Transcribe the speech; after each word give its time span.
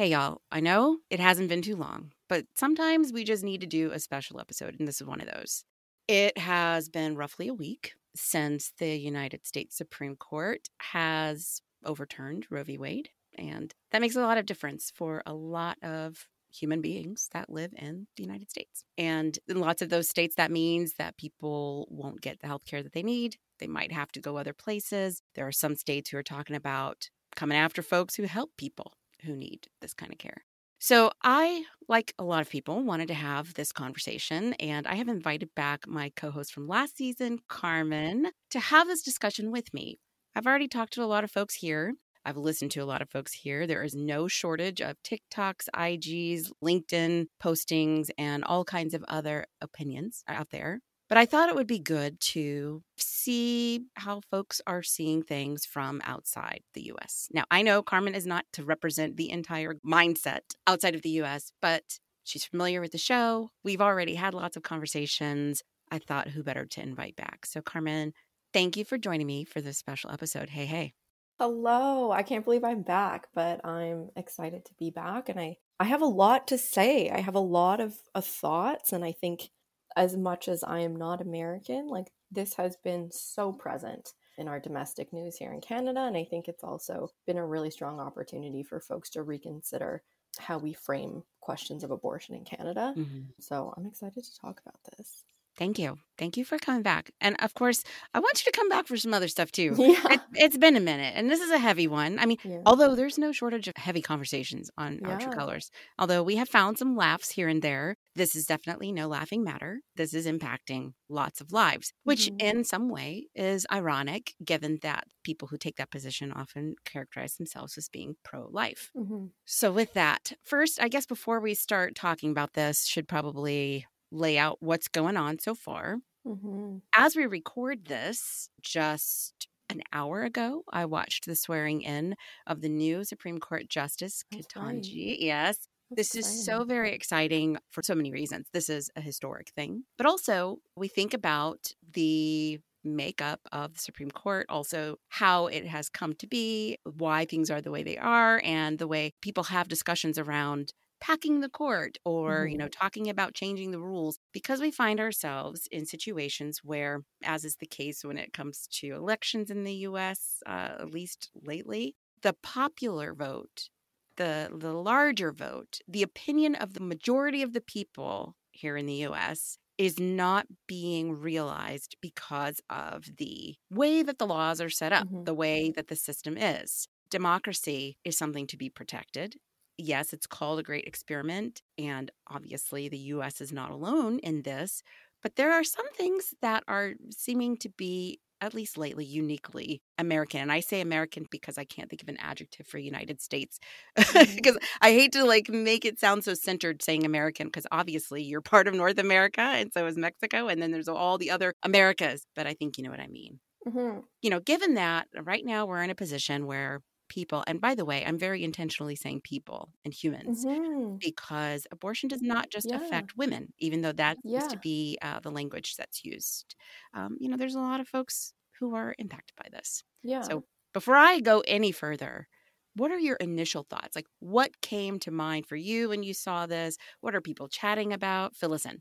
Hey, 0.00 0.12
y'all, 0.12 0.40
I 0.50 0.60
know 0.60 1.00
it 1.10 1.20
hasn't 1.20 1.50
been 1.50 1.60
too 1.60 1.76
long, 1.76 2.12
but 2.26 2.46
sometimes 2.54 3.12
we 3.12 3.22
just 3.22 3.44
need 3.44 3.60
to 3.60 3.66
do 3.66 3.90
a 3.92 3.98
special 3.98 4.40
episode, 4.40 4.76
and 4.78 4.88
this 4.88 4.98
is 4.98 5.06
one 5.06 5.20
of 5.20 5.28
those. 5.30 5.66
It 6.08 6.38
has 6.38 6.88
been 6.88 7.16
roughly 7.16 7.48
a 7.48 7.52
week 7.52 7.92
since 8.16 8.72
the 8.78 8.96
United 8.96 9.46
States 9.46 9.76
Supreme 9.76 10.16
Court 10.16 10.70
has 10.78 11.60
overturned 11.84 12.46
Roe 12.48 12.64
v. 12.64 12.78
Wade, 12.78 13.10
and 13.36 13.74
that 13.90 14.00
makes 14.00 14.16
a 14.16 14.22
lot 14.22 14.38
of 14.38 14.46
difference 14.46 14.90
for 14.90 15.22
a 15.26 15.34
lot 15.34 15.76
of 15.82 16.28
human 16.50 16.80
beings 16.80 17.28
that 17.34 17.50
live 17.50 17.74
in 17.76 18.06
the 18.16 18.22
United 18.22 18.48
States. 18.48 18.84
And 18.96 19.38
in 19.48 19.60
lots 19.60 19.82
of 19.82 19.90
those 19.90 20.08
states, 20.08 20.34
that 20.36 20.50
means 20.50 20.94
that 20.94 21.18
people 21.18 21.86
won't 21.90 22.22
get 22.22 22.40
the 22.40 22.46
health 22.46 22.64
care 22.64 22.82
that 22.82 22.94
they 22.94 23.02
need. 23.02 23.36
They 23.58 23.66
might 23.66 23.92
have 23.92 24.10
to 24.12 24.20
go 24.20 24.38
other 24.38 24.54
places. 24.54 25.20
There 25.34 25.46
are 25.46 25.52
some 25.52 25.74
states 25.74 26.08
who 26.08 26.16
are 26.16 26.22
talking 26.22 26.56
about 26.56 27.10
coming 27.36 27.58
after 27.58 27.82
folks 27.82 28.14
who 28.14 28.22
help 28.22 28.52
people 28.56 28.94
who 29.24 29.36
need 29.36 29.68
this 29.80 29.94
kind 29.94 30.12
of 30.12 30.18
care. 30.18 30.44
So, 30.82 31.10
I, 31.22 31.64
like 31.88 32.14
a 32.18 32.24
lot 32.24 32.40
of 32.40 32.48
people, 32.48 32.82
wanted 32.82 33.08
to 33.08 33.14
have 33.14 33.52
this 33.52 33.70
conversation, 33.70 34.54
and 34.54 34.86
I 34.86 34.94
have 34.94 35.08
invited 35.08 35.54
back 35.54 35.86
my 35.86 36.10
co 36.16 36.30
host 36.30 36.54
from 36.54 36.66
last 36.66 36.96
season, 36.96 37.40
Carmen, 37.48 38.30
to 38.50 38.60
have 38.60 38.86
this 38.86 39.02
discussion 39.02 39.50
with 39.50 39.74
me. 39.74 39.98
I've 40.34 40.46
already 40.46 40.68
talked 40.68 40.94
to 40.94 41.02
a 41.02 41.04
lot 41.04 41.22
of 41.22 41.30
folks 41.30 41.56
here. 41.56 41.94
I've 42.24 42.38
listened 42.38 42.70
to 42.72 42.80
a 42.80 42.86
lot 42.86 43.02
of 43.02 43.10
folks 43.10 43.32
here. 43.32 43.66
There 43.66 43.82
is 43.82 43.94
no 43.94 44.26
shortage 44.26 44.80
of 44.80 44.96
TikToks, 45.02 45.68
IGs, 45.74 46.50
LinkedIn 46.64 47.26
postings, 47.42 48.08
and 48.16 48.44
all 48.44 48.64
kinds 48.64 48.94
of 48.94 49.04
other 49.08 49.46
opinions 49.60 50.22
out 50.28 50.48
there. 50.50 50.80
But 51.10 51.18
I 51.18 51.26
thought 51.26 51.48
it 51.48 51.56
would 51.56 51.66
be 51.66 51.80
good 51.80 52.20
to 52.20 52.84
see 52.96 53.86
how 53.96 54.20
folks 54.30 54.62
are 54.64 54.84
seeing 54.84 55.24
things 55.24 55.66
from 55.66 56.00
outside 56.04 56.62
the 56.72 56.92
US. 56.92 57.28
Now, 57.32 57.42
I 57.50 57.62
know 57.62 57.82
Carmen 57.82 58.14
is 58.14 58.28
not 58.28 58.44
to 58.52 58.64
represent 58.64 59.16
the 59.16 59.28
entire 59.30 59.74
mindset 59.84 60.54
outside 60.68 60.94
of 60.94 61.02
the 61.02 61.20
US, 61.22 61.50
but 61.60 61.98
she's 62.22 62.44
familiar 62.44 62.80
with 62.80 62.92
the 62.92 62.98
show. 62.98 63.50
We've 63.64 63.80
already 63.80 64.14
had 64.14 64.34
lots 64.34 64.56
of 64.56 64.62
conversations. 64.62 65.64
I 65.90 65.98
thought 65.98 66.28
who 66.28 66.44
better 66.44 66.64
to 66.64 66.80
invite 66.80 67.16
back. 67.16 67.44
So, 67.44 67.60
Carmen, 67.60 68.12
thank 68.54 68.76
you 68.76 68.84
for 68.84 68.96
joining 68.96 69.26
me 69.26 69.44
for 69.44 69.60
this 69.60 69.78
special 69.78 70.12
episode. 70.12 70.50
Hey, 70.50 70.66
hey. 70.66 70.92
Hello. 71.40 72.12
I 72.12 72.22
can't 72.22 72.44
believe 72.44 72.62
I'm 72.62 72.82
back, 72.82 73.26
but 73.34 73.66
I'm 73.66 74.10
excited 74.14 74.64
to 74.66 74.74
be 74.78 74.90
back 74.90 75.28
and 75.28 75.40
I 75.40 75.56
I 75.80 75.84
have 75.84 76.02
a 76.02 76.06
lot 76.06 76.46
to 76.48 76.58
say. 76.58 77.10
I 77.10 77.20
have 77.20 77.34
a 77.34 77.40
lot 77.40 77.80
of, 77.80 77.96
of 78.14 78.26
thoughts 78.26 78.92
and 78.92 79.02
I 79.02 79.12
think 79.12 79.48
as 79.96 80.16
much 80.16 80.48
as 80.48 80.62
I 80.62 80.80
am 80.80 80.96
not 80.96 81.20
American, 81.20 81.88
like 81.88 82.12
this 82.30 82.54
has 82.54 82.76
been 82.76 83.10
so 83.10 83.52
present 83.52 84.12
in 84.38 84.48
our 84.48 84.60
domestic 84.60 85.12
news 85.12 85.36
here 85.36 85.52
in 85.52 85.60
Canada. 85.60 86.00
And 86.00 86.16
I 86.16 86.24
think 86.24 86.48
it's 86.48 86.64
also 86.64 87.10
been 87.26 87.38
a 87.38 87.46
really 87.46 87.70
strong 87.70 88.00
opportunity 88.00 88.62
for 88.62 88.80
folks 88.80 89.10
to 89.10 89.22
reconsider 89.22 90.02
how 90.38 90.58
we 90.58 90.72
frame 90.72 91.24
questions 91.40 91.84
of 91.84 91.90
abortion 91.90 92.34
in 92.34 92.44
Canada. 92.44 92.94
Mm-hmm. 92.96 93.20
So 93.40 93.74
I'm 93.76 93.86
excited 93.86 94.24
to 94.24 94.40
talk 94.40 94.60
about 94.64 94.78
this. 94.96 95.24
Thank 95.56 95.78
you. 95.78 95.98
Thank 96.16 96.36
you 96.36 96.44
for 96.44 96.58
coming 96.58 96.82
back. 96.82 97.10
And 97.20 97.36
of 97.40 97.52
course, 97.54 97.84
I 98.14 98.20
want 98.20 98.42
you 98.44 98.50
to 98.50 98.56
come 98.56 98.68
back 98.68 98.86
for 98.86 98.96
some 98.96 99.12
other 99.12 99.28
stuff 99.28 99.52
too. 99.52 99.74
Yeah. 99.78 100.18
It, 100.34 100.52
has 100.52 100.58
been 100.58 100.76
a 100.76 100.80
minute, 100.80 101.14
and 101.16 101.28
this 101.28 101.40
is 101.40 101.50
a 101.50 101.58
heavy 101.58 101.88
one. 101.88 102.18
I 102.18 102.24
mean, 102.24 102.38
yeah. 102.44 102.60
although 102.64 102.94
there's 102.94 103.18
no 103.18 103.32
shortage 103.32 103.66
of 103.66 103.76
heavy 103.76 104.00
conversations 104.00 104.70
on 104.78 105.00
yeah. 105.02 105.08
Our 105.08 105.18
True 105.18 105.32
Colors, 105.32 105.70
although 105.98 106.22
we 106.22 106.36
have 106.36 106.48
found 106.48 106.78
some 106.78 106.96
laughs 106.96 107.30
here 107.30 107.48
and 107.48 107.60
there, 107.60 107.96
this 108.20 108.36
is 108.36 108.44
definitely 108.44 108.92
no 108.92 109.08
laughing 109.08 109.42
matter. 109.42 109.80
This 109.96 110.12
is 110.12 110.26
impacting 110.26 110.92
lots 111.08 111.40
of 111.40 111.52
lives, 111.52 111.94
which 112.04 112.26
mm-hmm. 112.26 112.58
in 112.58 112.64
some 112.64 112.90
way 112.90 113.28
is 113.34 113.66
ironic 113.72 114.34
given 114.44 114.78
that 114.82 115.04
people 115.24 115.48
who 115.48 115.56
take 115.56 115.76
that 115.76 115.90
position 115.90 116.30
often 116.30 116.74
characterize 116.84 117.36
themselves 117.36 117.78
as 117.78 117.88
being 117.88 118.16
pro 118.22 118.46
life. 118.50 118.90
Mm-hmm. 118.94 119.28
So, 119.46 119.72
with 119.72 119.94
that, 119.94 120.34
first, 120.44 120.78
I 120.82 120.88
guess 120.88 121.06
before 121.06 121.40
we 121.40 121.54
start 121.54 121.94
talking 121.94 122.30
about 122.30 122.52
this, 122.52 122.84
should 122.84 123.08
probably 123.08 123.86
lay 124.12 124.36
out 124.36 124.58
what's 124.60 124.88
going 124.88 125.16
on 125.16 125.38
so 125.38 125.54
far. 125.54 125.96
Mm-hmm. 126.26 126.76
As 126.94 127.16
we 127.16 127.24
record 127.24 127.86
this, 127.86 128.50
just 128.60 129.48
an 129.70 129.80
hour 129.94 130.24
ago, 130.24 130.64
I 130.70 130.84
watched 130.84 131.24
the 131.24 131.36
swearing 131.36 131.80
in 131.80 132.16
of 132.46 132.60
the 132.60 132.68
new 132.68 133.02
Supreme 133.02 133.38
Court 133.38 133.66
Justice 133.70 134.24
Ketanji. 134.30 135.16
Yes. 135.20 135.56
That's 135.90 136.12
this 136.12 136.26
is 136.26 136.44
so 136.44 136.64
very 136.64 136.92
exciting 136.92 137.58
for 137.70 137.82
so 137.82 137.94
many 137.94 138.12
reasons. 138.12 138.46
This 138.52 138.68
is 138.68 138.90
a 138.96 139.00
historic 139.00 139.50
thing. 139.50 139.84
But 139.98 140.06
also, 140.06 140.58
we 140.76 140.88
think 140.88 141.14
about 141.14 141.72
the 141.92 142.60
makeup 142.84 143.40
of 143.52 143.74
the 143.74 143.80
Supreme 143.80 144.10
Court, 144.10 144.46
also 144.48 144.96
how 145.08 145.48
it 145.48 145.66
has 145.66 145.88
come 145.88 146.14
to 146.14 146.26
be, 146.26 146.78
why 146.84 147.24
things 147.24 147.50
are 147.50 147.60
the 147.60 147.70
way 147.70 147.82
they 147.82 147.98
are, 147.98 148.40
and 148.44 148.78
the 148.78 148.88
way 148.88 149.12
people 149.20 149.44
have 149.44 149.68
discussions 149.68 150.18
around 150.18 150.72
packing 151.00 151.40
the 151.40 151.48
court 151.48 151.96
or 152.04 152.40
mm-hmm. 152.40 152.52
you 152.52 152.58
know 152.58 152.68
talking 152.68 153.08
about 153.08 153.34
changing 153.34 153.70
the 153.70 153.80
rules 153.80 154.18
because 154.32 154.60
we 154.60 154.70
find 154.70 155.00
ourselves 155.00 155.66
in 155.72 155.86
situations 155.86 156.60
where 156.62 157.00
as 157.24 157.44
is 157.44 157.56
the 157.56 157.66
case 157.66 158.04
when 158.04 158.18
it 158.18 158.34
comes 158.34 158.68
to 158.70 158.94
elections 158.94 159.50
in 159.50 159.64
the 159.64 159.72
US 159.72 160.42
uh, 160.46 160.76
at 160.78 160.90
least 160.90 161.30
lately 161.42 161.96
the 162.22 162.34
popular 162.42 163.14
vote 163.14 163.70
the 164.16 164.50
the 164.52 164.72
larger 164.72 165.32
vote 165.32 165.78
the 165.88 166.02
opinion 166.02 166.54
of 166.54 166.74
the 166.74 166.80
majority 166.80 167.42
of 167.42 167.52
the 167.52 167.60
people 167.60 168.36
here 168.52 168.76
in 168.76 168.86
the 168.86 169.06
US 169.06 169.58
is 169.78 169.98
not 169.98 170.46
being 170.66 171.18
realized 171.18 171.96
because 172.02 172.60
of 172.68 173.04
the 173.16 173.54
way 173.70 174.02
that 174.02 174.18
the 174.18 174.26
laws 174.26 174.60
are 174.60 174.68
set 174.68 174.92
up, 174.92 175.06
mm-hmm. 175.06 175.24
the 175.24 175.32
way 175.32 175.70
that 175.70 175.88
the 175.88 175.96
system 175.96 176.36
is. 176.36 176.86
Democracy 177.10 177.96
is 178.04 178.18
something 178.18 178.46
to 178.46 178.58
be 178.58 178.68
protected 178.68 179.36
yes, 179.80 180.12
it's 180.12 180.26
called 180.26 180.58
a 180.58 180.62
great 180.62 180.84
experiment. 180.84 181.62
And 181.78 182.10
obviously, 182.28 182.88
the 182.88 182.98
US 182.98 183.40
is 183.40 183.52
not 183.52 183.70
alone 183.70 184.18
in 184.20 184.42
this. 184.42 184.82
But 185.22 185.36
there 185.36 185.52
are 185.52 185.64
some 185.64 185.88
things 185.92 186.34
that 186.40 186.64
are 186.66 186.94
seeming 187.10 187.56
to 187.58 187.68
be, 187.68 188.20
at 188.40 188.54
least 188.54 188.78
lately, 188.78 189.04
uniquely 189.04 189.82
American. 189.98 190.40
And 190.40 190.52
I 190.52 190.60
say 190.60 190.80
American 190.80 191.26
because 191.30 191.58
I 191.58 191.64
can't 191.64 191.88
think 191.88 192.02
of 192.02 192.08
an 192.08 192.16
adjective 192.18 192.66
for 192.66 192.78
United 192.78 193.20
States. 193.20 193.58
Mm-hmm. 194.10 194.34
because 194.34 194.58
I 194.80 194.90
hate 194.92 195.12
to 195.12 195.24
like 195.24 195.48
make 195.48 195.84
it 195.84 196.00
sound 196.00 196.24
so 196.24 196.34
centered 196.34 196.82
saying 196.82 197.04
American, 197.04 197.46
because 197.46 197.66
obviously 197.70 198.22
you're 198.22 198.40
part 198.40 198.66
of 198.66 198.74
North 198.74 198.98
America 198.98 199.40
and 199.40 199.72
so 199.72 199.86
is 199.86 199.96
Mexico. 199.96 200.48
And 200.48 200.60
then 200.60 200.72
there's 200.72 200.88
all 200.88 201.18
the 201.18 201.30
other 201.30 201.52
Americas. 201.62 202.26
But 202.34 202.46
I 202.46 202.54
think 202.54 202.76
you 202.76 202.84
know 202.84 202.90
what 202.90 203.00
I 203.00 203.06
mean. 203.06 203.38
Mm-hmm. 203.66 204.00
You 204.22 204.30
know, 204.30 204.40
given 204.40 204.74
that 204.74 205.08
right 205.22 205.44
now 205.44 205.66
we're 205.66 205.82
in 205.82 205.90
a 205.90 205.94
position 205.94 206.46
where 206.46 206.80
people, 207.10 207.44
and 207.46 207.60
by 207.60 207.74
the 207.74 207.84
way, 207.84 208.02
I'm 208.06 208.18
very 208.18 208.42
intentionally 208.42 208.96
saying 208.96 209.20
people 209.20 209.68
and 209.84 209.92
humans 209.92 210.46
mm-hmm. 210.46 210.96
because 210.96 211.66
abortion 211.70 212.08
does 212.08 212.22
not 212.22 212.48
just 212.48 212.70
yeah. 212.70 212.76
affect 212.76 213.18
women, 213.18 213.52
even 213.58 213.82
though 213.82 213.92
that 213.92 214.16
yeah. 214.24 214.38
used 214.38 214.50
to 214.50 214.58
be 214.58 214.96
uh, 215.02 215.20
the 215.20 215.30
language 215.30 215.76
that's 215.76 216.02
used. 216.04 216.54
Um, 216.94 217.18
you 217.20 217.28
know, 217.28 217.36
there's 217.36 217.54
a 217.54 217.60
lot 217.60 217.80
of 217.80 217.88
folks 217.88 218.32
who 218.58 218.74
are 218.74 218.94
impacted 218.98 219.36
by 219.36 219.48
this. 219.52 219.84
Yeah. 220.02 220.22
So 220.22 220.44
before 220.72 220.96
I 220.96 221.20
go 221.20 221.42
any 221.46 221.72
further, 221.72 222.28
what 222.76 222.90
are 222.90 222.98
your 222.98 223.16
initial 223.16 223.66
thoughts? 223.68 223.96
Like, 223.96 224.06
what 224.20 224.60
came 224.60 224.98
to 225.00 225.10
mind 225.10 225.46
for 225.46 225.56
you 225.56 225.88
when 225.88 226.02
you 226.02 226.14
saw 226.14 226.46
this? 226.46 226.78
What 227.00 227.14
are 227.14 227.20
people 227.20 227.48
chatting 227.48 227.92
about? 227.92 228.36
Fill 228.36 228.54
us 228.54 228.64
in. 228.64 228.80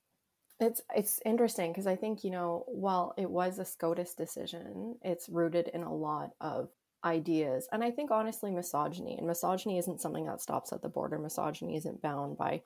It's 0.59 0.81
it's 0.93 1.21
interesting 1.25 1.71
because 1.71 1.87
I 1.87 1.95
think 1.95 2.25
you 2.25 2.31
know 2.31 2.65
while 2.67 3.13
it 3.17 3.29
was 3.29 3.59
a 3.59 3.65
SCOTUS 3.65 4.15
decision, 4.15 4.95
it's 5.01 5.29
rooted 5.29 5.69
in 5.69 5.83
a 5.83 5.93
lot 5.93 6.31
of 6.41 6.69
ideas. 7.03 7.67
And 7.71 7.83
I 7.83 7.91
think 7.91 8.11
honestly, 8.11 8.51
misogyny 8.51 9.17
and 9.17 9.27
misogyny 9.27 9.77
isn't 9.77 10.01
something 10.01 10.25
that 10.25 10.41
stops 10.41 10.73
at 10.73 10.81
the 10.81 10.89
border. 10.89 11.17
Misogyny 11.17 11.75
isn't 11.77 12.01
bound 12.01 12.37
by, 12.37 12.61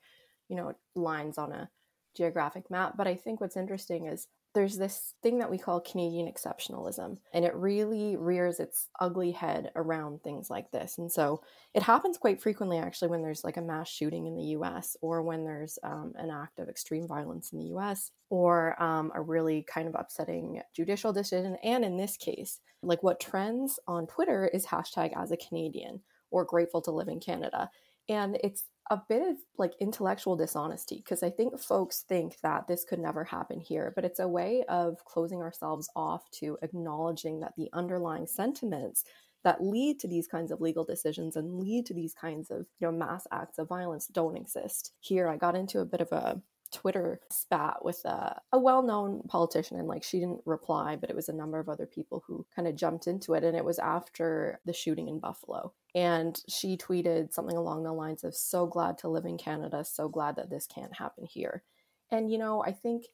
you 0.48 0.56
know, 0.56 0.74
lines 0.94 1.38
on 1.38 1.52
a 1.52 1.70
geographic 2.16 2.70
map. 2.70 2.96
But 2.96 3.06
I 3.06 3.14
think 3.14 3.40
what's 3.40 3.56
interesting 3.56 4.06
is 4.06 4.26
there's 4.54 4.76
this 4.76 5.14
thing 5.22 5.38
that 5.38 5.50
we 5.50 5.58
call 5.58 5.80
Canadian 5.80 6.32
exceptionalism, 6.32 7.18
and 7.32 7.44
it 7.44 7.54
really 7.54 8.16
rears 8.16 8.60
its 8.60 8.88
ugly 9.00 9.32
head 9.32 9.70
around 9.74 10.22
things 10.22 10.48
like 10.48 10.70
this. 10.70 10.96
And 10.98 11.10
so 11.10 11.42
it 11.74 11.82
happens 11.82 12.18
quite 12.18 12.40
frequently, 12.40 12.78
actually, 12.78 13.08
when 13.08 13.22
there's 13.22 13.44
like 13.44 13.56
a 13.56 13.62
mass 13.62 13.88
shooting 13.88 14.26
in 14.26 14.36
the 14.36 14.56
US, 14.58 14.96
or 15.02 15.22
when 15.22 15.44
there's 15.44 15.78
um, 15.82 16.12
an 16.16 16.30
act 16.30 16.60
of 16.60 16.68
extreme 16.68 17.08
violence 17.08 17.52
in 17.52 17.58
the 17.58 17.76
US, 17.76 18.12
or 18.30 18.80
um, 18.82 19.10
a 19.14 19.20
really 19.20 19.62
kind 19.62 19.88
of 19.88 19.96
upsetting 19.98 20.62
judicial 20.74 21.12
decision. 21.12 21.56
And 21.64 21.84
in 21.84 21.96
this 21.96 22.16
case, 22.16 22.60
like 22.82 23.02
what 23.02 23.20
trends 23.20 23.80
on 23.88 24.06
Twitter 24.06 24.48
is 24.52 24.66
hashtag 24.66 25.12
as 25.16 25.32
a 25.32 25.36
Canadian 25.36 26.00
or 26.30 26.44
grateful 26.44 26.82
to 26.82 26.90
live 26.90 27.08
in 27.08 27.20
Canada. 27.20 27.70
And 28.08 28.38
it's 28.42 28.64
a 28.90 29.00
bit 29.08 29.22
of 29.22 29.36
like 29.56 29.72
intellectual 29.80 30.36
dishonesty 30.36 30.96
because 30.96 31.22
I 31.22 31.30
think 31.30 31.58
folks 31.58 32.04
think 32.08 32.36
that 32.42 32.66
this 32.68 32.84
could 32.84 32.98
never 32.98 33.24
happen 33.24 33.60
here, 33.60 33.92
but 33.94 34.04
it's 34.04 34.20
a 34.20 34.28
way 34.28 34.64
of 34.68 35.04
closing 35.04 35.40
ourselves 35.40 35.88
off 35.96 36.28
to 36.40 36.58
acknowledging 36.62 37.40
that 37.40 37.54
the 37.56 37.70
underlying 37.72 38.26
sentiments 38.26 39.04
that 39.42 39.62
lead 39.62 40.00
to 40.00 40.08
these 40.08 40.26
kinds 40.26 40.50
of 40.50 40.60
legal 40.60 40.84
decisions 40.84 41.36
and 41.36 41.58
lead 41.58 41.86
to 41.86 41.94
these 41.94 42.14
kinds 42.14 42.50
of 42.50 42.66
you 42.78 42.86
know 42.86 42.92
mass 42.92 43.26
acts 43.32 43.58
of 43.58 43.68
violence 43.68 44.06
don't 44.06 44.36
exist. 44.36 44.92
Here 45.00 45.28
i 45.28 45.36
got 45.36 45.56
into 45.56 45.80
a 45.80 45.86
bit 45.86 46.00
of 46.00 46.12
a 46.12 46.40
Twitter 46.72 47.20
spat 47.30 47.84
with 47.84 48.04
a, 48.04 48.40
a 48.52 48.58
well 48.58 48.82
known 48.82 49.22
politician, 49.28 49.78
and 49.78 49.88
like 49.88 50.02
she 50.02 50.18
didn't 50.18 50.42
reply, 50.44 50.96
but 50.96 51.10
it 51.10 51.16
was 51.16 51.28
a 51.28 51.34
number 51.34 51.58
of 51.58 51.68
other 51.68 51.86
people 51.86 52.24
who 52.26 52.46
kind 52.54 52.66
of 52.66 52.76
jumped 52.76 53.06
into 53.06 53.34
it. 53.34 53.44
And 53.44 53.56
it 53.56 53.64
was 53.64 53.78
after 53.78 54.60
the 54.64 54.72
shooting 54.72 55.08
in 55.08 55.20
Buffalo. 55.20 55.72
And 55.94 56.40
she 56.48 56.76
tweeted 56.76 57.32
something 57.32 57.56
along 57.56 57.84
the 57.84 57.92
lines 57.92 58.24
of, 58.24 58.34
So 58.34 58.66
glad 58.66 58.98
to 58.98 59.08
live 59.08 59.24
in 59.24 59.38
Canada, 59.38 59.84
so 59.84 60.08
glad 60.08 60.36
that 60.36 60.50
this 60.50 60.66
can't 60.66 60.96
happen 60.96 61.26
here. 61.26 61.62
And, 62.10 62.30
you 62.30 62.38
know, 62.38 62.62
I 62.62 62.72
think 62.72 63.06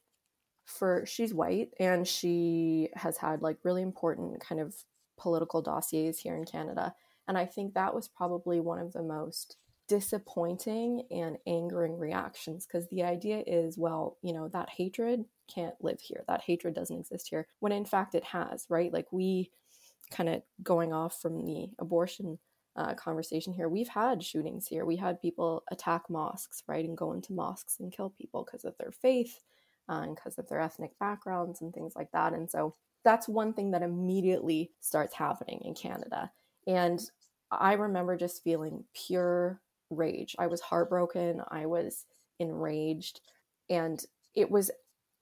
for 0.65 1.05
she's 1.07 1.35
white 1.35 1.71
and 1.81 2.07
she 2.07 2.89
has 2.95 3.17
had 3.17 3.43
like 3.43 3.59
really 3.65 3.83
important 3.83 4.41
kind 4.41 4.61
of 4.61 4.75
political 5.19 5.61
dossiers 5.61 6.19
here 6.19 6.37
in 6.37 6.45
Canada. 6.45 6.95
And 7.29 7.37
I 7.37 7.47
think 7.47 7.75
that 7.75 7.95
was 7.95 8.09
probably 8.09 8.61
one 8.61 8.79
of 8.79 8.93
the 8.93 9.03
most 9.03 9.57
disappointing 9.91 11.03
and 11.11 11.37
angering 11.49 11.99
reactions 11.99 12.65
because 12.65 12.89
the 12.91 13.03
idea 13.03 13.43
is, 13.45 13.77
well, 13.77 14.19
you 14.23 14.33
know, 14.33 14.47
that 14.47 14.71
hatred 14.71 15.25
can't 15.53 15.75
live 15.81 16.01
here. 16.01 16.23
That 16.29 16.43
hatred 16.43 16.75
doesn't 16.75 16.97
exist 16.97 17.27
here. 17.29 17.49
When 17.59 17.73
in 17.73 17.85
fact 17.85 18.15
it 18.15 18.23
has, 18.23 18.67
right? 18.69 18.93
Like 18.93 19.09
we 19.11 19.51
kind 20.13 20.29
of 20.29 20.43
going 20.63 20.93
off 20.93 21.21
from 21.21 21.45
the 21.45 21.71
abortion 21.81 22.39
uh, 22.77 22.95
conversation 22.95 23.53
here, 23.53 23.69
we've 23.69 23.89
had 23.89 24.23
shootings 24.23 24.69
here. 24.69 24.85
We 24.85 24.95
had 24.95 25.21
people 25.21 25.65
attack 25.73 26.09
mosques, 26.09 26.63
right? 26.69 26.85
And 26.85 26.97
go 26.97 27.13
into 27.13 27.33
mosques 27.33 27.79
and 27.81 27.93
kill 27.93 28.11
people 28.11 28.45
because 28.45 28.65
of 28.65 28.79
their 28.79 28.93
faith 28.93 29.41
uh, 29.89 30.03
and 30.05 30.15
because 30.15 30.39
of 30.39 30.49
their 30.49 30.61
ethnic 30.61 30.97
backgrounds 31.01 31.63
and 31.63 31.75
things 31.75 31.95
like 31.97 32.13
that. 32.13 32.33
And 32.33 32.49
so 32.49 32.77
that's 33.03 33.27
one 33.29 33.55
thing 33.55 33.73
that 33.73 33.83
immediately 33.83 34.71
starts 34.79 35.17
happening 35.17 35.63
in 35.65 35.75
Canada. 35.75 36.31
And 36.69 37.01
I 37.51 37.73
remember 37.73 38.17
just 38.17 38.45
feeling 38.45 38.85
pure 38.95 39.61
rage. 39.91 40.37
I 40.39 40.47
was 40.47 40.61
heartbroken. 40.61 41.43
I 41.49 41.67
was 41.67 42.07
enraged. 42.39 43.21
And 43.69 44.03
it 44.35 44.51
was 44.51 44.71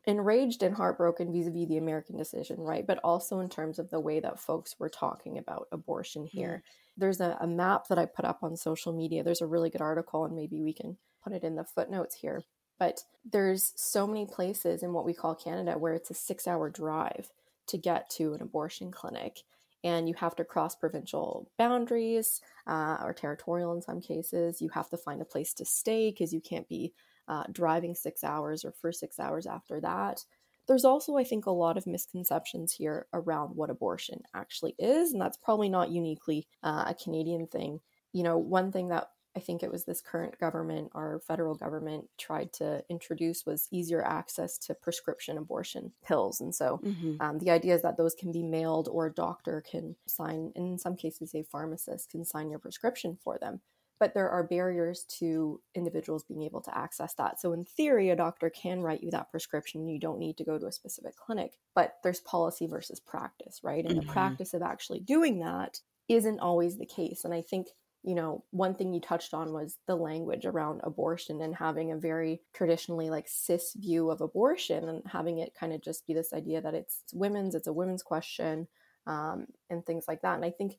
enraged 0.06 0.62
and 0.62 0.74
heartbroken 0.74 1.32
vis 1.32 1.46
a 1.46 1.50
vis 1.50 1.68
the 1.68 1.76
American 1.76 2.16
decision, 2.16 2.60
right? 2.60 2.86
But 2.86 2.98
also 3.04 3.40
in 3.40 3.48
terms 3.48 3.78
of 3.78 3.90
the 3.90 4.00
way 4.00 4.20
that 4.20 4.40
folks 4.40 4.76
were 4.78 4.88
talking 4.88 5.36
about 5.38 5.68
abortion 5.70 6.24
here. 6.24 6.62
Mm. 6.64 6.70
There's 6.96 7.20
a, 7.20 7.36
a, 7.40 7.46
map 7.46 7.88
that 7.88 7.98
I 7.98 8.06
put 8.06 8.24
up 8.24 8.38
on 8.42 8.56
social 8.56 8.92
media. 8.92 9.22
There's 9.22 9.42
a 9.42 9.46
really 9.46 9.70
good 9.70 9.82
article, 9.82 10.24
and 10.24 10.34
maybe 10.34 10.62
we 10.62 10.72
can 10.72 10.96
put 11.22 11.32
it 11.32 11.44
in 11.44 11.56
the 11.56 11.64
footnotes 11.64 12.16
here. 12.16 12.42
But 12.78 13.02
there's 13.30 13.72
so 13.76 14.06
many 14.06 14.24
places 14.24 14.82
in 14.82 14.92
what 14.92 15.04
we 15.04 15.12
call 15.12 15.34
Canada 15.34 15.78
where 15.78 15.92
it's 15.92 16.10
a 16.10 16.14
six 16.14 16.46
hour 16.46 16.70
drive 16.70 17.30
to 17.66 17.76
get 17.76 18.08
to 18.10 18.34
an 18.34 18.40
abortion 18.40 18.90
clinic. 18.90 19.42
And 19.84 20.08
you 20.08 20.14
have 20.16 20.34
to 20.36 20.44
cross 20.44 20.74
provincial 20.74 21.50
boundaries 21.56 22.40
uh, 22.66 22.98
or 23.02 23.12
territorial 23.12 23.74
in 23.74 23.82
some 23.82 24.00
cases. 24.00 24.60
You 24.60 24.70
have 24.70 24.88
to 24.90 24.96
find 24.96 25.22
a 25.22 25.26
place 25.26 25.54
to 25.54 25.64
stay 25.64 26.10
because 26.10 26.32
you 26.32 26.40
can't 26.40 26.68
be 26.68 26.92
uh, 27.28 27.44
driving 27.52 27.94
six 27.94 28.24
hours 28.24 28.64
or 28.64 28.72
for 28.72 28.90
six 28.90 29.20
hours 29.20 29.46
after 29.46 29.80
that. 29.80 30.24
There's 30.66 30.84
also, 30.84 31.16
I 31.16 31.24
think, 31.24 31.46
a 31.46 31.50
lot 31.50 31.78
of 31.78 31.86
misconceptions 31.86 32.72
here 32.72 33.06
around 33.14 33.56
what 33.56 33.70
abortion 33.70 34.20
actually 34.34 34.74
is, 34.78 35.12
and 35.12 35.20
that's 35.20 35.38
probably 35.38 35.68
not 35.70 35.90
uniquely 35.90 36.46
uh, 36.62 36.84
a 36.88 36.94
Canadian 36.94 37.46
thing. 37.46 37.80
You 38.12 38.22
know, 38.22 38.36
one 38.36 38.72
thing 38.72 38.88
that 38.88 39.08
I 39.36 39.40
think 39.40 39.62
it 39.62 39.70
was 39.70 39.84
this 39.84 40.00
current 40.00 40.38
government, 40.38 40.90
our 40.94 41.20
federal 41.20 41.54
government, 41.54 42.08
tried 42.18 42.52
to 42.54 42.82
introduce 42.88 43.46
was 43.46 43.68
easier 43.70 44.02
access 44.04 44.58
to 44.58 44.74
prescription 44.74 45.38
abortion 45.38 45.92
pills. 46.04 46.40
And 46.40 46.54
so 46.54 46.80
mm-hmm. 46.84 47.16
um, 47.20 47.38
the 47.38 47.50
idea 47.50 47.74
is 47.74 47.82
that 47.82 47.96
those 47.96 48.14
can 48.14 48.32
be 48.32 48.42
mailed 48.42 48.88
or 48.90 49.06
a 49.06 49.14
doctor 49.14 49.62
can 49.68 49.96
sign, 50.06 50.52
and 50.56 50.66
in 50.66 50.78
some 50.78 50.96
cases, 50.96 51.34
a 51.34 51.42
pharmacist 51.42 52.10
can 52.10 52.24
sign 52.24 52.50
your 52.50 52.58
prescription 52.58 53.18
for 53.22 53.38
them. 53.38 53.60
But 54.00 54.14
there 54.14 54.30
are 54.30 54.44
barriers 54.44 55.04
to 55.18 55.60
individuals 55.74 56.22
being 56.22 56.42
able 56.42 56.60
to 56.62 56.76
access 56.76 57.14
that. 57.14 57.40
So, 57.40 57.52
in 57.52 57.64
theory, 57.64 58.10
a 58.10 58.16
doctor 58.16 58.48
can 58.48 58.80
write 58.80 59.02
you 59.02 59.10
that 59.10 59.30
prescription. 59.30 59.88
You 59.88 59.98
don't 59.98 60.20
need 60.20 60.36
to 60.38 60.44
go 60.44 60.56
to 60.56 60.66
a 60.66 60.72
specific 60.72 61.16
clinic, 61.16 61.58
but 61.74 61.94
there's 62.04 62.20
policy 62.20 62.68
versus 62.68 63.00
practice, 63.00 63.60
right? 63.64 63.84
And 63.84 63.98
mm-hmm. 63.98 64.06
the 64.06 64.12
practice 64.12 64.54
of 64.54 64.62
actually 64.62 65.00
doing 65.00 65.40
that 65.40 65.80
isn't 66.08 66.40
always 66.40 66.78
the 66.78 66.86
case. 66.86 67.24
And 67.24 67.34
I 67.34 67.42
think 67.42 67.68
you 68.02 68.14
know, 68.14 68.44
one 68.50 68.74
thing 68.74 68.94
you 68.94 69.00
touched 69.00 69.34
on 69.34 69.52
was 69.52 69.76
the 69.86 69.96
language 69.96 70.46
around 70.46 70.80
abortion 70.84 71.42
and 71.42 71.54
having 71.54 71.92
a 71.92 71.96
very 71.96 72.40
traditionally 72.54 73.10
like 73.10 73.26
cis 73.28 73.74
view 73.74 74.10
of 74.10 74.20
abortion 74.20 74.88
and 74.88 75.02
having 75.06 75.38
it 75.38 75.54
kind 75.58 75.72
of 75.72 75.82
just 75.82 76.06
be 76.06 76.14
this 76.14 76.32
idea 76.32 76.60
that 76.60 76.74
it's, 76.74 77.02
women's, 77.12 77.54
it's 77.54 77.66
a 77.66 77.72
women's 77.72 78.02
question, 78.02 78.68
um, 79.06 79.46
and 79.70 79.84
things 79.84 80.04
like 80.06 80.22
that. 80.22 80.36
And 80.36 80.44
I 80.44 80.50
think 80.50 80.78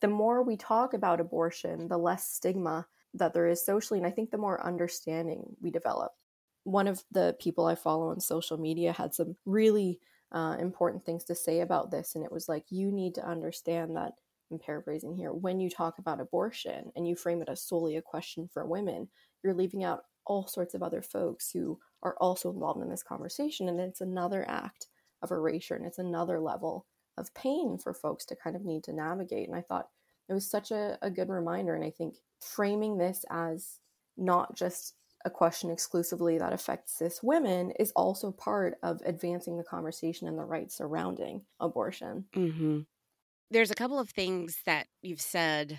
the 0.00 0.08
more 0.08 0.42
we 0.42 0.56
talk 0.56 0.94
about 0.94 1.20
abortion, 1.20 1.88
the 1.88 1.98
less 1.98 2.30
stigma 2.30 2.86
that 3.14 3.34
there 3.34 3.48
is 3.48 3.64
socially, 3.64 3.98
and 3.98 4.06
I 4.06 4.10
think 4.10 4.30
the 4.30 4.38
more 4.38 4.64
understanding 4.64 5.56
we 5.60 5.70
develop. 5.70 6.12
One 6.64 6.86
of 6.86 7.02
the 7.10 7.36
people 7.40 7.66
I 7.66 7.74
follow 7.74 8.10
on 8.10 8.20
social 8.20 8.58
media 8.58 8.92
had 8.92 9.14
some 9.14 9.36
really 9.44 9.98
uh, 10.30 10.56
important 10.60 11.04
things 11.04 11.24
to 11.24 11.34
say 11.34 11.60
about 11.60 11.90
this, 11.90 12.14
and 12.14 12.24
it 12.24 12.30
was 12.30 12.48
like, 12.48 12.64
you 12.70 12.92
need 12.92 13.16
to 13.16 13.26
understand 13.26 13.96
that 13.96 14.12
I'm 14.50 14.58
paraphrasing 14.58 15.14
here, 15.14 15.32
when 15.32 15.60
you 15.60 15.70
talk 15.70 15.98
about 15.98 16.20
abortion 16.20 16.90
and 16.96 17.06
you 17.06 17.16
frame 17.16 17.42
it 17.42 17.48
as 17.48 17.62
solely 17.62 17.96
a 17.96 18.02
question 18.02 18.48
for 18.52 18.66
women, 18.66 19.08
you're 19.42 19.54
leaving 19.54 19.84
out 19.84 20.04
all 20.26 20.46
sorts 20.46 20.74
of 20.74 20.82
other 20.82 21.02
folks 21.02 21.50
who 21.50 21.78
are 22.02 22.16
also 22.20 22.52
involved 22.52 22.82
in 22.82 22.90
this 22.90 23.02
conversation. 23.02 23.68
And 23.68 23.80
it's 23.80 24.00
another 24.00 24.44
act 24.48 24.86
of 25.22 25.30
erasure 25.30 25.74
and 25.74 25.86
it's 25.86 25.98
another 25.98 26.40
level 26.40 26.86
of 27.16 27.34
pain 27.34 27.78
for 27.78 27.92
folks 27.92 28.24
to 28.26 28.36
kind 28.36 28.56
of 28.56 28.64
need 28.64 28.84
to 28.84 28.92
navigate. 28.92 29.48
And 29.48 29.56
I 29.56 29.62
thought 29.62 29.88
it 30.28 30.34
was 30.34 30.48
such 30.48 30.70
a, 30.70 30.98
a 31.02 31.10
good 31.10 31.28
reminder. 31.28 31.74
And 31.74 31.84
I 31.84 31.90
think 31.90 32.16
framing 32.40 32.98
this 32.98 33.24
as 33.30 33.80
not 34.16 34.56
just 34.56 34.94
a 35.24 35.30
question 35.30 35.70
exclusively 35.70 36.38
that 36.38 36.52
affects 36.52 36.96
cis 36.96 37.22
women 37.22 37.72
is 37.72 37.92
also 37.94 38.32
part 38.32 38.78
of 38.82 39.02
advancing 39.04 39.58
the 39.58 39.64
conversation 39.64 40.26
and 40.26 40.38
the 40.38 40.44
rights 40.44 40.76
surrounding 40.76 41.42
abortion. 41.60 42.24
Mm-hmm 42.34 42.80
there's 43.50 43.70
a 43.70 43.74
couple 43.74 43.98
of 43.98 44.10
things 44.10 44.58
that 44.66 44.86
you've 45.02 45.20
said 45.20 45.78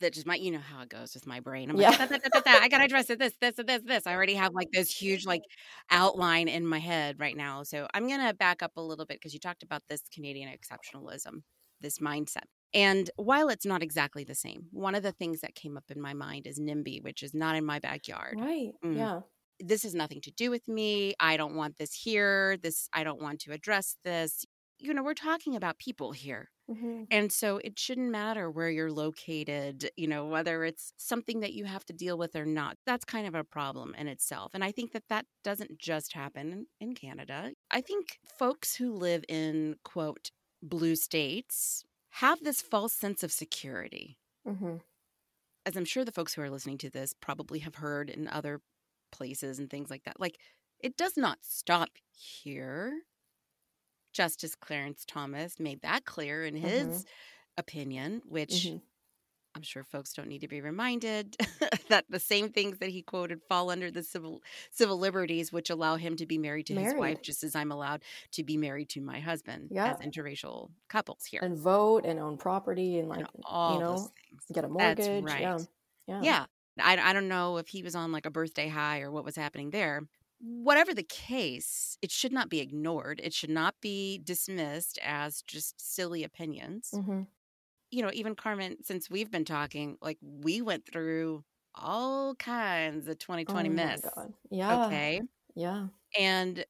that 0.00 0.12
just 0.12 0.26
might 0.26 0.40
you 0.40 0.50
know 0.50 0.60
how 0.60 0.82
it 0.82 0.88
goes 0.88 1.14
with 1.14 1.26
my 1.26 1.40
brain. 1.40 1.70
I'm 1.70 1.76
like, 1.76 1.98
yeah. 1.98 2.06
da, 2.06 2.16
da, 2.16 2.40
da, 2.40 2.52
I 2.60 2.68
gotta 2.68 2.84
address 2.84 3.10
it. 3.10 3.18
This, 3.18 3.34
this, 3.40 3.56
this, 3.56 3.82
this. 3.84 4.06
I 4.06 4.14
already 4.14 4.34
have 4.34 4.54
like 4.54 4.70
this 4.72 4.90
huge 4.90 5.26
like 5.26 5.42
outline 5.90 6.48
in 6.48 6.66
my 6.66 6.78
head 6.78 7.18
right 7.18 7.36
now. 7.36 7.62
So 7.62 7.86
I'm 7.94 8.08
gonna 8.08 8.34
back 8.34 8.62
up 8.62 8.72
a 8.76 8.80
little 8.80 9.06
bit 9.06 9.18
because 9.18 9.34
you 9.34 9.40
talked 9.40 9.62
about 9.62 9.82
this 9.88 10.02
Canadian 10.12 10.50
exceptionalism, 10.50 11.42
this 11.80 11.98
mindset. 11.98 12.44
And 12.74 13.10
while 13.16 13.48
it's 13.48 13.66
not 13.66 13.82
exactly 13.82 14.24
the 14.24 14.34
same, 14.34 14.66
one 14.70 14.94
of 14.94 15.02
the 15.02 15.12
things 15.12 15.40
that 15.40 15.54
came 15.54 15.76
up 15.76 15.84
in 15.88 16.00
my 16.00 16.12
mind 16.12 16.46
is 16.46 16.60
NIMBY, 16.60 17.02
which 17.02 17.22
is 17.22 17.34
not 17.34 17.56
in 17.56 17.64
my 17.64 17.78
backyard. 17.78 18.36
Right. 18.38 18.72
Mm. 18.84 18.96
Yeah. 18.96 19.20
This 19.58 19.82
has 19.82 19.94
nothing 19.94 20.20
to 20.20 20.30
do 20.30 20.50
with 20.50 20.68
me. 20.68 21.14
I 21.18 21.36
don't 21.36 21.56
want 21.56 21.78
this 21.78 21.92
here. 21.92 22.56
This 22.58 22.88
I 22.92 23.04
don't 23.04 23.20
want 23.20 23.40
to 23.40 23.52
address 23.52 23.96
this. 24.04 24.44
You 24.78 24.94
know, 24.94 25.02
we're 25.02 25.14
talking 25.14 25.56
about 25.56 25.78
people 25.78 26.12
here 26.12 26.50
Mm-hmm. 26.70 27.04
And 27.10 27.32
so 27.32 27.58
it 27.64 27.78
shouldn't 27.78 28.10
matter 28.10 28.50
where 28.50 28.68
you're 28.68 28.92
located, 28.92 29.90
you 29.96 30.06
know, 30.06 30.26
whether 30.26 30.64
it's 30.64 30.92
something 30.98 31.40
that 31.40 31.54
you 31.54 31.64
have 31.64 31.84
to 31.86 31.92
deal 31.94 32.18
with 32.18 32.36
or 32.36 32.44
not. 32.44 32.76
That's 32.84 33.06
kind 33.06 33.26
of 33.26 33.34
a 33.34 33.44
problem 33.44 33.94
in 33.96 34.06
itself. 34.06 34.52
And 34.54 34.62
I 34.62 34.70
think 34.70 34.92
that 34.92 35.04
that 35.08 35.24
doesn't 35.42 35.78
just 35.78 36.12
happen 36.12 36.66
in 36.80 36.94
Canada. 36.94 37.52
I 37.70 37.80
think 37.80 38.18
folks 38.38 38.74
who 38.76 38.92
live 38.92 39.24
in, 39.28 39.76
quote, 39.82 40.30
blue 40.62 40.96
states 40.96 41.84
have 42.10 42.42
this 42.44 42.60
false 42.60 42.92
sense 42.92 43.22
of 43.22 43.32
security. 43.32 44.18
Mm-hmm. 44.46 44.76
As 45.64 45.76
I'm 45.76 45.84
sure 45.84 46.04
the 46.04 46.12
folks 46.12 46.34
who 46.34 46.42
are 46.42 46.50
listening 46.50 46.78
to 46.78 46.90
this 46.90 47.14
probably 47.14 47.60
have 47.60 47.76
heard 47.76 48.10
in 48.10 48.28
other 48.28 48.60
places 49.10 49.58
and 49.58 49.70
things 49.70 49.90
like 49.90 50.04
that. 50.04 50.20
Like, 50.20 50.38
it 50.80 50.96
does 50.96 51.16
not 51.16 51.38
stop 51.42 51.90
here. 52.10 52.92
Justice 54.12 54.54
Clarence 54.54 55.04
Thomas 55.06 55.58
made 55.58 55.82
that 55.82 56.04
clear 56.04 56.44
in 56.44 56.56
his 56.56 56.86
mm-hmm. 56.86 57.02
opinion, 57.58 58.22
which 58.26 58.66
mm-hmm. 58.66 58.78
I'm 59.54 59.62
sure 59.62 59.82
folks 59.82 60.12
don't 60.12 60.28
need 60.28 60.42
to 60.42 60.48
be 60.48 60.60
reminded 60.60 61.36
that 61.88 62.04
the 62.08 62.20
same 62.20 62.50
things 62.50 62.78
that 62.78 62.90
he 62.90 63.02
quoted 63.02 63.40
fall 63.48 63.70
under 63.70 63.90
the 63.90 64.02
civil 64.02 64.42
civil 64.70 64.98
liberties, 64.98 65.52
which 65.52 65.70
allow 65.70 65.96
him 65.96 66.16
to 66.16 66.26
be 66.26 66.38
married 66.38 66.66
to 66.66 66.74
married. 66.74 66.86
his 66.86 66.94
wife, 66.94 67.22
just 67.22 67.42
as 67.42 67.56
I'm 67.56 67.72
allowed 67.72 68.02
to 68.32 68.44
be 68.44 68.56
married 68.56 68.88
to 68.90 69.00
my 69.00 69.20
husband 69.20 69.68
yeah. 69.70 69.92
as 69.92 69.98
interracial 69.98 70.70
couples 70.88 71.24
here, 71.24 71.40
and 71.42 71.56
vote 71.56 72.04
and 72.04 72.20
own 72.20 72.36
property 72.36 72.98
and 72.98 73.08
like 73.08 73.20
and 73.20 73.28
all 73.44 73.74
you 73.74 73.80
know 73.80 74.10
get 74.52 74.64
a 74.64 74.68
mortgage. 74.68 75.06
That's 75.06 75.24
right. 75.24 75.40
Yeah. 75.40 75.58
yeah. 76.06 76.20
yeah. 76.22 76.44
I, 76.80 76.96
I 77.10 77.12
don't 77.12 77.26
know 77.26 77.56
if 77.56 77.66
he 77.66 77.82
was 77.82 77.96
on 77.96 78.12
like 78.12 78.26
a 78.26 78.30
birthday 78.30 78.68
high 78.68 79.00
or 79.00 79.10
what 79.10 79.24
was 79.24 79.34
happening 79.34 79.70
there, 79.70 80.02
whatever 80.40 80.94
the 80.94 81.02
case, 81.02 81.98
it 82.02 82.10
should 82.10 82.32
not 82.32 82.48
be 82.48 82.60
ignored. 82.60 83.20
It 83.22 83.34
should 83.34 83.50
not 83.50 83.74
be 83.80 84.20
dismissed 84.22 84.98
as 85.02 85.42
just 85.42 85.74
silly 85.80 86.24
opinions. 86.24 86.90
Mm-hmm. 86.94 87.22
You 87.90 88.02
know, 88.02 88.10
even 88.12 88.34
Carmen, 88.34 88.76
since 88.82 89.10
we've 89.10 89.30
been 89.30 89.44
talking, 89.44 89.96
like 90.02 90.18
we 90.20 90.60
went 90.60 90.84
through 90.90 91.44
all 91.74 92.34
kinds 92.34 93.08
of 93.08 93.18
2020 93.18 93.68
oh 93.68 93.72
mess. 93.72 94.02
Yeah. 94.50 94.86
Okay. 94.86 95.22
Yeah. 95.54 95.86
And 96.18 96.64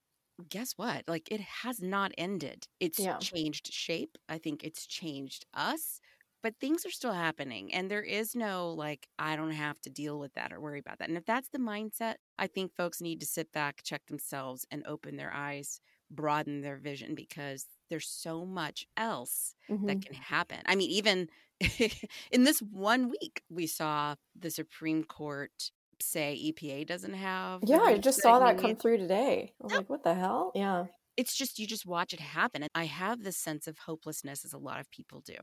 guess 0.48 0.74
what? 0.76 1.04
Like 1.08 1.28
it 1.30 1.40
has 1.40 1.82
not 1.82 2.12
ended. 2.16 2.66
It's 2.80 2.98
yeah. 2.98 3.18
changed 3.18 3.72
shape. 3.72 4.16
I 4.28 4.38
think 4.38 4.62
it's 4.62 4.86
changed 4.86 5.46
us. 5.54 6.00
But 6.42 6.54
things 6.60 6.86
are 6.86 6.90
still 6.90 7.12
happening 7.12 7.72
and 7.74 7.90
there 7.90 8.02
is 8.02 8.34
no 8.34 8.70
like 8.70 9.08
i 9.18 9.36
don't 9.36 9.52
have 9.52 9.80
to 9.80 9.90
deal 9.90 10.18
with 10.18 10.32
that 10.34 10.52
or 10.52 10.60
worry 10.60 10.78
about 10.78 10.98
that. 10.98 11.08
And 11.08 11.18
if 11.18 11.24
that's 11.24 11.48
the 11.48 11.58
mindset 11.58 12.14
i 12.38 12.46
think 12.46 12.74
folks 12.74 13.00
need 13.00 13.20
to 13.20 13.26
sit 13.26 13.52
back 13.52 13.80
check 13.82 14.06
themselves 14.06 14.66
and 14.70 14.86
open 14.86 15.16
their 15.16 15.32
eyes 15.32 15.80
broaden 16.10 16.62
their 16.62 16.78
vision 16.78 17.14
because 17.14 17.66
there's 17.90 18.08
so 18.08 18.44
much 18.44 18.86
else 18.96 19.54
mm-hmm. 19.70 19.86
that 19.86 20.04
can 20.04 20.14
happen. 20.14 20.58
I 20.66 20.74
mean 20.74 20.90
even 20.90 21.28
in 22.30 22.44
this 22.44 22.60
one 22.60 23.10
week 23.10 23.42
we 23.50 23.66
saw 23.66 24.14
the 24.38 24.50
supreme 24.50 25.02
court 25.02 25.72
say 26.00 26.38
epa 26.46 26.86
doesn't 26.86 27.14
have 27.14 27.60
yeah 27.66 27.80
i 27.80 27.98
just 27.98 28.22
saw 28.22 28.38
that 28.38 28.58
come 28.58 28.76
through 28.76 28.98
today. 28.98 29.52
I 29.60 29.64
was 29.64 29.72
like 29.74 29.90
what 29.90 30.04
the 30.04 30.14
hell? 30.14 30.52
Yeah. 30.54 30.84
It's 31.16 31.36
just 31.36 31.58
you 31.58 31.66
just 31.66 31.84
watch 31.84 32.12
it 32.12 32.20
happen 32.20 32.62
and 32.62 32.70
i 32.74 32.84
have 32.84 33.24
this 33.24 33.36
sense 33.36 33.66
of 33.66 33.78
hopelessness 33.78 34.44
as 34.44 34.52
a 34.52 34.58
lot 34.58 34.78
of 34.78 34.88
people 34.90 35.20
do 35.20 35.34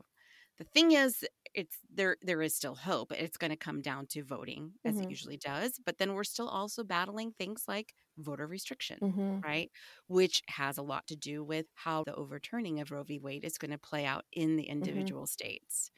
the 0.58 0.64
thing 0.64 0.92
is 0.92 1.24
it's 1.54 1.78
there 1.92 2.16
there 2.22 2.42
is 2.42 2.54
still 2.54 2.74
hope 2.74 3.12
it's 3.12 3.36
going 3.36 3.50
to 3.50 3.56
come 3.56 3.80
down 3.80 4.06
to 4.06 4.22
voting 4.22 4.72
as 4.84 4.94
mm-hmm. 4.94 5.04
it 5.04 5.10
usually 5.10 5.36
does 5.36 5.80
but 5.84 5.98
then 5.98 6.14
we're 6.14 6.24
still 6.24 6.48
also 6.48 6.84
battling 6.84 7.32
things 7.32 7.64
like 7.66 7.94
voter 8.18 8.46
restriction 8.46 8.98
mm-hmm. 9.02 9.40
right 9.40 9.70
which 10.06 10.42
has 10.48 10.78
a 10.78 10.82
lot 10.82 11.06
to 11.06 11.16
do 11.16 11.42
with 11.42 11.66
how 11.74 12.04
the 12.04 12.14
overturning 12.14 12.80
of 12.80 12.90
roe 12.90 13.02
v 13.02 13.18
wade 13.18 13.44
is 13.44 13.58
going 13.58 13.70
to 13.70 13.78
play 13.78 14.04
out 14.04 14.24
in 14.32 14.56
the 14.56 14.64
mm-hmm. 14.64 14.72
individual 14.72 15.22
mm-hmm. 15.22 15.26
states 15.26 15.90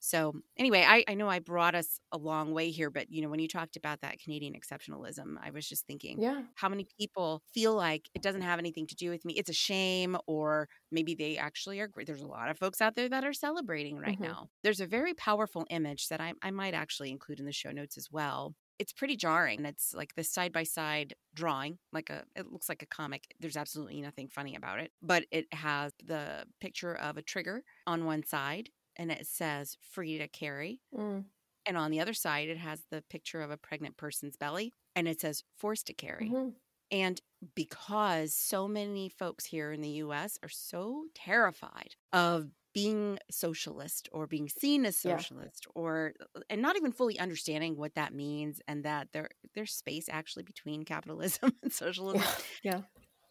so 0.00 0.34
anyway, 0.56 0.84
I, 0.86 1.04
I 1.08 1.14
know 1.14 1.28
I 1.28 1.38
brought 1.38 1.74
us 1.74 2.00
a 2.12 2.18
long 2.18 2.52
way 2.52 2.70
here, 2.70 2.90
but 2.90 3.10
you 3.10 3.22
know, 3.22 3.28
when 3.28 3.40
you 3.40 3.48
talked 3.48 3.76
about 3.76 4.00
that 4.02 4.20
Canadian 4.20 4.54
exceptionalism, 4.54 5.36
I 5.42 5.50
was 5.50 5.68
just 5.68 5.86
thinking, 5.86 6.20
yeah, 6.20 6.42
how 6.54 6.68
many 6.68 6.86
people 6.98 7.42
feel 7.52 7.74
like 7.74 8.08
it 8.14 8.22
doesn't 8.22 8.42
have 8.42 8.58
anything 8.58 8.86
to 8.88 8.94
do 8.94 9.10
with 9.10 9.24
me? 9.24 9.34
It's 9.34 9.50
a 9.50 9.54
shame, 9.54 10.16
or 10.26 10.68
maybe 10.90 11.14
they 11.14 11.36
actually 11.36 11.80
are 11.80 11.88
great. 11.88 12.06
There's 12.06 12.22
a 12.22 12.26
lot 12.26 12.50
of 12.50 12.58
folks 12.58 12.80
out 12.80 12.94
there 12.94 13.08
that 13.08 13.24
are 13.24 13.32
celebrating 13.32 13.98
right 13.98 14.14
mm-hmm. 14.14 14.24
now. 14.24 14.50
There's 14.62 14.80
a 14.80 14.86
very 14.86 15.14
powerful 15.14 15.66
image 15.70 16.08
that 16.08 16.20
I, 16.20 16.34
I 16.42 16.50
might 16.50 16.74
actually 16.74 17.10
include 17.10 17.40
in 17.40 17.46
the 17.46 17.52
show 17.52 17.70
notes 17.70 17.96
as 17.96 18.08
well 18.10 18.54
it's 18.78 18.92
pretty 18.92 19.16
jarring. 19.16 19.58
And 19.58 19.66
it's 19.66 19.94
like 19.94 20.14
this 20.14 20.30
side 20.30 20.52
by 20.52 20.62
side 20.62 21.14
drawing, 21.34 21.78
like 21.92 22.10
a 22.10 22.24
it 22.34 22.52
looks 22.52 22.68
like 22.68 22.82
a 22.82 22.86
comic. 22.86 23.34
There's 23.40 23.56
absolutely 23.56 24.00
nothing 24.00 24.28
funny 24.28 24.54
about 24.54 24.80
it, 24.80 24.90
but 25.02 25.24
it 25.30 25.46
has 25.52 25.92
the 26.04 26.44
picture 26.60 26.94
of 26.94 27.16
a 27.16 27.22
trigger 27.22 27.62
on 27.86 28.04
one 28.04 28.22
side 28.24 28.68
and 28.96 29.10
it 29.10 29.26
says 29.26 29.76
free 29.92 30.18
to 30.18 30.28
carry. 30.28 30.80
Mm. 30.96 31.24
And 31.66 31.76
on 31.76 31.90
the 31.90 32.00
other 32.00 32.14
side, 32.14 32.48
it 32.48 32.58
has 32.58 32.82
the 32.90 33.02
picture 33.10 33.42
of 33.42 33.50
a 33.50 33.56
pregnant 33.56 33.96
person's 33.96 34.36
belly 34.36 34.72
and 34.94 35.08
it 35.08 35.20
says 35.20 35.42
forced 35.56 35.86
to 35.88 35.92
carry. 35.92 36.30
Mm-hmm. 36.30 36.50
And 36.92 37.20
because 37.54 38.34
so 38.34 38.68
many 38.68 39.08
folks 39.08 39.44
here 39.44 39.72
in 39.72 39.80
the 39.80 39.88
US 39.90 40.38
are 40.42 40.48
so 40.48 41.04
terrified 41.14 41.96
of 42.12 42.50
being 42.72 43.18
socialist 43.30 44.08
or 44.12 44.26
being 44.26 44.50
seen 44.50 44.84
as 44.84 44.98
socialist 44.98 45.66
yeah. 45.66 45.80
or 45.80 46.12
and 46.50 46.60
not 46.60 46.76
even 46.76 46.92
fully 46.92 47.18
understanding 47.18 47.74
what 47.74 47.94
that 47.94 48.12
means 48.12 48.60
and 48.68 48.84
that 48.84 49.08
there 49.14 49.30
there's 49.54 49.72
space 49.72 50.10
actually 50.10 50.42
between 50.42 50.84
capitalism 50.84 51.52
and 51.62 51.72
socialism. 51.72 52.22
Yeah. 52.62 52.72
yeah. 52.72 52.80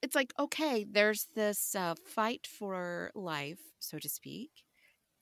It's 0.02 0.16
like 0.16 0.34
okay, 0.40 0.86
there's 0.90 1.28
this 1.36 1.76
uh, 1.76 1.96
fight 2.06 2.48
for 2.48 3.12
life, 3.14 3.60
so 3.80 4.00
to 4.00 4.10
speak, 4.10 4.50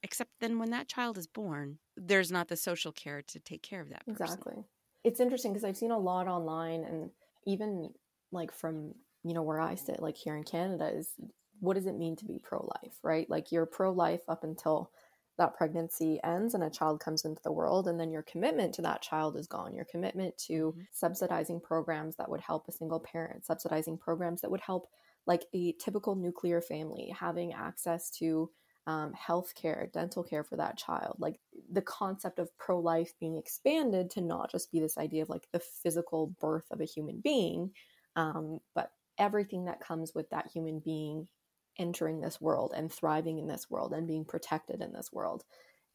Except 0.03 0.29
then 0.41 0.59
when 0.59 0.71
that 0.71 0.87
child 0.87 1.17
is 1.17 1.27
born, 1.27 1.79
there's 1.95 2.31
not 2.31 2.49
the 2.49 2.57
social 2.57 2.91
care 2.91 3.21
to 3.21 3.39
take 3.39 3.63
care 3.63 3.81
of 3.81 3.89
that 3.89 4.05
person. 4.05 4.23
Exactly. 4.23 4.63
It's 5.03 5.19
interesting 5.19 5.53
because 5.53 5.63
I've 5.63 5.77
seen 5.77 5.91
a 5.91 5.97
lot 5.97 6.27
online 6.27 6.83
and 6.83 7.09
even 7.45 7.89
like 8.31 8.51
from, 8.51 8.93
you 9.23 9.33
know, 9.33 9.43
where 9.43 9.59
I 9.59 9.75
sit, 9.75 10.01
like 10.01 10.17
here 10.17 10.35
in 10.35 10.43
Canada, 10.43 10.89
is 10.93 11.09
what 11.59 11.75
does 11.75 11.85
it 11.85 11.97
mean 11.97 12.15
to 12.17 12.25
be 12.25 12.39
pro 12.43 12.59
life, 12.59 12.95
right? 13.03 13.29
Like 13.29 13.51
you're 13.51 13.65
pro 13.65 13.91
life 13.91 14.21
up 14.27 14.43
until 14.43 14.91
that 15.37 15.55
pregnancy 15.55 16.19
ends 16.23 16.53
and 16.53 16.63
a 16.63 16.69
child 16.69 16.99
comes 16.99 17.25
into 17.25 17.41
the 17.43 17.51
world 17.51 17.87
and 17.87 17.99
then 17.99 18.11
your 18.11 18.21
commitment 18.23 18.73
to 18.75 18.81
that 18.83 19.01
child 19.01 19.35
is 19.35 19.47
gone 19.47 19.73
your 19.73 19.85
commitment 19.85 20.37
to 20.37 20.53
mm-hmm. 20.53 20.81
subsidizing 20.91 21.59
programs 21.59 22.15
that 22.17 22.29
would 22.29 22.41
help 22.41 22.67
a 22.67 22.71
single 22.71 22.99
parent 22.99 23.45
subsidizing 23.45 23.97
programs 23.97 24.41
that 24.41 24.51
would 24.51 24.61
help 24.61 24.87
like 25.25 25.45
a 25.53 25.73
typical 25.83 26.15
nuclear 26.15 26.61
family 26.61 27.13
having 27.17 27.53
access 27.53 28.11
to 28.11 28.49
um, 28.85 29.13
health 29.13 29.53
care, 29.55 29.89
dental 29.93 30.23
care 30.23 30.43
for 30.43 30.57
that 30.57 30.77
child. 30.77 31.15
Like 31.19 31.39
the 31.71 31.81
concept 31.81 32.39
of 32.39 32.55
pro 32.57 32.79
life 32.79 33.13
being 33.19 33.37
expanded 33.37 34.09
to 34.11 34.21
not 34.21 34.51
just 34.51 34.71
be 34.71 34.79
this 34.79 34.97
idea 34.97 35.21
of 35.21 35.29
like 35.29 35.47
the 35.51 35.59
physical 35.59 36.35
birth 36.39 36.65
of 36.71 36.81
a 36.81 36.85
human 36.85 37.21
being, 37.23 37.71
um, 38.15 38.59
but 38.75 38.91
everything 39.17 39.65
that 39.65 39.79
comes 39.79 40.13
with 40.13 40.29
that 40.31 40.49
human 40.53 40.79
being 40.79 41.27
entering 41.79 42.21
this 42.21 42.41
world 42.41 42.73
and 42.75 42.91
thriving 42.91 43.39
in 43.39 43.47
this 43.47 43.69
world 43.69 43.93
and 43.93 44.07
being 44.07 44.25
protected 44.25 44.81
in 44.81 44.91
this 44.93 45.11
world. 45.11 45.43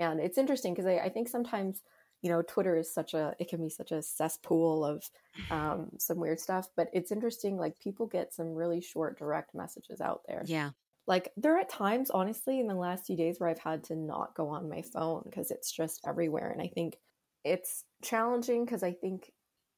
And 0.00 0.20
it's 0.20 0.38
interesting 0.38 0.74
because 0.74 0.86
I, 0.86 0.98
I, 0.98 1.08
think 1.08 1.28
sometimes, 1.28 1.82
you 2.22 2.30
know, 2.30 2.42
Twitter 2.42 2.76
is 2.76 2.92
such 2.92 3.14
a, 3.14 3.34
it 3.38 3.48
can 3.48 3.60
be 3.60 3.68
such 3.68 3.92
a 3.92 4.02
cesspool 4.02 4.84
of 4.84 5.04
um, 5.50 5.90
some 5.98 6.18
weird 6.18 6.40
stuff, 6.40 6.68
but 6.76 6.88
it's 6.92 7.12
interesting. 7.12 7.56
Like 7.56 7.78
people 7.80 8.06
get 8.06 8.34
some 8.34 8.54
really 8.54 8.80
short, 8.80 9.18
direct 9.18 9.54
messages 9.54 10.00
out 10.00 10.22
there. 10.26 10.42
Yeah. 10.46 10.70
Like 11.08 11.32
there 11.38 11.58
are 11.58 11.64
times, 11.64 12.10
honestly, 12.10 12.60
in 12.60 12.68
the 12.68 12.74
last 12.74 13.06
few 13.06 13.16
days 13.16 13.40
where 13.40 13.48
I've 13.48 13.58
had 13.58 13.82
to 13.84 13.96
not 13.96 14.34
go 14.36 14.48
on 14.48 14.68
my 14.68 14.82
phone 14.82 15.22
because 15.24 15.50
it's 15.50 15.72
just 15.72 16.02
everywhere. 16.06 16.50
And 16.50 16.60
I 16.60 16.68
think 16.68 16.98
it's 17.44 17.84
challenging 18.02 18.66
because 18.66 18.82
I 18.82 18.92
think 18.92 19.32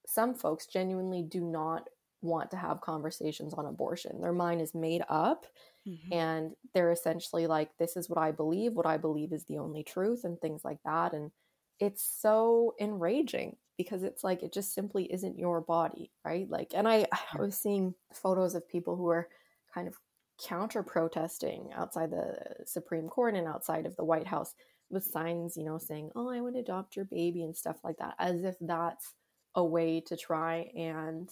some 0.07 0.35
folks 0.35 0.67
genuinely 0.67 1.23
do 1.23 1.41
not 1.41 1.89
want 2.21 2.51
to 2.51 2.57
have 2.57 2.81
conversations 2.81 3.55
on 3.55 3.65
abortion. 3.65 4.21
Their 4.21 4.33
mind 4.33 4.61
is 4.61 4.75
made 4.75 5.03
up 5.09 5.47
mm-hmm. 5.89 6.13
and 6.13 6.53
they're 6.75 6.91
essentially 6.91 7.47
like, 7.47 7.71
this 7.79 7.97
is 7.97 8.11
what 8.11 8.19
I 8.19 8.33
believe, 8.33 8.73
what 8.73 8.87
I 8.87 8.97
believe 8.97 9.33
is 9.33 9.45
the 9.45 9.59
only 9.59 9.85
truth, 9.85 10.25
and 10.25 10.39
things 10.41 10.65
like 10.65 10.81
that. 10.85 11.15
And 11.15 11.31
it's 11.79 12.03
so 12.03 12.75
enraging 12.81 13.57
because 13.79 14.03
it's 14.03 14.25
like 14.25 14.43
it 14.43 14.53
just 14.53 14.75
simply 14.75 15.05
isn't 15.13 15.39
your 15.39 15.61
body, 15.61 16.11
right? 16.25 16.51
Like, 16.51 16.73
and 16.75 16.89
I, 16.89 17.07
I 17.35 17.41
was 17.41 17.57
seeing 17.57 17.95
photos 18.13 18.57
of 18.57 18.69
people 18.69 18.97
who 18.97 19.09
are 19.09 19.29
kind 19.73 19.87
of 19.87 19.95
counter 20.43 20.83
protesting 20.83 21.71
outside 21.75 22.11
the 22.11 22.37
Supreme 22.67 23.09
Court 23.09 23.35
and 23.35 23.47
outside 23.47 23.87
of 23.87 23.97
the 23.97 24.05
White 24.05 24.27
House 24.27 24.55
with 24.91 25.05
signs, 25.05 25.57
you 25.57 25.65
know, 25.65 25.79
saying, 25.79 26.11
Oh, 26.15 26.31
I 26.31 26.41
want 26.41 26.55
to 26.55 26.61
adopt 26.61 26.97
your 26.97 27.05
baby 27.05 27.43
and 27.43 27.57
stuff 27.57 27.77
like 27.85 27.99
that, 27.99 28.15
as 28.19 28.43
if 28.43 28.57
that's 28.61 29.15
a 29.55 29.65
way 29.65 30.01
to 30.07 30.17
try 30.17 30.71
and 30.77 31.29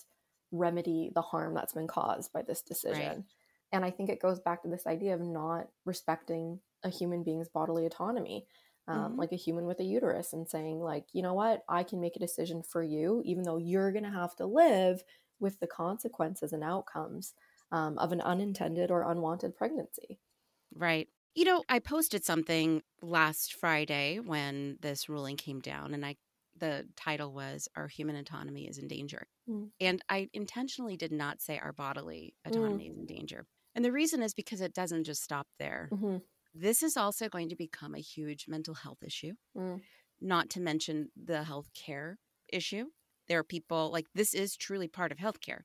remedy 0.51 1.11
the 1.15 1.23
harm 1.23 1.55
that's 1.55 1.75
been 1.75 1.87
caused 1.87 2.33
by 2.33 2.43
this 2.43 2.63
decision. 2.63 3.01
Right. 3.01 3.25
And 3.73 3.85
I 3.85 3.91
think 3.91 4.09
it 4.09 4.23
goes 4.23 4.41
back 4.41 4.63
to 4.63 4.69
this 4.69 4.87
idea 4.87 5.15
of 5.15 5.21
not 5.21 5.69
respecting 5.85 6.61
a 6.83 6.89
human 6.89 7.23
being's 7.23 7.49
bodily 7.49 7.87
autonomy. 7.87 8.47
Um, 8.87 8.97
mm-hmm. 8.97 9.19
like 9.19 9.33
a 9.33 9.37
human 9.37 9.67
with 9.67 9.81
a 9.81 9.85
uterus 9.85 10.33
and 10.33 10.49
saying 10.49 10.81
like 10.81 11.05
you 11.13 11.21
know 11.21 11.35
what 11.35 11.63
i 11.69 11.83
can 11.83 12.01
make 12.01 12.17
a 12.17 12.21
decision 12.21 12.63
for 12.63 12.83
you 12.83 13.21
even 13.27 13.43
though 13.43 13.59
you're 13.59 13.93
going 13.93 14.05
to 14.05 14.09
have 14.09 14.35
to 14.37 14.47
live 14.47 15.05
with 15.41 15.61
the 15.61 15.67
consequences 15.67 16.55
and 16.55 16.65
outcomes 16.65 17.35
um, 17.73 17.99
of 17.99 18.13
an 18.13 18.21
unintended 18.21 18.91
or 18.91 19.11
unwanted 19.11 19.57
pregnancy. 19.57 20.19
Right. 20.75 21.09
You 21.35 21.45
know, 21.45 21.63
I 21.69 21.79
posted 21.79 22.25
something 22.25 22.83
last 23.01 23.55
Friday 23.55 24.19
when 24.19 24.77
this 24.81 25.09
ruling 25.09 25.37
came 25.37 25.61
down, 25.61 25.95
and 25.95 26.05
I 26.05 26.17
the 26.57 26.89
title 26.97 27.33
was 27.33 27.69
"Our 27.77 27.87
Human 27.87 28.17
Autonomy 28.17 28.67
is 28.67 28.79
in 28.79 28.89
Danger," 28.89 29.29
mm. 29.49 29.69
and 29.81 30.03
I 30.09 30.29
intentionally 30.33 30.97
did 30.97 31.13
not 31.13 31.41
say 31.41 31.59
our 31.59 31.73
bodily 31.73 32.35
autonomy 32.45 32.89
mm. 32.89 32.93
is 32.93 32.99
in 32.99 33.07
danger. 33.07 33.47
And 33.75 33.85
the 33.85 33.93
reason 33.93 34.23
is 34.23 34.35
because 34.35 34.61
it 34.61 34.75
doesn't 34.75 35.05
just 35.05 35.23
stop 35.23 35.47
there. 35.61 35.89
Mm-hmm. 35.93 36.17
This 36.55 36.83
is 36.83 36.97
also 36.97 37.29
going 37.29 37.49
to 37.51 37.57
become 37.57 37.95
a 37.95 38.01
huge 38.01 38.47
mental 38.49 38.75
health 38.75 39.05
issue, 39.05 39.35
mm. 39.57 39.81
not 40.21 40.51
to 40.51 40.61
mention 40.61 41.11
the 41.17 41.45
health 41.45 41.69
care 41.75 42.19
issue. 42.53 42.87
There 43.29 43.39
are 43.39 43.45
people 43.45 43.91
like 43.93 44.07
this 44.15 44.35
is 44.35 44.57
truly 44.57 44.89
part 44.89 45.13
of 45.13 45.19
healthcare. 45.19 45.63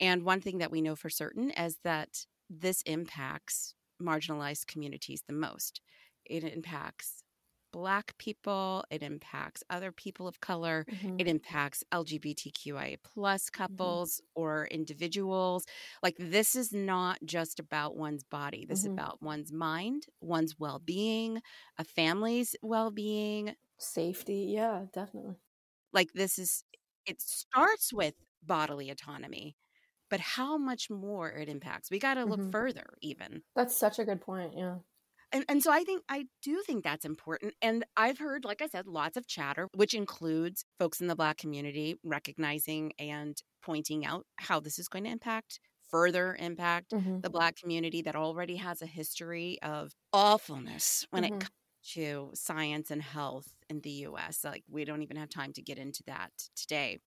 And 0.00 0.22
one 0.22 0.40
thing 0.40 0.58
that 0.58 0.70
we 0.70 0.82
know 0.82 0.96
for 0.96 1.10
certain 1.10 1.50
is 1.50 1.78
that 1.84 2.26
this 2.50 2.82
impacts 2.82 3.74
marginalized 4.02 4.66
communities 4.66 5.22
the 5.26 5.34
most. 5.34 5.80
It 6.24 6.44
impacts 6.44 7.22
black 7.76 8.16
people 8.16 8.82
it 8.90 9.02
impacts 9.02 9.62
other 9.68 9.92
people 9.92 10.26
of 10.26 10.40
color 10.40 10.86
mm-hmm. 10.90 11.16
it 11.18 11.28
impacts 11.28 11.84
lgbtqia 11.92 12.96
plus 13.04 13.50
mm-hmm. 13.50 13.62
couples 13.62 14.14
mm-hmm. 14.14 14.42
or 14.42 14.66
individuals 14.70 15.66
like 16.02 16.16
this 16.18 16.56
is 16.56 16.72
not 16.72 17.18
just 17.24 17.60
about 17.60 17.94
one's 17.94 18.24
body 18.24 18.64
this 18.66 18.80
mm-hmm. 18.80 18.88
is 18.88 18.92
about 18.94 19.22
one's 19.22 19.52
mind 19.52 20.06
one's 20.22 20.58
well-being 20.58 21.42
a 21.76 21.84
family's 21.84 22.56
well-being 22.62 23.54
safety 23.76 24.46
yeah 24.54 24.84
definitely 24.94 25.36
like 25.92 26.12
this 26.14 26.38
is 26.38 26.64
it 27.06 27.20
starts 27.20 27.92
with 27.92 28.14
bodily 28.44 28.90
autonomy, 28.90 29.56
but 30.10 30.20
how 30.20 30.56
much 30.56 30.90
more 30.90 31.30
it 31.30 31.48
impacts. 31.48 31.90
We 31.90 31.98
got 31.98 32.14
to 32.14 32.24
look 32.24 32.40
mm-hmm. 32.40 32.50
further, 32.50 32.86
even. 33.02 33.42
That's 33.54 33.76
such 33.76 33.98
a 33.98 34.04
good 34.04 34.20
point. 34.20 34.52
Yeah. 34.56 34.76
And, 35.32 35.44
and 35.48 35.62
so 35.62 35.72
I 35.72 35.82
think 35.82 36.02
I 36.08 36.26
do 36.42 36.62
think 36.64 36.84
that's 36.84 37.04
important. 37.04 37.54
And 37.60 37.84
I've 37.96 38.18
heard, 38.18 38.44
like 38.44 38.62
I 38.62 38.68
said, 38.68 38.86
lots 38.86 39.16
of 39.16 39.26
chatter, 39.26 39.68
which 39.74 39.92
includes 39.92 40.64
folks 40.78 41.00
in 41.00 41.08
the 41.08 41.16
Black 41.16 41.36
community 41.36 41.96
recognizing 42.04 42.92
and 42.98 43.36
pointing 43.62 44.06
out 44.06 44.24
how 44.36 44.60
this 44.60 44.78
is 44.78 44.88
going 44.88 45.04
to 45.04 45.10
impact, 45.10 45.58
further 45.90 46.36
impact 46.38 46.92
mm-hmm. 46.92 47.20
the 47.20 47.30
Black 47.30 47.56
community 47.56 48.02
that 48.02 48.14
already 48.14 48.56
has 48.56 48.82
a 48.82 48.86
history 48.86 49.58
of 49.62 49.92
awfulness 50.12 51.04
when 51.10 51.24
mm-hmm. 51.24 51.34
it 51.34 51.40
comes 51.40 51.50
to 51.94 52.30
science 52.34 52.90
and 52.90 53.02
health 53.02 53.52
in 53.68 53.80
the 53.80 53.90
US. 53.90 54.44
Like, 54.44 54.64
we 54.68 54.84
don't 54.84 55.02
even 55.02 55.16
have 55.16 55.28
time 55.28 55.52
to 55.54 55.62
get 55.62 55.78
into 55.78 56.02
that 56.04 56.30
today. 56.54 57.00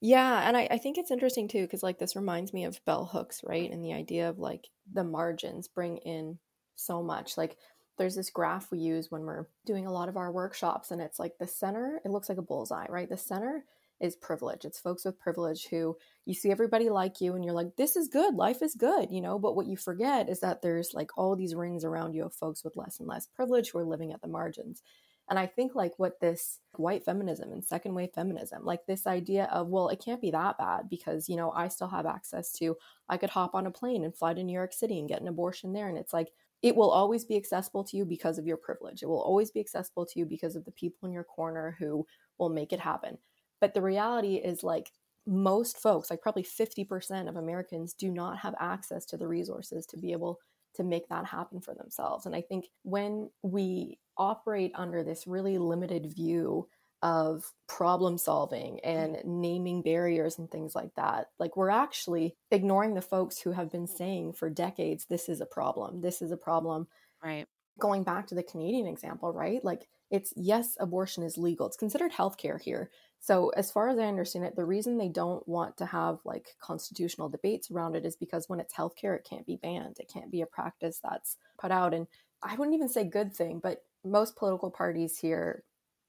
Yeah, 0.00 0.48
and 0.48 0.56
I, 0.56 0.66
I 0.68 0.78
think 0.78 0.98
it's 0.98 1.12
interesting 1.12 1.46
too, 1.46 1.62
because 1.62 1.82
like 1.84 1.98
this 1.98 2.16
reminds 2.16 2.52
me 2.52 2.64
of 2.64 2.84
bell 2.84 3.04
hooks, 3.04 3.42
right? 3.44 3.70
And 3.70 3.84
the 3.84 3.92
idea 3.92 4.28
of 4.28 4.38
like 4.38 4.66
the 4.92 5.04
margins 5.04 5.68
bring 5.68 5.98
in 5.98 6.38
so 6.74 7.02
much. 7.04 7.36
Like 7.36 7.56
there's 7.98 8.16
this 8.16 8.30
graph 8.30 8.72
we 8.72 8.78
use 8.78 9.10
when 9.10 9.22
we're 9.22 9.46
doing 9.64 9.86
a 9.86 9.92
lot 9.92 10.08
of 10.08 10.16
our 10.16 10.32
workshops, 10.32 10.90
and 10.90 11.00
it's 11.00 11.20
like 11.20 11.38
the 11.38 11.46
center, 11.46 12.00
it 12.04 12.10
looks 12.10 12.28
like 12.28 12.38
a 12.38 12.42
bullseye, 12.42 12.86
right? 12.88 13.08
The 13.08 13.16
center 13.16 13.64
is 14.02 14.16
privilege. 14.16 14.64
It's 14.64 14.80
folks 14.80 15.04
with 15.04 15.18
privilege 15.18 15.68
who 15.70 15.96
you 16.26 16.34
see 16.34 16.50
everybody 16.50 16.90
like 16.90 17.20
you 17.20 17.34
and 17.34 17.44
you're 17.44 17.54
like, 17.54 17.76
this 17.76 17.96
is 17.96 18.08
good, 18.08 18.34
life 18.34 18.60
is 18.60 18.74
good, 18.74 19.10
you 19.10 19.20
know. 19.20 19.38
But 19.38 19.54
what 19.54 19.66
you 19.66 19.76
forget 19.76 20.28
is 20.28 20.40
that 20.40 20.60
there's 20.60 20.92
like 20.92 21.10
all 21.16 21.36
these 21.36 21.54
rings 21.54 21.84
around 21.84 22.14
you 22.14 22.24
of 22.24 22.34
folks 22.34 22.64
with 22.64 22.76
less 22.76 22.98
and 22.98 23.08
less 23.08 23.26
privilege 23.26 23.70
who 23.70 23.78
are 23.78 23.84
living 23.84 24.12
at 24.12 24.20
the 24.20 24.28
margins. 24.28 24.82
And 25.30 25.38
I 25.38 25.46
think 25.46 25.74
like 25.74 25.92
what 25.98 26.20
this 26.20 26.58
white 26.72 27.04
feminism 27.04 27.52
and 27.52 27.64
second 27.64 27.94
wave 27.94 28.10
feminism, 28.12 28.64
like 28.64 28.80
this 28.86 29.06
idea 29.06 29.44
of, 29.44 29.68
well, 29.68 29.88
it 29.88 30.02
can't 30.04 30.20
be 30.20 30.32
that 30.32 30.58
bad 30.58 30.90
because, 30.90 31.28
you 31.28 31.36
know, 31.36 31.52
I 31.52 31.68
still 31.68 31.88
have 31.88 32.06
access 32.06 32.52
to, 32.54 32.76
I 33.08 33.16
could 33.16 33.30
hop 33.30 33.54
on 33.54 33.66
a 33.66 33.70
plane 33.70 34.04
and 34.04 34.14
fly 34.14 34.34
to 34.34 34.42
New 34.42 34.52
York 34.52 34.72
City 34.72 34.98
and 34.98 35.08
get 35.08 35.20
an 35.22 35.28
abortion 35.28 35.72
there. 35.72 35.88
And 35.88 35.96
it's 35.96 36.12
like, 36.12 36.32
it 36.60 36.76
will 36.76 36.90
always 36.90 37.24
be 37.24 37.36
accessible 37.36 37.84
to 37.84 37.96
you 37.96 38.04
because 38.04 38.38
of 38.38 38.46
your 38.46 38.56
privilege. 38.56 39.02
It 39.02 39.08
will 39.08 39.22
always 39.22 39.50
be 39.50 39.60
accessible 39.60 40.06
to 40.06 40.18
you 40.18 40.26
because 40.26 40.56
of 40.56 40.64
the 40.64 40.72
people 40.72 41.08
in 41.08 41.12
your 41.12 41.24
corner 41.24 41.76
who 41.78 42.04
will 42.38 42.50
make 42.50 42.72
it 42.72 42.80
happen. 42.80 43.18
But 43.62 43.72
the 43.72 43.80
reality 43.80 44.34
is, 44.34 44.62
like, 44.62 44.90
most 45.26 45.78
folks, 45.78 46.10
like 46.10 46.20
probably 46.20 46.42
50% 46.42 47.28
of 47.28 47.36
Americans, 47.36 47.94
do 47.94 48.10
not 48.10 48.38
have 48.40 48.54
access 48.58 49.06
to 49.06 49.16
the 49.16 49.28
resources 49.28 49.86
to 49.86 49.96
be 49.96 50.12
able 50.12 50.40
to 50.74 50.82
make 50.82 51.08
that 51.08 51.26
happen 51.26 51.60
for 51.60 51.72
themselves. 51.74 52.26
And 52.26 52.34
I 52.34 52.40
think 52.40 52.66
when 52.82 53.30
we 53.42 53.98
operate 54.18 54.72
under 54.74 55.04
this 55.04 55.26
really 55.26 55.58
limited 55.58 56.12
view 56.14 56.66
of 57.02 57.52
problem 57.68 58.16
solving 58.16 58.78
and 58.80 59.16
mm-hmm. 59.16 59.40
naming 59.40 59.82
barriers 59.82 60.38
and 60.38 60.50
things 60.50 60.74
like 60.74 60.94
that. 60.94 61.26
Like, 61.38 61.56
we're 61.56 61.70
actually 61.70 62.36
ignoring 62.50 62.94
the 62.94 63.02
folks 63.02 63.40
who 63.40 63.50
have 63.52 63.72
been 63.72 63.88
saying 63.88 64.34
for 64.34 64.48
decades, 64.48 65.06
this 65.06 65.28
is 65.28 65.40
a 65.40 65.46
problem, 65.46 66.00
this 66.00 66.22
is 66.22 66.30
a 66.30 66.36
problem. 66.36 66.86
Right. 67.22 67.46
Going 67.80 68.04
back 68.04 68.28
to 68.28 68.34
the 68.34 68.42
Canadian 68.42 68.86
example, 68.86 69.32
right? 69.32 69.64
Like, 69.64 69.88
it's 70.10 70.32
yes, 70.36 70.76
abortion 70.78 71.22
is 71.22 71.38
legal. 71.38 71.66
It's 71.66 71.76
considered 71.76 72.12
healthcare 72.12 72.60
here. 72.60 72.90
So, 73.22 73.50
as 73.50 73.70
far 73.70 73.88
as 73.88 74.00
I 74.00 74.06
understand 74.06 74.44
it, 74.46 74.56
the 74.56 74.64
reason 74.64 74.98
they 74.98 75.08
don't 75.08 75.46
want 75.48 75.76
to 75.76 75.86
have 75.86 76.18
like 76.24 76.56
constitutional 76.60 77.28
debates 77.28 77.70
around 77.70 77.94
it 77.94 78.04
is 78.04 78.16
because 78.16 78.48
when 78.48 78.58
it's 78.58 78.74
healthcare, 78.74 79.14
it 79.14 79.24
can't 79.28 79.46
be 79.46 79.60
banned. 79.62 79.98
It 80.00 80.10
can't 80.12 80.28
be 80.28 80.42
a 80.42 80.46
practice 80.46 80.98
that's 81.00 81.36
put 81.56 81.70
out. 81.70 81.94
And 81.94 82.08
I 82.42 82.56
wouldn't 82.56 82.74
even 82.74 82.88
say 82.88 83.04
good 83.04 83.32
thing, 83.32 83.60
but 83.62 83.84
most 84.04 84.34
political 84.34 84.72
parties 84.72 85.16
here 85.16 85.62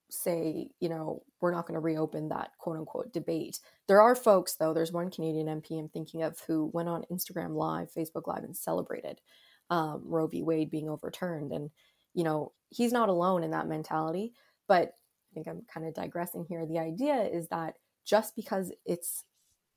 say, 0.09 0.71
you 0.79 0.89
know, 0.89 1.21
we're 1.39 1.51
not 1.51 1.67
going 1.67 1.75
to 1.75 1.81
reopen 1.81 2.29
that 2.29 2.49
quote 2.57 2.77
unquote 2.77 3.13
debate. 3.13 3.59
There 3.87 4.01
are 4.01 4.15
folks, 4.15 4.55
though, 4.55 4.73
there's 4.73 4.91
one 4.91 5.11
Canadian 5.11 5.45
MP 5.45 5.77
I'm 5.77 5.89
thinking 5.89 6.23
of 6.23 6.39
who 6.47 6.71
went 6.73 6.89
on 6.89 7.05
Instagram 7.11 7.53
Live, 7.53 7.93
Facebook 7.95 8.25
Live, 8.25 8.43
and 8.43 8.57
celebrated 8.57 9.21
um, 9.69 10.01
Roe 10.03 10.25
v. 10.25 10.41
Wade 10.41 10.71
being 10.71 10.89
overturned. 10.89 11.51
And, 11.51 11.69
you 12.15 12.23
know, 12.23 12.53
he's 12.69 12.91
not 12.91 13.09
alone 13.09 13.43
in 13.43 13.51
that 13.51 13.67
mentality. 13.67 14.33
But 14.67 14.93
think 15.33 15.47
I'm 15.47 15.63
kind 15.71 15.87
of 15.87 15.93
digressing 15.93 16.45
here. 16.47 16.65
The 16.65 16.79
idea 16.79 17.23
is 17.23 17.47
that 17.49 17.75
just 18.05 18.35
because 18.35 18.71
it's 18.85 19.23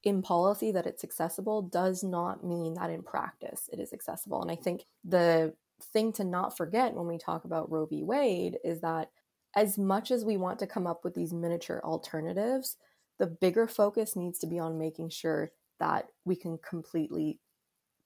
in 0.02 0.22
policy 0.22 0.70
that 0.72 0.86
it's 0.86 1.04
accessible 1.04 1.62
does 1.62 2.04
not 2.04 2.44
mean 2.44 2.74
that 2.74 2.90
in 2.90 3.02
practice 3.02 3.68
it 3.72 3.80
is 3.80 3.92
accessible. 3.92 4.42
And 4.42 4.50
I 4.50 4.56
think 4.56 4.84
the 5.04 5.54
thing 5.92 6.12
to 6.12 6.24
not 6.24 6.56
forget 6.56 6.94
when 6.94 7.06
we 7.06 7.18
talk 7.18 7.44
about 7.44 7.70
Roe 7.70 7.86
v. 7.86 8.02
Wade 8.02 8.58
is 8.64 8.80
that 8.80 9.10
as 9.54 9.78
much 9.78 10.10
as 10.10 10.24
we 10.24 10.36
want 10.36 10.58
to 10.60 10.66
come 10.66 10.86
up 10.86 11.02
with 11.02 11.14
these 11.14 11.32
miniature 11.32 11.80
alternatives, 11.82 12.76
the 13.18 13.26
bigger 13.26 13.66
focus 13.66 14.14
needs 14.14 14.38
to 14.38 14.46
be 14.46 14.58
on 14.58 14.78
making 14.78 15.08
sure 15.08 15.50
that 15.80 16.08
we 16.24 16.36
can 16.36 16.58
completely 16.58 17.38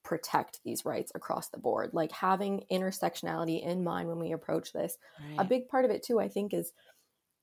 protect 0.03 0.59
these 0.63 0.85
rights 0.85 1.11
across 1.13 1.49
the 1.49 1.57
board. 1.57 1.91
Like 1.93 2.11
having 2.11 2.63
intersectionality 2.71 3.63
in 3.63 3.83
mind 3.83 4.07
when 4.07 4.19
we 4.19 4.31
approach 4.31 4.73
this. 4.73 4.97
Right. 5.19 5.45
A 5.45 5.47
big 5.47 5.67
part 5.67 5.85
of 5.85 5.91
it, 5.91 6.03
too, 6.03 6.19
I 6.19 6.27
think, 6.27 6.53
is 6.53 6.71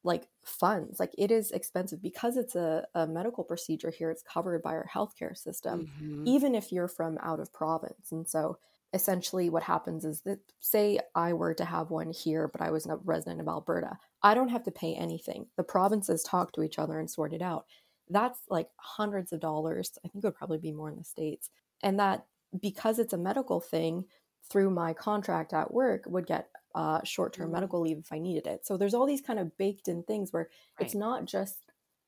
like 0.09 0.27
funds 0.43 0.99
like 0.99 1.13
it 1.19 1.31
is 1.31 1.51
expensive 1.53 2.03
because 2.03 2.37
it's 2.37 2.57
a, 2.57 2.85
a 2.95 3.07
medical 3.07 3.45
procedure 3.45 3.91
here 3.91 4.11
it's 4.11 4.23
covered 4.23 4.63
by 4.63 4.71
our 4.71 4.89
healthcare 4.93 5.37
system 5.37 5.87
mm-hmm. 5.87 6.27
even 6.27 6.55
if 6.55 6.73
you're 6.73 6.89
from 6.89 7.19
out 7.23 7.39
of 7.39 7.53
province 7.53 8.11
and 8.11 8.27
so 8.27 8.59
essentially 8.95 9.51
what 9.51 9.63
happens 9.63 10.07
is 10.07 10.23
that 10.23 10.39
say 10.61 10.99
i 11.15 11.33
were 11.33 11.53
to 11.53 11.65
have 11.65 11.91
one 11.91 12.11
here 12.11 12.49
but 12.49 12.63
i 12.63 12.71
was 12.71 12.87
a 12.87 12.97
resident 13.05 13.41
of 13.41 13.47
alberta 13.47 13.99
i 14.23 14.35
don't 14.35 14.49
have 14.49 14.65
to 14.65 14.71
pay 14.71 14.95
anything 14.95 15.47
the 15.59 15.63
provinces 15.63 16.23
talk 16.23 16.53
to 16.53 16.63
each 16.63 16.79
other 16.79 16.99
and 16.99 17.11
sort 17.11 17.35
it 17.35 17.43
out 17.43 17.67
that's 18.09 18.41
like 18.49 18.71
hundreds 18.77 19.31
of 19.33 19.41
dollars 19.41 19.99
i 20.05 20.09
think 20.09 20.25
it 20.25 20.27
would 20.27 20.35
probably 20.35 20.59
be 20.59 20.73
more 20.73 20.89
in 20.89 20.97
the 20.97 21.05
states 21.05 21.51
and 21.83 22.01
that 22.01 22.25
because 22.59 22.99
it's 22.99 23.13
a 23.13 23.19
medical 23.19 23.61
thing 23.61 24.07
through 24.51 24.71
my 24.71 24.95
contract 24.95 25.53
at 25.53 25.73
work 25.75 26.05
would 26.07 26.27
get 26.27 26.49
uh, 26.75 27.01
short-term 27.05 27.47
mm-hmm. 27.47 27.55
medical 27.55 27.81
leave 27.81 27.99
if 27.99 28.13
I 28.13 28.19
needed 28.19 28.47
it. 28.47 28.67
So 28.67 28.77
there's 28.77 28.95
all 28.95 29.07
these 29.07 29.21
kind 29.21 29.39
of 29.39 29.57
baked 29.57 29.89
in 29.89 30.03
things 30.03 30.33
where 30.33 30.49
right. 30.79 30.87
it's 30.87 30.95
not 30.95 31.25
just 31.25 31.59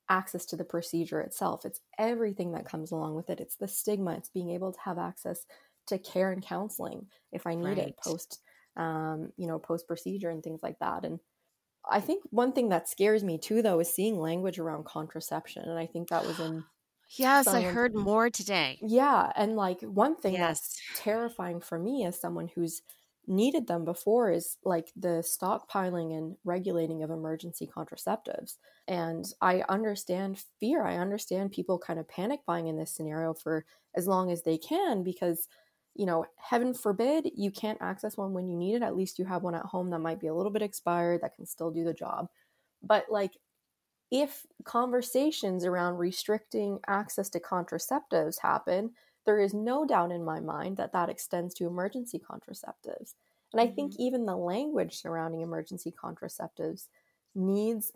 access 0.09 0.44
to 0.46 0.57
the 0.57 0.64
procedure 0.64 1.20
itself; 1.20 1.64
it's 1.64 1.81
everything 1.99 2.53
that 2.53 2.66
comes 2.66 2.90
along 2.90 3.14
with 3.14 3.31
it. 3.31 3.40
It's 3.40 3.57
the 3.57 3.68
stigma. 3.68 4.12
It's 4.12 4.29
being 4.29 4.51
able 4.51 4.73
to 4.73 4.81
have 4.85 4.99
access 4.99 5.46
to 5.87 5.99
care 5.99 6.31
and 6.33 6.42
counseling 6.42 7.07
if 7.33 7.46
I 7.46 7.55
need 7.55 7.79
right. 7.79 7.79
it 7.79 7.99
post, 8.03 8.40
um, 8.77 9.33
you 9.37 9.46
know, 9.46 9.59
post 9.59 9.87
procedure 9.87 10.31
and 10.31 10.42
things 10.42 10.62
like 10.62 10.79
that. 10.79 11.05
And 11.05 11.20
I 11.88 12.01
think 12.01 12.23
one 12.31 12.53
thing 12.53 12.68
that 12.70 12.88
scares 12.88 13.25
me 13.25 13.38
too, 13.38 13.62
though, 13.62 13.81
is 13.81 13.92
seeing 13.92 14.18
language 14.18 14.59
around 14.59 14.85
contraception, 14.85 15.68
and 15.68 15.79
I 15.79 15.87
think 15.87 16.09
that 16.09 16.27
was 16.27 16.38
in. 16.40 16.64
Yes, 17.16 17.49
I 17.49 17.62
heard 17.62 17.92
more 17.92 18.31
today. 18.31 18.79
Yeah, 18.81 19.33
and 19.35 19.57
like 19.57 19.81
one 19.83 20.14
thing 20.14 20.35
yes. 20.35 20.61
that's 20.61 21.03
terrifying 21.03 21.61
for 21.61 21.77
me 21.77 22.05
as 22.05 22.20
someone 22.20 22.49
who's 22.55 22.83
needed 23.31 23.66
them 23.66 23.85
before 23.85 24.31
is 24.31 24.59
like 24.64 24.93
the 24.97 25.25
stockpiling 25.25 26.19
and 26.19 26.37
regulating 26.45 27.03
of 27.03 27.11
emergency 27.11 27.66
contraceptives. 27.66 28.57
And 28.88 29.25
I 29.40 29.62
understand 29.69 30.43
fear. 30.59 30.85
I 30.85 30.97
understand 30.97 31.53
people 31.53 31.79
kind 31.79 31.99
of 31.99 32.09
panic 32.09 32.40
buying 32.47 32.66
in 32.66 32.77
this 32.77 32.90
scenario 32.90 33.33
for 33.33 33.64
as 33.95 34.07
long 34.07 34.31
as 34.31 34.43
they 34.43 34.59
can 34.59 35.03
because, 35.05 35.49
you 35.95 36.07
know, 36.07 36.27
heaven 36.37 36.75
forbid 36.75 37.31
you 37.37 37.51
can't 37.51 37.81
access 37.81 38.16
one 38.16 38.33
when 38.35 38.49
you 38.49 38.57
need 38.57 38.75
it. 38.75 38.83
At 38.83 38.97
least 38.97 39.19
you 39.19 39.25
have 39.25 39.43
one 39.43 39.55
at 39.55 39.64
home 39.64 39.90
that 39.90 40.01
might 40.01 40.21
be 40.21 40.27
a 40.27 40.35
little 40.35 40.53
bit 40.53 40.62
expired 40.62 41.23
that 41.23 41.35
can 41.35 41.47
still 41.47 41.71
do 41.71 41.85
the 41.85 41.95
job. 41.95 42.29
But 42.83 43.07
like, 43.11 43.33
if 44.11 44.45
conversations 44.64 45.64
around 45.64 45.97
restricting 45.97 46.81
access 46.88 47.29
to 47.31 47.40
contraceptives 47.40 48.40
happen, 48.40 48.90
there 49.26 49.40
is 49.40 49.54
no 49.54 49.85
doubt 49.85 50.12
in 50.12 50.24
my 50.24 50.40
mind 50.40 50.76
that 50.76 50.92
that 50.92 51.09
extends 51.09 51.54
to 51.54 51.66
emergency 51.66 52.18
contraceptives. 52.18 53.14
And 53.52 53.61
I 53.61 53.66
mm-hmm. 53.66 53.74
think 53.74 53.92
even 53.98 54.26
the 54.26 54.37
language 54.37 54.96
surrounding 54.96 55.40
emergency 55.40 55.92
contraceptives 55.92 56.87
needs 57.35 57.92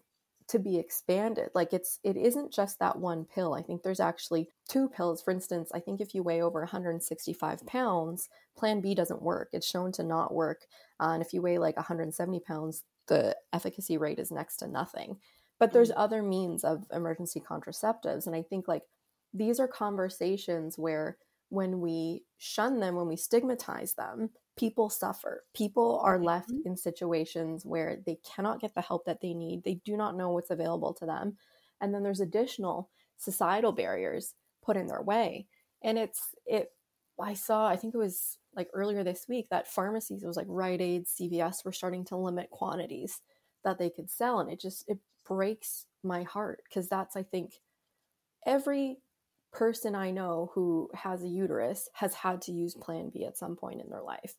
to 0.49 0.59
be 0.59 0.79
expanded. 0.79 1.51
Like 1.55 1.73
it's 1.73 1.99
it 2.05 2.17
isn't 2.17 2.53
just 2.53 2.79
that 2.79 2.99
one 2.99 3.25
pill. 3.25 3.55
I 3.55 3.63
think 3.63 3.83
there's 3.83 4.01
actually 4.01 4.49
two 4.69 4.89
pills. 4.89 5.23
For 5.23 5.31
instance, 5.31 5.71
I 5.75 5.81
think 5.81 6.01
if 6.01 6.15
you 6.15 6.23
weigh 6.23 6.43
over 6.43 6.61
165 6.61 7.67
pounds, 7.67 8.29
Plan 8.57 8.81
B 8.81 8.95
doesn't 8.95 9.23
work. 9.23 9.49
It's 9.53 9.67
shown 9.67 9.93
to 9.93 10.03
not 10.03 10.35
work. 10.35 10.67
Uh, 11.01 11.13
and 11.15 11.23
if 11.23 11.33
you 11.33 11.41
weigh 11.41 11.59
like 11.59 11.77
170 11.77 12.41
pounds, 12.41 12.85
the 13.07 13.37
efficacy 13.53 13.97
rate 13.97 14.19
is 14.19 14.31
next 14.31 14.57
to 14.57 14.69
nothing. 14.69 15.17
But 15.59 15.73
there's 15.73 15.91
mm-hmm. 15.91 16.01
other 16.01 16.23
means 16.23 16.65
of 16.65 16.85
emergency 16.93 17.41
contraceptives, 17.41 18.27
and 18.27 18.35
I 18.35 18.43
think 18.43 18.69
like 18.69 18.83
these 19.35 19.59
are 19.59 19.69
conversations 19.69 20.79
where 20.79 21.19
when 21.51 21.81
we 21.81 22.23
shun 22.39 22.81
them, 22.81 22.95
when 22.95 23.09
we 23.09 23.17
stigmatize 23.17 23.95
them, 23.95 24.31
people 24.57 24.89
suffer. 24.89 25.45
People 25.55 26.01
are 26.03 26.19
left 26.19 26.51
mm-hmm. 26.51 26.69
in 26.69 26.77
situations 26.77 27.67
where 27.67 27.99
they 28.07 28.19
cannot 28.25 28.61
get 28.61 28.75
the 28.75 28.81
help 28.81 29.05
that 29.05 29.21
they 29.21 29.35
need. 29.35 29.63
They 29.63 29.81
do 29.85 29.97
not 29.97 30.17
know 30.17 30.31
what's 30.31 30.51
available 30.51 30.95
to 30.95 31.07
them. 31.07 31.37
And 31.81 31.93
then 31.93 32.03
there's 32.03 32.21
additional 32.21 32.89
societal 33.17 33.73
barriers 33.73 34.35
put 34.63 34.77
in 34.77 34.87
their 34.87 35.03
way. 35.03 35.47
And 35.83 35.99
it's, 35.99 36.35
it, 36.47 36.71
I 37.21 37.35
saw, 37.35 37.67
I 37.67 37.77
think 37.77 37.95
it 37.95 37.99
was 37.99 38.39
like 38.57 38.69
earlier 38.73 39.05
this 39.05 39.27
week 39.29 39.49
that 39.51 39.69
pharmacies, 39.69 40.23
it 40.23 40.27
was 40.27 40.37
like 40.37 40.47
Rite 40.49 40.81
Aid, 40.81 41.07
CVS 41.07 41.65
were 41.65 41.73
starting 41.73 42.05
to 42.07 42.17
limit 42.17 42.51
quantities 42.51 43.21
that 43.65 43.79
they 43.79 43.91
could 43.91 44.11
sell. 44.11 44.41
And 44.41 44.51
it 44.51 44.61
just, 44.61 44.89
it 44.89 44.99
breaks 45.27 45.87
my 46.03 46.23
heart 46.23 46.63
because 46.69 46.89
that's, 46.89 47.17
I 47.17 47.23
think, 47.23 47.61
every 48.47 48.99
person 49.55 49.95
I 49.95 50.11
know 50.11 50.51
who 50.55 50.91
has 50.95 51.23
a 51.23 51.29
uterus 51.29 51.89
has 51.95 52.13
had 52.13 52.43
to 52.43 52.53
use 52.53 52.75
Plan 52.75 53.11
B 53.15 53.25
at 53.25 53.39
some 53.39 53.57
point 53.57 53.81
in 53.81 53.89
their 53.89 54.03
life. 54.03 54.35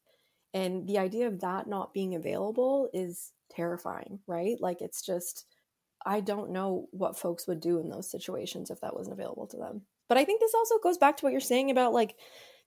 And 0.54 0.88
the 0.88 0.99
idea 0.99 1.28
of 1.28 1.41
that 1.41 1.67
not 1.67 1.93
being 1.93 2.15
available 2.15 2.89
is 2.93 3.32
terrifying, 3.49 4.19
right? 4.28 4.58
Like 4.60 4.82
it's 4.82 5.01
just, 5.01 5.45
I 6.06 6.19
don't 6.19 6.51
know 6.51 6.88
what 6.91 7.17
folks 7.17 7.47
would 7.47 7.60
do 7.60 7.80
in 7.80 7.89
those 7.89 8.10
situations 8.12 8.69
if 8.69 8.82
that 8.82 8.95
wasn't 8.95 9.19
available 9.19 9.47
to 9.47 9.58
them. 9.58 9.82
But 10.08 10.17
I 10.17 10.25
think 10.25 10.39
this 10.39 10.54
also 10.54 10.78
goes 10.80 10.97
back 10.97 11.17
to 11.17 11.25
what 11.25 11.32
you're 11.32 11.41
saying 11.41 11.71
about 11.71 11.93
like 11.93 12.15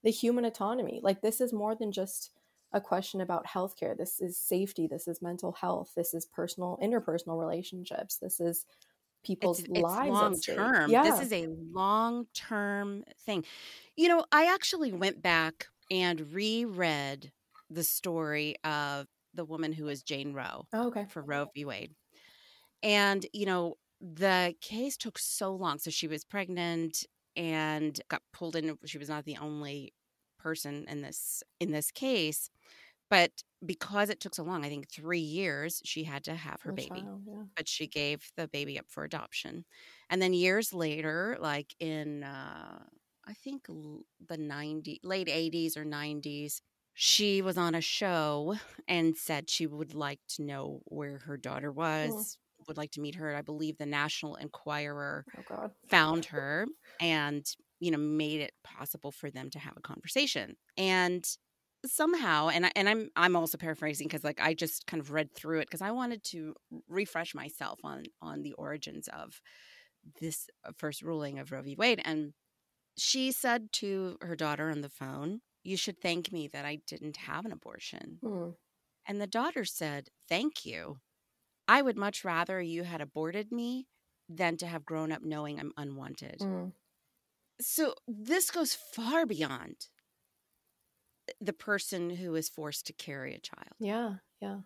the 0.03 0.11
human 0.11 0.45
autonomy. 0.45 0.99
Like 1.01 1.21
this 1.21 1.41
is 1.41 1.53
more 1.53 1.75
than 1.75 1.91
just 1.91 2.31
a 2.73 2.81
question 2.81 3.21
about 3.21 3.47
healthcare. 3.47 3.97
This 3.97 4.19
is 4.19 4.37
safety. 4.37 4.87
This 4.87 5.07
is 5.07 5.21
mental 5.21 5.53
health. 5.53 5.93
This 5.95 6.13
is 6.13 6.25
personal, 6.25 6.77
interpersonal 6.83 7.39
relationships. 7.39 8.17
This 8.17 8.39
is 8.39 8.65
people's 9.23 9.59
it's, 9.59 9.69
lives. 9.69 10.09
long 10.09 10.39
term. 10.39 10.89
Yeah. 10.89 11.03
This 11.03 11.21
is 11.21 11.33
a 11.33 11.47
long 11.71 12.27
term 12.33 13.03
thing. 13.25 13.45
You 13.95 14.07
know, 14.07 14.25
I 14.31 14.53
actually 14.53 14.91
went 14.91 15.21
back 15.21 15.67
and 15.91 16.33
reread 16.33 17.31
the 17.69 17.83
story 17.83 18.55
of 18.63 19.07
the 19.33 19.45
woman 19.45 19.73
who 19.73 19.87
is 19.87 20.03
Jane 20.03 20.33
Roe. 20.33 20.65
Oh, 20.73 20.87
okay. 20.87 21.05
For 21.09 21.21
Roe 21.21 21.47
v. 21.53 21.65
Wade. 21.65 21.91
And, 22.81 23.25
you 23.33 23.45
know, 23.45 23.75
the 24.01 24.55
case 24.61 24.97
took 24.97 25.19
so 25.19 25.53
long. 25.53 25.79
So 25.79 25.91
she 25.91 26.07
was 26.07 26.23
pregnant 26.23 27.05
and 27.35 27.99
got 28.09 28.21
pulled 28.33 28.55
in. 28.55 28.77
She 28.85 28.97
was 28.97 29.09
not 29.09 29.25
the 29.25 29.37
only 29.37 29.93
person 30.39 30.85
in 30.87 31.01
this 31.01 31.43
in 31.59 31.71
this 31.71 31.91
case 31.91 32.49
but 33.09 33.31
because 33.65 34.09
it 34.09 34.19
took 34.19 34.35
so 34.35 34.43
long 34.43 34.63
i 34.63 34.69
think 34.69 34.89
three 34.89 35.19
years 35.19 35.81
she 35.83 36.03
had 36.03 36.23
to 36.23 36.33
have 36.35 36.61
her 36.61 36.71
baby 36.71 37.01
child, 37.01 37.21
yeah. 37.27 37.43
but 37.55 37.67
she 37.67 37.87
gave 37.87 38.31
the 38.37 38.47
baby 38.47 38.79
up 38.79 38.85
for 38.87 39.03
adoption 39.03 39.65
and 40.09 40.21
then 40.21 40.33
years 40.33 40.73
later 40.73 41.37
like 41.39 41.75
in 41.79 42.23
uh, 42.23 42.79
i 43.27 43.33
think 43.33 43.67
the 44.27 44.37
90 44.37 45.01
late 45.03 45.27
80s 45.27 45.77
or 45.77 45.85
90s 45.85 46.61
she 46.93 47.41
was 47.41 47.57
on 47.57 47.75
a 47.75 47.81
show 47.81 48.55
and 48.87 49.15
said 49.15 49.49
she 49.49 49.67
would 49.67 49.93
like 49.93 50.19
to 50.35 50.43
know 50.43 50.81
where 50.85 51.19
her 51.19 51.37
daughter 51.37 51.71
was 51.71 52.11
mm. 52.11 52.67
would 52.67 52.77
like 52.77 52.91
to 52.91 53.01
meet 53.01 53.15
her 53.15 53.35
i 53.35 53.41
believe 53.41 53.77
the 53.77 53.85
national 53.85 54.35
enquirer 54.35 55.25
oh, 55.51 55.69
found 55.89 56.25
her 56.25 56.65
and 57.01 57.45
you 57.79 57.91
know 57.91 57.97
made 57.97 58.41
it 58.41 58.51
possible 58.63 59.11
for 59.11 59.29
them 59.31 59.49
to 59.49 59.59
have 59.59 59.73
a 59.77 59.81
conversation 59.81 60.55
and 60.77 61.25
somehow 61.85 62.49
and 62.49 62.65
I, 62.65 62.71
and 62.75 62.89
I'm 62.89 63.09
I'm 63.15 63.35
also 63.35 63.57
paraphrasing 63.57 64.07
because 64.07 64.23
like 64.23 64.39
I 64.41 64.53
just 64.53 64.85
kind 64.87 65.01
of 65.01 65.11
read 65.11 65.33
through 65.33 65.59
it 65.59 65.67
because 65.67 65.81
I 65.81 65.91
wanted 65.91 66.23
to 66.25 66.55
refresh 66.87 67.33
myself 67.33 67.79
on 67.83 68.03
on 68.21 68.41
the 68.41 68.53
origins 68.53 69.07
of 69.09 69.41
this 70.19 70.47
uh, 70.65 70.71
first 70.77 71.01
ruling 71.01 71.39
of 71.39 71.51
Roe 71.51 71.61
v. 71.61 71.75
Wade 71.77 72.01
and 72.03 72.33
she 72.97 73.31
said 73.31 73.71
to 73.73 74.17
her 74.21 74.35
daughter 74.35 74.69
on 74.69 74.81
the 74.81 74.89
phone, 74.89 75.39
"You 75.63 75.77
should 75.77 76.01
thank 76.01 76.31
me 76.33 76.49
that 76.49 76.65
I 76.65 76.79
didn't 76.85 77.17
have 77.17 77.45
an 77.45 77.53
abortion." 77.53 78.19
Mm. 78.21 78.55
And 79.07 79.21
the 79.21 79.27
daughter 79.27 79.63
said, 79.63 80.09
"Thank 80.27 80.65
you. 80.65 80.99
I 81.67 81.81
would 81.81 81.97
much 81.97 82.25
rather 82.25 82.61
you 82.61 82.83
had 82.83 82.99
aborted 82.99 83.51
me 83.51 83.87
than 84.27 84.57
to 84.57 84.67
have 84.67 84.85
grown 84.85 85.13
up 85.13 85.21
knowing 85.21 85.59
I'm 85.59 85.71
unwanted." 85.77 86.39
Mm. 86.39 86.73
So 87.61 87.95
this 88.07 88.51
goes 88.51 88.73
far 88.73 89.25
beyond 89.25 89.87
the 91.39 91.53
person 91.53 92.09
who 92.09 92.35
is 92.35 92.49
forced 92.49 92.85
to 92.87 92.93
carry 92.93 93.33
a 93.33 93.39
child. 93.39 93.75
Yeah, 93.79 94.15
yeah. 94.41 94.59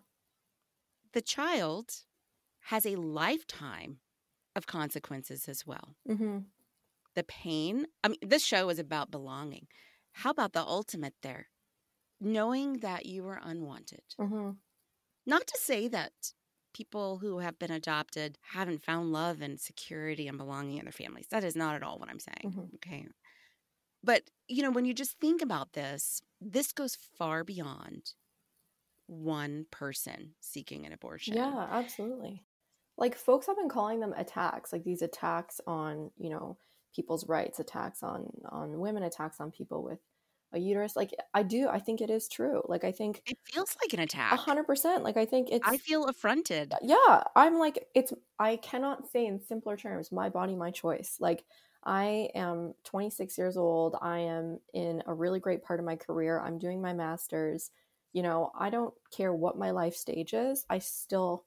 The 1.12 1.22
child 1.22 1.90
has 2.66 2.86
a 2.86 2.96
lifetime 2.96 3.98
of 4.56 4.66
consequences 4.66 5.48
as 5.48 5.66
well. 5.66 5.94
Mm-hmm. 6.08 6.38
The 7.14 7.24
pain. 7.24 7.86
I 8.02 8.08
mean, 8.08 8.18
this 8.22 8.44
show 8.44 8.68
is 8.68 8.78
about 8.78 9.10
belonging. 9.10 9.66
How 10.12 10.30
about 10.30 10.52
the 10.52 10.62
ultimate 10.62 11.14
there? 11.22 11.48
Knowing 12.20 12.78
that 12.78 13.06
you 13.06 13.22
were 13.22 13.40
unwanted. 13.42 14.02
Mm-hmm. 14.20 14.50
Not 15.26 15.46
to 15.46 15.58
say 15.58 15.88
that 15.88 16.12
people 16.72 17.18
who 17.18 17.38
have 17.38 17.58
been 17.58 17.70
adopted 17.70 18.38
haven't 18.52 18.82
found 18.82 19.12
love 19.12 19.40
and 19.40 19.60
security 19.60 20.26
and 20.26 20.36
belonging 20.36 20.78
in 20.78 20.84
their 20.84 20.92
families. 20.92 21.26
That 21.30 21.44
is 21.44 21.56
not 21.56 21.74
at 21.74 21.82
all 21.82 21.98
what 21.98 22.08
I'm 22.10 22.20
saying. 22.20 22.42
Mm-hmm. 22.44 22.74
Okay. 22.76 23.06
But, 24.04 24.22
you 24.48 24.62
know, 24.62 24.70
when 24.70 24.84
you 24.84 24.94
just 24.94 25.18
think 25.18 25.40
about 25.42 25.72
this, 25.72 26.20
this 26.40 26.72
goes 26.72 26.96
far 27.18 27.42
beyond 27.42 28.12
one 29.06 29.66
person 29.70 30.34
seeking 30.40 30.86
an 30.86 30.92
abortion. 30.92 31.34
Yeah, 31.34 31.66
absolutely. 31.70 32.44
Like 32.96 33.16
folks 33.16 33.46
have 33.46 33.56
been 33.56 33.68
calling 33.68 34.00
them 34.00 34.14
attacks, 34.16 34.72
like 34.72 34.84
these 34.84 35.02
attacks 35.02 35.60
on, 35.66 36.10
you 36.16 36.30
know, 36.30 36.58
people's 36.94 37.28
rights, 37.28 37.58
attacks 37.58 38.02
on 38.02 38.30
on 38.48 38.78
women, 38.78 39.02
attacks 39.02 39.40
on 39.40 39.50
people 39.50 39.82
with 39.82 39.98
a 40.52 40.58
uterus. 40.58 40.94
Like 40.94 41.12
I 41.34 41.42
do, 41.42 41.68
I 41.68 41.80
think 41.80 42.00
it 42.00 42.10
is 42.10 42.28
true. 42.28 42.62
Like 42.68 42.84
I 42.84 42.92
think 42.92 43.20
it 43.26 43.36
feels 43.44 43.76
like 43.82 43.92
an 43.92 44.00
attack. 44.00 44.32
A 44.32 44.36
hundred 44.36 44.64
percent. 44.64 45.02
Like 45.02 45.16
I 45.16 45.26
think 45.26 45.48
it's. 45.50 45.66
I 45.66 45.76
feel 45.76 46.04
affronted. 46.04 46.72
Yeah, 46.82 47.24
I'm 47.34 47.58
like 47.58 47.84
it's. 47.94 48.12
I 48.38 48.56
cannot 48.56 49.10
say 49.10 49.26
in 49.26 49.40
simpler 49.40 49.76
terms. 49.76 50.12
My 50.12 50.28
body, 50.28 50.54
my 50.54 50.70
choice. 50.70 51.16
Like 51.18 51.44
I 51.84 52.30
am 52.34 52.74
26 52.84 53.36
years 53.36 53.56
old. 53.56 53.96
I 54.00 54.18
am 54.18 54.58
in 54.72 55.02
a 55.06 55.14
really 55.14 55.40
great 55.40 55.62
part 55.62 55.80
of 55.80 55.86
my 55.86 55.96
career. 55.96 56.40
I'm 56.40 56.58
doing 56.58 56.80
my 56.80 56.92
master's. 56.92 57.70
You 58.12 58.22
know, 58.22 58.50
I 58.58 58.70
don't 58.70 58.94
care 59.14 59.32
what 59.32 59.58
my 59.58 59.70
life 59.70 59.94
stage 59.94 60.34
is. 60.34 60.64
I 60.70 60.78
still 60.78 61.44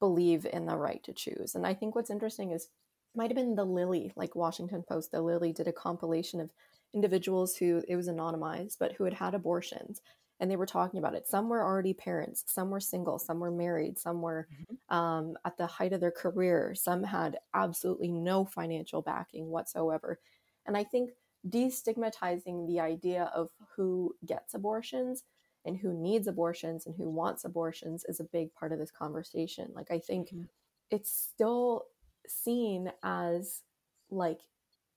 believe 0.00 0.46
in 0.46 0.66
the 0.66 0.76
right 0.76 1.02
to 1.04 1.12
choose. 1.12 1.54
And 1.54 1.66
I 1.66 1.74
think 1.74 1.94
what's 1.94 2.10
interesting 2.10 2.52
is 2.52 2.68
might 3.14 3.30
have 3.30 3.36
been 3.36 3.54
the 3.54 3.64
Lily, 3.64 4.12
like 4.16 4.34
Washington 4.34 4.82
Post, 4.88 5.12
the 5.12 5.20
Lily 5.20 5.52
did 5.52 5.68
a 5.68 5.72
compilation 5.72 6.40
of 6.40 6.52
individuals 6.94 7.56
who 7.56 7.82
it 7.86 7.96
was 7.96 8.08
anonymized, 8.08 8.76
but 8.78 8.92
who 8.92 9.04
had 9.04 9.14
had 9.14 9.34
abortions 9.34 10.00
and 10.40 10.50
they 10.50 10.56
were 10.56 10.66
talking 10.66 10.98
about 10.98 11.14
it. 11.14 11.28
Some 11.28 11.48
were 11.48 11.62
already 11.62 11.92
parents, 11.92 12.44
some 12.46 12.70
were 12.70 12.80
single, 12.80 13.18
some 13.18 13.38
were 13.38 13.50
married, 13.50 13.98
some 13.98 14.22
were 14.22 14.48
mm-hmm. 14.52 14.96
um, 14.96 15.36
at 15.44 15.56
the 15.56 15.66
height 15.66 15.92
of 15.92 16.00
their 16.00 16.10
career, 16.10 16.74
some 16.74 17.04
had 17.04 17.38
absolutely 17.54 18.10
no 18.10 18.44
financial 18.44 19.02
backing 19.02 19.48
whatsoever. 19.48 20.18
And 20.66 20.76
I 20.76 20.84
think 20.84 21.10
destigmatizing 21.48 22.66
the 22.66 22.80
idea 22.80 23.30
of 23.34 23.50
who 23.76 24.14
gets 24.26 24.54
abortions 24.54 25.24
and 25.64 25.76
who 25.76 25.92
needs 25.92 26.26
abortions 26.26 26.86
and 26.86 26.94
who 26.96 27.10
wants 27.10 27.44
abortions 27.44 28.04
is 28.08 28.18
a 28.18 28.24
big 28.24 28.52
part 28.54 28.72
of 28.72 28.78
this 28.78 28.90
conversation. 28.90 29.70
Like, 29.74 29.90
I 29.90 29.98
think 29.98 30.28
mm-hmm. 30.28 30.44
it's 30.90 31.12
still 31.12 31.84
seen 32.26 32.92
as 33.02 33.62
like 34.10 34.40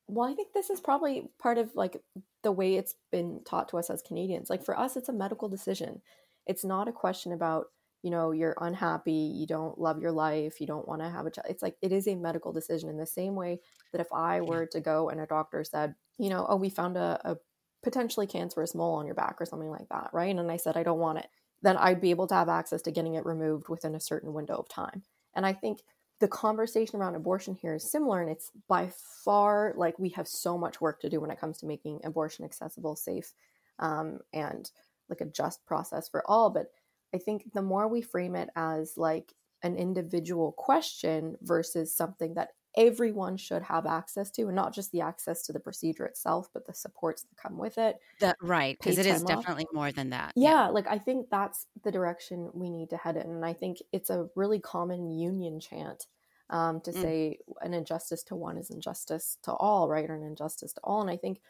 well, 0.08 0.30
I 0.30 0.34
think 0.36 0.50
this 0.54 0.70
is 0.70 0.82
probably 0.82 1.30
part 1.40 1.58
of 1.58 1.76
like 1.76 2.02
the 2.44 2.52
way 2.52 2.76
it's 2.76 2.96
been 3.12 3.42
taught 3.46 3.70
to 3.70 3.78
us 3.78 3.90
as 3.90 4.02
Canadians. 4.02 4.50
Like 4.50 4.64
for 4.64 4.78
us, 4.78 4.96
it's 4.96 5.10
a 5.10 5.14
medical 5.14 5.50
decision. 5.50 6.02
It's 6.46 6.66
not 6.66 6.88
a 6.88 6.94
question 6.94 7.32
about, 7.32 7.68
you 8.02 8.12
know, 8.12 8.32
you're 8.32 8.56
unhappy, 8.60 9.12
you 9.12 9.48
don't 9.48 9.80
love 9.80 10.02
your 10.02 10.12
life, 10.12 10.60
you 10.60 10.68
don't 10.68 10.88
want 10.88 11.02
to 11.02 11.10
have 11.10 11.26
a 11.26 11.32
child. 11.32 11.48
It's 11.50 11.64
like 11.64 11.78
it 11.82 11.94
is 11.94 12.08
a 12.08 12.16
medical 12.16 12.52
decision 12.52 12.90
in 12.90 12.98
the 12.98 13.06
same 13.06 13.36
way 13.36 13.62
that 13.92 14.02
if 14.02 14.12
I 14.12 14.42
were 14.42 14.66
to 14.68 14.82
go 14.82 15.10
and 15.10 15.22
a 15.22 15.26
doctor 15.26 15.64
said, 15.64 15.96
you 16.18 16.30
know, 16.30 16.46
oh, 16.50 16.58
we 16.58 16.70
found 16.70 16.98
a, 16.98 17.20
a 17.24 17.38
potentially 17.82 18.28
cancerous 18.28 18.76
mole 18.76 18.96
on 18.96 19.06
your 19.06 19.16
back 19.16 19.38
or 19.40 19.46
something 19.46 19.70
like 19.70 19.88
that, 19.90 20.10
right? 20.14 20.36
And 20.36 20.52
I 20.52 20.58
said, 20.58 20.76
I 20.76 20.84
don't 20.84 21.00
want 21.00 21.20
it, 21.20 21.28
then 21.62 21.78
I'd 21.78 22.02
be 22.02 22.12
able 22.12 22.28
to 22.28 22.36
have 22.36 22.50
access 22.50 22.82
to 22.84 22.92
getting 22.92 23.16
it 23.16 23.26
removed 23.26 23.70
within 23.70 23.96
a 23.96 24.02
certain 24.02 24.34
window 24.34 24.56
of 24.56 24.68
time. 24.68 25.04
And 25.34 25.46
I 25.46 25.54
think 25.54 25.80
the 26.24 26.28
conversation 26.30 27.02
around 27.02 27.16
abortion 27.16 27.54
here 27.54 27.76
is 27.76 27.92
similar 27.92 28.22
and 28.22 28.32
it's 28.32 28.50
by 28.70 28.90
far 29.26 29.74
like 29.76 30.00
we 30.00 30.08
have 30.08 30.26
so 30.26 30.58
much 30.58 30.80
work 30.80 31.02
to 31.02 31.10
do 31.10 31.20
when 31.20 31.30
it 31.30 31.38
comes 31.38 31.58
to 31.58 31.66
making 31.66 32.00
abortion 32.06 32.46
accessible 32.46 32.96
safe 32.96 33.34
um, 33.80 34.20
and 34.32 34.72
like 35.10 35.20
a 35.20 35.26
just 35.26 35.66
process 35.66 36.08
for 36.08 36.24
all 36.26 36.50
but 36.50 36.68
i 37.14 37.18
think 37.18 37.52
the 37.52 37.62
more 37.62 37.90
we 37.90 38.02
frame 38.02 38.38
it 38.38 38.50
as 38.56 38.94
like 38.96 39.34
an 39.64 39.76
individual 39.76 40.54
question 40.54 41.36
versus 41.42 41.94
something 41.94 42.36
that 42.36 42.52
everyone 42.78 43.36
should 43.36 43.62
have 43.62 43.86
access 43.86 44.32
to 44.32 44.44
and 44.44 44.56
not 44.56 44.74
just 44.74 44.94
the 44.94 45.02
access 45.02 45.44
to 45.44 45.52
the 45.52 45.60
procedure 45.60 46.06
itself 46.06 46.48
but 46.54 46.66
the 46.66 46.74
supports 46.74 47.24
that 47.24 47.36
come 47.36 47.58
with 47.58 47.78
it 47.78 47.98
that 48.22 48.38
right 48.42 48.78
because 48.80 48.98
it 48.98 49.06
is 49.06 49.24
definitely 49.24 49.68
more 49.74 49.92
than 49.92 50.10
that 50.10 50.32
yeah, 50.38 50.52
yeah, 50.52 50.68
like 50.70 50.88
i 50.88 50.98
think 50.98 51.30
that's 51.30 51.68
the 51.84 51.92
direction 51.92 52.50
we 52.54 52.70
need 52.70 52.90
to 52.90 52.96
head 52.96 53.18
in 53.18 53.24
and 53.24 53.46
i 53.46 53.52
think 53.52 53.80
it's 53.92 54.10
a 54.10 54.28
really 54.38 54.60
common 54.60 55.12
union 55.12 55.60
chant 55.60 56.08
um, 56.50 56.82
to 56.82 56.92
mm. 56.92 57.02
say 57.02 57.38
an 57.62 57.74
injustice 57.74 58.24
to 58.24 58.36
one 58.36 58.58
is 58.58 58.70
injustice 58.70 59.38
to 59.44 59.52
all, 59.54 59.88
right? 59.88 60.10
Or 60.10 60.16
an 60.16 60.24
injustice 60.24 60.74
to 60.74 60.82
all. 60.84 61.02
And 61.02 61.10
I 61.10 61.18
think 61.18 61.42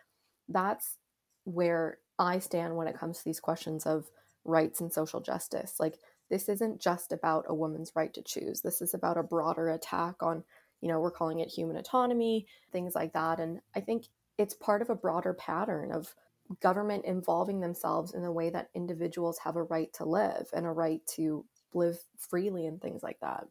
that's 0.47 0.97
where 1.45 1.99
I 2.19 2.39
stand 2.39 2.75
when 2.75 2.87
it 2.87 2.97
comes 2.97 3.17
to 3.17 3.25
these 3.25 3.39
questions 3.39 3.85
of 3.85 4.09
rights 4.45 4.81
and 4.81 4.91
social 4.91 5.19
justice. 5.19 5.75
Like, 5.79 5.99
this 6.29 6.49
isn't 6.49 6.81
just 6.81 7.11
about 7.11 7.45
a 7.47 7.53
woman's 7.53 7.91
right 7.95 8.13
to 8.13 8.21
choose. 8.21 8.61
This 8.61 8.81
is 8.81 8.93
about 8.93 9.17
a 9.17 9.23
broader 9.23 9.69
attack 9.69 10.15
on, 10.21 10.43
you 10.81 10.87
know, 10.87 10.99
we're 10.99 11.11
calling 11.11 11.39
it 11.39 11.49
human 11.49 11.77
autonomy, 11.77 12.47
things 12.71 12.95
like 12.95 13.13
that. 13.13 13.39
And 13.39 13.59
I 13.75 13.81
think 13.81 14.05
it's 14.37 14.53
part 14.53 14.81
of 14.81 14.89
a 14.89 14.95
broader 14.95 15.33
pattern 15.33 15.91
of 15.91 16.15
government 16.61 17.05
involving 17.05 17.59
themselves 17.59 18.13
in 18.13 18.23
the 18.23 18.31
way 18.31 18.49
that 18.49 18.69
individuals 18.73 19.37
have 19.39 19.55
a 19.55 19.63
right 19.63 19.91
to 19.93 20.05
live 20.05 20.47
and 20.53 20.65
a 20.65 20.71
right 20.71 21.01
to 21.15 21.45
live 21.73 21.99
freely 22.17 22.65
and 22.65 22.81
things 22.81 23.03
like 23.03 23.19
that. 23.21 23.45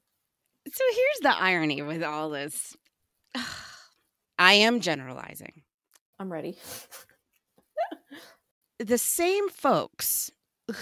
So 0.71 0.85
here's 0.91 1.21
the 1.23 1.37
irony 1.37 1.83
with 1.83 2.03
all 2.03 2.31
this. 2.31 2.77
I 4.39 4.55
am 4.55 4.81
generalizing. 4.81 5.63
I'm 6.19 6.33
ready. 6.33 6.57
the 8.79 8.99
same 8.99 9.49
folks 9.49 10.31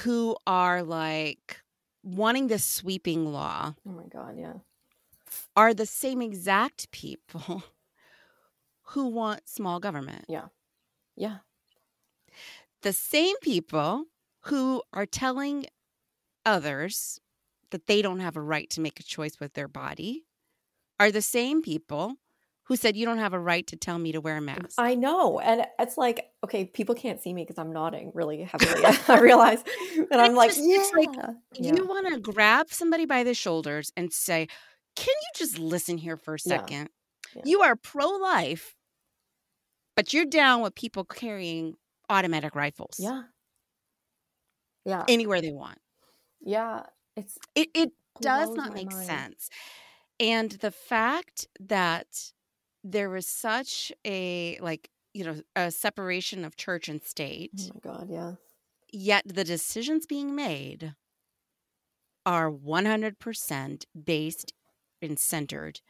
who 0.03 0.37
are 0.47 0.83
like 0.83 1.61
wanting 2.03 2.49
this 2.49 2.65
sweeping 2.65 3.33
law. 3.33 3.75
Oh 3.87 3.93
my 3.93 4.07
God, 4.07 4.37
yeah. 4.39 4.55
Are 5.57 5.75
the 5.75 5.87
same 5.87 6.23
exact 6.23 6.91
people 6.91 7.63
who 8.83 9.09
want 9.09 9.49
small 9.49 9.81
government. 9.81 10.25
Yeah. 10.29 10.47
Yeah. 11.17 11.39
The 12.83 12.93
same 12.93 13.37
people 13.43 14.07
who 14.45 14.83
are 14.93 15.07
telling 15.07 15.67
others 16.47 17.21
that 17.71 17.87
they 17.87 18.03
don't 18.03 18.21
have 18.21 18.37
a 18.37 18.41
right 18.41 18.69
to 18.71 18.81
make 18.81 19.01
a 19.01 19.03
choice 19.03 19.39
with 19.41 19.55
their 19.55 19.69
body 19.69 20.25
are 20.99 21.11
the 21.11 21.23
same 21.23 21.63
people 21.63 22.17
who 22.71 22.77
said 22.77 22.97
you 22.97 23.05
don't 23.05 23.19
have 23.19 23.33
a 23.33 23.39
right 23.39 23.67
to 23.67 23.75
tell 23.75 23.99
me 23.99 24.13
to 24.13 24.21
wear 24.21 24.37
a 24.37 24.41
mask. 24.41 24.75
I 24.79 24.95
know. 24.95 25.41
And 25.41 25.67
it's 25.81 25.99
like, 25.99 26.31
okay, 26.45 26.67
people 26.67 26.95
can't 26.95 27.21
see 27.21 27.35
me 27.35 27.43
because 27.43 27.59
I'm 27.59 27.73
nodding 27.73 28.13
really 28.15 28.45
heavily. 28.45 28.85
I 29.09 29.19
realize. 29.19 29.65
And 29.97 30.21
I'm 30.21 30.37
like, 30.37 30.51
just, 30.51 30.63
yeah. 30.63 30.87
Like 30.95 31.09
yeah. 31.55 31.75
you 31.75 31.85
want 31.85 32.07
to 32.15 32.21
grab 32.21 32.69
somebody 32.71 33.07
by 33.07 33.25
the 33.25 33.35
shoulders 33.35 33.93
and 33.97 34.13
say, 34.13 34.47
Can 34.95 35.09
you 35.09 35.29
just 35.35 35.59
listen 35.59 35.99
here 35.99 36.17
for 36.17 36.35
a 36.35 36.39
second? 36.39 36.91
Yeah. 37.35 37.43
You 37.45 37.63
are 37.63 37.75
pro 37.75 38.07
life, 38.07 38.77
but 39.97 40.13
you're 40.13 40.25
down 40.25 40.61
with 40.61 40.77
people 40.77 41.05
carrying 41.05 41.75
automatic 42.09 42.55
rifles. 42.55 43.01
Yeah. 43.01 43.23
Yeah. 44.85 45.05
Anywhere 45.09 45.41
they 45.41 45.51
want. 45.51 45.79
Yeah. 46.41 46.85
It's 47.21 47.39
it, 47.55 47.69
it 47.75 47.93
does 48.21 48.51
not 48.55 48.75
make 48.75 48.93
mind. 48.93 49.07
sense. 49.07 49.51
And 50.19 50.51
the 50.51 50.71
fact 50.71 51.47
that 51.59 52.33
there 52.85 53.11
was 53.11 53.27
such 53.27 53.93
a 54.07 54.59
like 54.61 54.91
you 55.13 55.25
know 55.25 55.41
a 55.57 55.71
separation 55.71 56.45
of 56.45 56.57
church 56.57 56.89
and 56.89 57.01
oh 57.03 57.07
state 57.07 57.53
oh 57.59 57.71
my 57.75 57.93
god 57.93 58.09
yeah 58.11 58.33
yet 58.93 59.23
the 59.27 59.45
decisions 59.45 60.07
being 60.07 60.35
made 60.35 60.95
are 62.27 62.51
100% 62.51 63.85
based 64.05 64.53
and 65.03 65.19
centered 65.19 65.81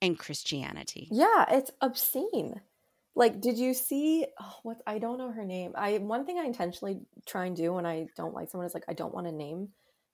in 0.00 0.16
christianity 0.16 1.08
yeah 1.10 1.44
it's 1.50 1.70
obscene 1.80 2.60
like 3.14 3.40
did 3.40 3.58
you 3.58 3.74
see 3.74 4.26
oh, 4.40 4.56
what 4.62 4.78
i 4.86 4.98
don't 4.98 5.18
know 5.18 5.30
her 5.30 5.44
name 5.44 5.72
i 5.76 5.98
one 5.98 6.24
thing 6.24 6.38
i 6.38 6.44
intentionally 6.44 7.00
try 7.26 7.46
and 7.46 7.56
do 7.56 7.72
when 7.72 7.86
i 7.86 8.06
don't 8.16 8.34
like 8.34 8.48
someone 8.48 8.66
is 8.66 8.74
like 8.74 8.84
i 8.88 8.94
don't 8.94 9.14
want 9.14 9.26
to 9.26 9.32
name 9.32 9.68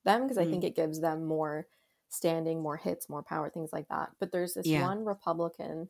them 0.06 0.22
because 0.22 0.38
mm. 0.38 0.46
i 0.46 0.50
think 0.50 0.64
it 0.64 0.74
gives 0.74 1.00
them 1.00 1.26
more 1.26 1.66
standing 2.08 2.62
more 2.62 2.78
hits 2.78 3.10
more 3.10 3.22
power 3.22 3.50
things 3.50 3.70
like 3.72 3.88
that 3.88 4.10
but 4.18 4.32
there's 4.32 4.54
this 4.54 4.66
yeah. 4.66 4.82
one 4.82 5.04
republican 5.04 5.88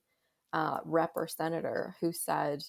uh, 0.52 0.79
rep 0.85 1.12
or 1.14 1.29
senator 1.29 1.94
who 2.00 2.12
said 2.12 2.64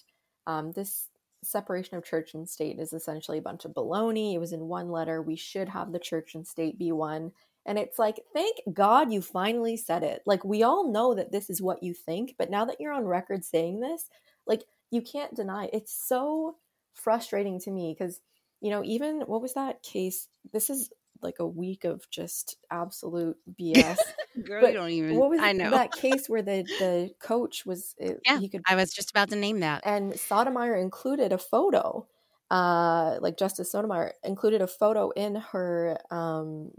um, 0.46 0.72
this 0.72 1.08
separation 1.42 1.96
of 1.96 2.04
church 2.04 2.34
and 2.34 2.48
state 2.48 2.78
is 2.78 2.92
essentially 2.92 3.38
a 3.38 3.42
bunch 3.42 3.64
of 3.64 3.72
baloney. 3.72 4.34
It 4.34 4.38
was 4.38 4.52
in 4.52 4.68
one 4.68 4.90
letter. 4.90 5.22
We 5.22 5.36
should 5.36 5.68
have 5.68 5.92
the 5.92 5.98
church 5.98 6.34
and 6.34 6.46
state 6.46 6.78
be 6.78 6.92
one. 6.92 7.32
And 7.64 7.78
it's 7.78 7.98
like, 7.98 8.20
thank 8.32 8.56
God 8.72 9.12
you 9.12 9.20
finally 9.20 9.76
said 9.76 10.02
it. 10.02 10.22
Like, 10.24 10.44
we 10.44 10.62
all 10.62 10.90
know 10.90 11.14
that 11.14 11.32
this 11.32 11.50
is 11.50 11.60
what 11.60 11.82
you 11.82 11.92
think, 11.92 12.34
but 12.38 12.50
now 12.50 12.64
that 12.64 12.80
you're 12.80 12.92
on 12.92 13.04
record 13.04 13.44
saying 13.44 13.80
this, 13.80 14.08
like, 14.46 14.64
you 14.90 15.02
can't 15.02 15.34
deny 15.34 15.66
it. 15.66 15.70
It's 15.74 15.92
so 15.92 16.56
frustrating 16.94 17.60
to 17.60 17.70
me 17.70 17.94
because, 17.96 18.20
you 18.60 18.70
know, 18.70 18.82
even 18.84 19.20
what 19.26 19.42
was 19.42 19.52
that 19.52 19.82
case? 19.82 20.28
This 20.50 20.70
is 20.70 20.90
like 21.22 21.38
a 21.38 21.46
week 21.46 21.84
of 21.84 22.08
just 22.10 22.56
absolute 22.70 23.36
BS. 23.60 23.98
Girl, 24.44 24.60
but 24.60 24.72
you 24.72 24.78
don't 24.78 24.90
even. 24.90 25.16
What 25.16 25.30
was 25.30 25.40
I 25.40 25.52
know 25.52 25.70
that 25.70 25.92
case 25.92 26.28
where 26.28 26.42
the 26.42 26.62
the 26.78 27.10
coach 27.20 27.66
was? 27.66 27.94
yeah, 27.98 28.38
he 28.38 28.48
could. 28.48 28.62
I 28.66 28.74
was 28.74 28.92
just 28.92 29.10
about 29.10 29.30
to 29.30 29.36
name 29.36 29.60
that. 29.60 29.82
And 29.84 30.18
Sotomayor 30.18 30.76
included 30.76 31.32
a 31.32 31.38
photo, 31.38 32.06
uh, 32.50 33.18
like 33.20 33.36
Justice 33.36 33.70
Sotomayor 33.72 34.14
included 34.24 34.62
a 34.62 34.66
photo 34.66 35.10
in 35.10 35.36
her 35.36 35.98
um 36.10 36.70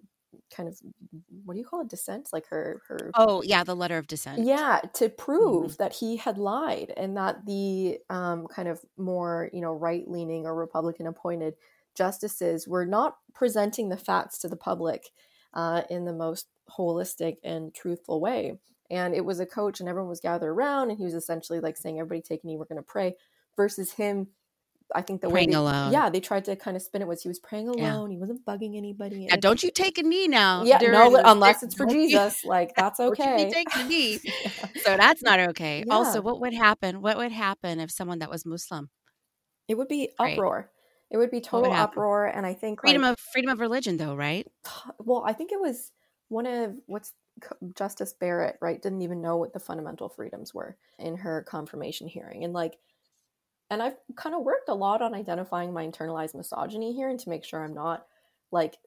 kind 0.55 0.67
of 0.67 0.79
what 1.45 1.53
do 1.53 1.59
you 1.59 1.65
call 1.65 1.81
it 1.81 1.87
dissent 1.87 2.29
like 2.33 2.47
her 2.47 2.81
her 2.87 3.11
oh 3.15 3.41
yeah 3.43 3.63
the 3.63 3.75
letter 3.75 3.97
of 3.97 4.07
dissent 4.07 4.45
yeah 4.45 4.79
to 4.93 5.09
prove 5.09 5.71
mm-hmm. 5.71 5.83
that 5.83 5.93
he 5.93 6.17
had 6.17 6.37
lied 6.37 6.91
and 6.97 7.17
that 7.17 7.45
the 7.45 7.99
um 8.09 8.47
kind 8.47 8.67
of 8.67 8.83
more 8.97 9.49
you 9.53 9.61
know 9.61 9.73
right 9.73 10.07
leaning 10.07 10.45
or 10.45 10.55
republican 10.55 11.07
appointed 11.07 11.55
justices 11.99 12.65
were 12.65 12.85
not 12.85 13.17
presenting 13.35 13.89
the 13.89 13.97
facts 13.97 14.39
to 14.39 14.47
the 14.47 14.55
public 14.55 15.09
uh, 15.53 15.81
in 15.89 16.05
the 16.05 16.13
most 16.13 16.47
holistic 16.77 17.35
and 17.43 17.75
truthful 17.75 18.21
way. 18.21 18.57
And 18.89 19.13
it 19.13 19.25
was 19.25 19.41
a 19.41 19.45
coach, 19.45 19.81
and 19.81 19.89
everyone 19.89 20.09
was 20.09 20.21
gathered 20.21 20.49
around, 20.49 20.89
and 20.89 20.97
he 20.97 21.03
was 21.03 21.13
essentially 21.13 21.59
like 21.59 21.75
saying, 21.75 21.99
"Everybody 21.99 22.21
take 22.21 22.43
a 22.43 22.47
knee, 22.47 22.57
we're 22.57 22.65
going 22.65 22.77
to 22.77 22.93
pray," 22.95 23.15
versus 23.55 23.91
him. 23.91 24.27
I 24.95 25.03
think 25.03 25.21
the 25.21 25.29
praying 25.29 25.49
way 25.49 25.51
they, 25.51 25.57
alone. 25.57 25.91
Yeah, 25.91 26.09
they 26.09 26.21
tried 26.21 26.45
to 26.45 26.55
kind 26.55 26.75
of 26.75 26.81
spin 26.81 27.03
it 27.03 27.07
was 27.07 27.21
he 27.21 27.27
was 27.27 27.37
praying 27.37 27.67
alone. 27.67 28.09
Yeah. 28.09 28.15
He 28.15 28.19
wasn't 28.19 28.43
bugging 28.45 28.75
anybody. 28.75 29.27
Don't 29.39 29.61
you 29.61 29.69
take 29.69 29.99
a 29.99 30.03
knee 30.03 30.27
now? 30.27 30.63
Yeah, 30.63 30.79
no, 30.81 31.21
unless 31.23 31.61
it's 31.61 31.75
for 31.75 31.85
Jesus. 31.85 32.43
Like 32.43 32.73
that's 32.77 32.99
okay. 32.99 33.51
take 33.53 33.67
a 33.75 33.83
knee. 33.83 34.19
yeah. 34.23 34.67
So 34.83 34.97
that's 34.97 35.21
not 35.21 35.39
okay. 35.49 35.83
Yeah. 35.85 35.93
Also, 35.93 36.21
what 36.21 36.41
would 36.41 36.55
happen? 36.55 37.01
What 37.01 37.17
would 37.17 37.31
happen 37.31 37.79
if 37.79 37.91
someone 37.91 38.19
that 38.19 38.31
was 38.31 38.47
Muslim? 38.47 38.89
It 39.67 39.77
would 39.77 39.89
be 39.89 40.09
uproar. 40.17 40.71
It 41.11 41.17
would 41.17 41.31
be 41.31 41.41
total 41.41 41.71
would 41.71 41.79
uproar, 41.79 42.27
and 42.27 42.45
I 42.45 42.53
think 42.53 42.81
freedom 42.81 43.01
like, 43.01 43.13
of 43.13 43.19
freedom 43.33 43.49
of 43.51 43.59
religion, 43.59 43.97
though, 43.97 44.15
right? 44.15 44.47
Well, 44.99 45.23
I 45.25 45.33
think 45.33 45.51
it 45.51 45.59
was 45.59 45.91
one 46.27 46.45
of 46.45 46.75
what's 46.85 47.13
Justice 47.75 48.13
Barrett, 48.13 48.57
right? 48.61 48.81
Didn't 48.81 49.01
even 49.01 49.21
know 49.21 49.37
what 49.37 49.53
the 49.53 49.59
fundamental 49.59 50.09
freedoms 50.09 50.53
were 50.53 50.77
in 50.99 51.17
her 51.17 51.43
confirmation 51.47 52.07
hearing, 52.07 52.43
and 52.43 52.53
like, 52.53 52.77
and 53.71 53.81
I've 53.81 53.97
kind 54.15 54.35
of 54.35 54.43
worked 54.43 54.69
a 54.69 54.75
lot 54.75 55.01
on 55.01 55.15
identifying 55.15 55.73
my 55.73 55.85
internalized 55.87 56.35
misogyny 56.35 56.93
here, 56.93 57.09
and 57.09 57.19
to 57.19 57.29
make 57.29 57.43
sure 57.43 57.63
I'm 57.63 57.73
not 57.73 58.05
like, 58.51 58.77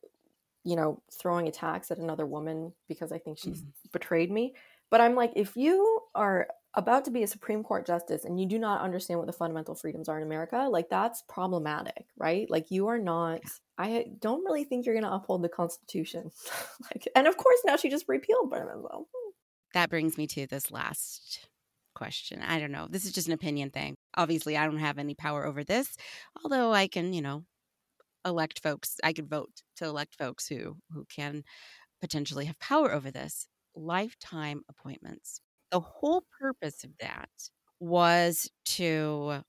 you 0.64 0.76
know, 0.76 1.02
throwing 1.12 1.48
attacks 1.48 1.90
at 1.90 1.98
another 1.98 2.26
woman 2.26 2.72
because 2.88 3.10
I 3.10 3.18
think 3.18 3.38
she's 3.38 3.62
mm-hmm. 3.62 3.70
betrayed 3.92 4.30
me. 4.30 4.54
But 4.90 5.00
I'm 5.00 5.14
like, 5.14 5.32
if 5.34 5.56
you 5.56 6.02
are 6.14 6.48
about 6.74 7.04
to 7.04 7.10
be 7.10 7.22
a 7.22 7.26
Supreme 7.26 7.62
Court 7.62 7.86
justice 7.86 8.24
and 8.24 8.40
you 8.40 8.46
do 8.46 8.58
not 8.58 8.80
understand 8.80 9.18
what 9.18 9.26
the 9.26 9.32
fundamental 9.32 9.74
freedoms 9.74 10.08
are 10.08 10.16
in 10.16 10.22
America, 10.22 10.68
like 10.70 10.88
that's 10.88 11.22
problematic, 11.28 12.06
right? 12.16 12.48
Like 12.50 12.70
you 12.70 12.88
are 12.88 12.98
not 12.98 13.40
I 13.78 14.06
don't 14.20 14.44
really 14.44 14.64
think 14.64 14.86
you're 14.86 14.94
going 14.94 15.04
to 15.04 15.12
uphold 15.12 15.42
the 15.42 15.48
constitution. 15.48 16.30
like 16.84 17.08
and 17.14 17.26
of 17.26 17.36
course 17.36 17.58
now 17.64 17.76
she 17.76 17.90
just 17.90 18.08
repealed 18.08 18.50
though. 18.50 19.06
That 19.74 19.90
brings 19.90 20.16
me 20.16 20.26
to 20.28 20.46
this 20.46 20.70
last 20.70 21.48
question. 21.94 22.42
I 22.42 22.58
don't 22.58 22.72
know. 22.72 22.86
This 22.88 23.04
is 23.04 23.12
just 23.12 23.26
an 23.26 23.32
opinion 23.34 23.70
thing. 23.70 23.94
Obviously, 24.16 24.56
I 24.56 24.64
don't 24.64 24.78
have 24.78 24.98
any 24.98 25.14
power 25.14 25.46
over 25.46 25.64
this, 25.64 25.94
although 26.42 26.72
I 26.72 26.88
can, 26.88 27.12
you 27.12 27.22
know, 27.22 27.44
elect 28.24 28.60
folks. 28.62 28.96
I 29.02 29.12
could 29.12 29.28
vote 29.28 29.50
to 29.76 29.86
elect 29.86 30.16
folks 30.18 30.46
who 30.46 30.76
who 30.92 31.04
can 31.14 31.44
potentially 32.00 32.46
have 32.46 32.58
power 32.58 32.92
over 32.92 33.10
this. 33.10 33.46
Lifetime 33.74 34.62
appointments 34.68 35.40
the 35.72 35.80
whole 35.80 36.22
purpose 36.38 36.84
of 36.84 36.90
that 37.00 37.30
was 37.80 38.48
to 38.64 39.42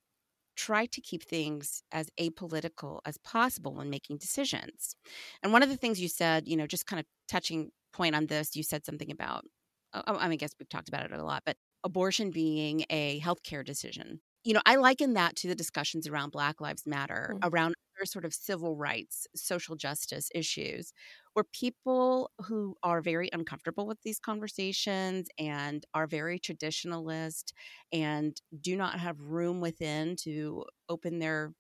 try 0.55 0.85
to 0.87 1.01
keep 1.01 1.23
things 1.23 1.83
as 1.91 2.09
apolitical 2.19 2.99
as 3.05 3.17
possible 3.19 3.75
when 3.75 3.89
making 3.89 4.17
decisions. 4.17 4.95
And 5.43 5.51
one 5.51 5.63
of 5.63 5.69
the 5.69 5.77
things 5.77 5.99
you 5.99 6.07
said, 6.07 6.47
you 6.47 6.55
know, 6.55 6.65
just 6.65 6.85
kind 6.85 6.99
of 6.99 7.05
touching 7.27 7.69
point 7.91 8.15
on 8.15 8.27
this, 8.27 8.55
you 8.55 8.63
said 8.63 8.85
something 8.85 9.11
about, 9.11 9.45
oh, 9.93 10.01
I 10.07 10.23
mean, 10.23 10.33
I 10.33 10.35
guess 10.37 10.53
we've 10.59 10.69
talked 10.69 10.89
about 10.89 11.05
it 11.05 11.11
a 11.11 11.23
lot, 11.23 11.43
but 11.45 11.57
abortion 11.83 12.31
being 12.31 12.85
a 12.89 13.19
healthcare 13.19 13.65
decision. 13.65 14.21
You 14.43 14.53
know, 14.53 14.61
I 14.65 14.75
liken 14.75 15.13
that 15.13 15.35
to 15.37 15.47
the 15.47 15.55
discussions 15.55 16.07
around 16.07 16.31
Black 16.31 16.61
Lives 16.61 16.83
Matter, 16.85 17.31
mm-hmm. 17.33 17.49
around 17.49 17.75
sort 18.05 18.25
of 18.25 18.33
civil 18.33 18.75
rights, 18.75 19.27
social 19.35 19.75
justice 19.75 20.29
issues, 20.35 20.93
where 21.33 21.45
people 21.51 22.31
who 22.45 22.75
are 22.83 23.01
very 23.01 23.29
uncomfortable 23.33 23.85
with 23.87 24.01
these 24.03 24.19
conversations 24.19 25.27
and 25.39 25.85
are 25.93 26.07
very 26.07 26.39
traditionalist 26.39 27.53
and 27.91 28.41
do 28.61 28.75
not 28.75 28.99
have 28.99 29.19
room 29.19 29.61
within 29.61 30.15
to 30.17 30.65
open 30.89 31.19
their 31.19 31.53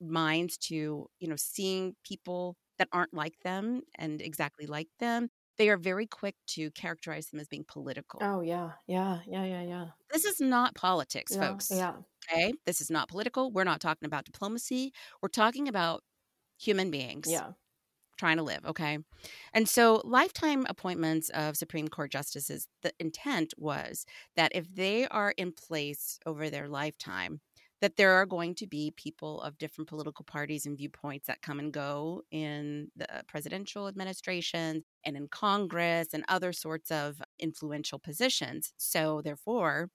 minds 0.00 0.56
to 0.58 1.08
you 1.20 1.28
know 1.28 1.36
seeing 1.36 1.94
people 2.04 2.56
that 2.78 2.88
aren't 2.92 3.14
like 3.14 3.34
them 3.44 3.82
and 3.96 4.20
exactly 4.20 4.66
like 4.66 4.88
them 4.98 5.28
they 5.62 5.68
are 5.68 5.76
very 5.76 6.08
quick 6.08 6.34
to 6.48 6.72
characterize 6.72 7.28
them 7.28 7.38
as 7.38 7.46
being 7.46 7.64
political. 7.68 8.18
Oh 8.20 8.40
yeah, 8.40 8.72
yeah, 8.88 9.20
yeah, 9.28 9.44
yeah, 9.44 9.62
yeah. 9.62 9.86
This 10.12 10.24
is 10.24 10.40
not 10.40 10.74
politics, 10.74 11.36
no, 11.36 11.40
folks. 11.40 11.70
Yeah. 11.72 11.92
Okay, 12.28 12.54
this 12.66 12.80
is 12.80 12.90
not 12.90 13.08
political. 13.08 13.52
We're 13.52 13.62
not 13.62 13.80
talking 13.80 14.06
about 14.06 14.24
diplomacy. 14.24 14.92
We're 15.22 15.28
talking 15.28 15.68
about 15.68 16.02
human 16.58 16.90
beings. 16.90 17.30
Yeah 17.30 17.52
trying 18.18 18.36
to 18.36 18.42
live. 18.42 18.64
Okay. 18.64 18.98
And 19.52 19.68
so, 19.68 20.00
lifetime 20.04 20.64
appointments 20.68 21.28
of 21.30 21.56
Supreme 21.56 21.88
Court 21.88 22.12
justices, 22.12 22.68
the 22.82 22.92
intent 23.00 23.52
was 23.56 24.06
that 24.36 24.52
if 24.54 24.72
they 24.72 25.08
are 25.08 25.34
in 25.36 25.50
place 25.50 26.20
over 26.24 26.48
their 26.48 26.68
lifetime, 26.68 27.40
that 27.82 27.96
there 27.96 28.12
are 28.12 28.24
going 28.24 28.54
to 28.54 28.66
be 28.66 28.94
people 28.96 29.42
of 29.42 29.58
different 29.58 29.88
political 29.88 30.24
parties 30.24 30.66
and 30.66 30.78
viewpoints 30.78 31.26
that 31.26 31.42
come 31.42 31.58
and 31.58 31.72
go 31.72 32.22
in 32.30 32.88
the 32.96 33.06
presidential 33.26 33.88
administration 33.88 34.84
and 35.04 35.16
in 35.16 35.26
Congress 35.28 36.14
and 36.14 36.24
other 36.28 36.52
sorts 36.52 36.92
of 36.92 37.20
influential 37.40 37.98
positions. 37.98 38.72
So, 38.76 39.20
therefore, 39.22 39.90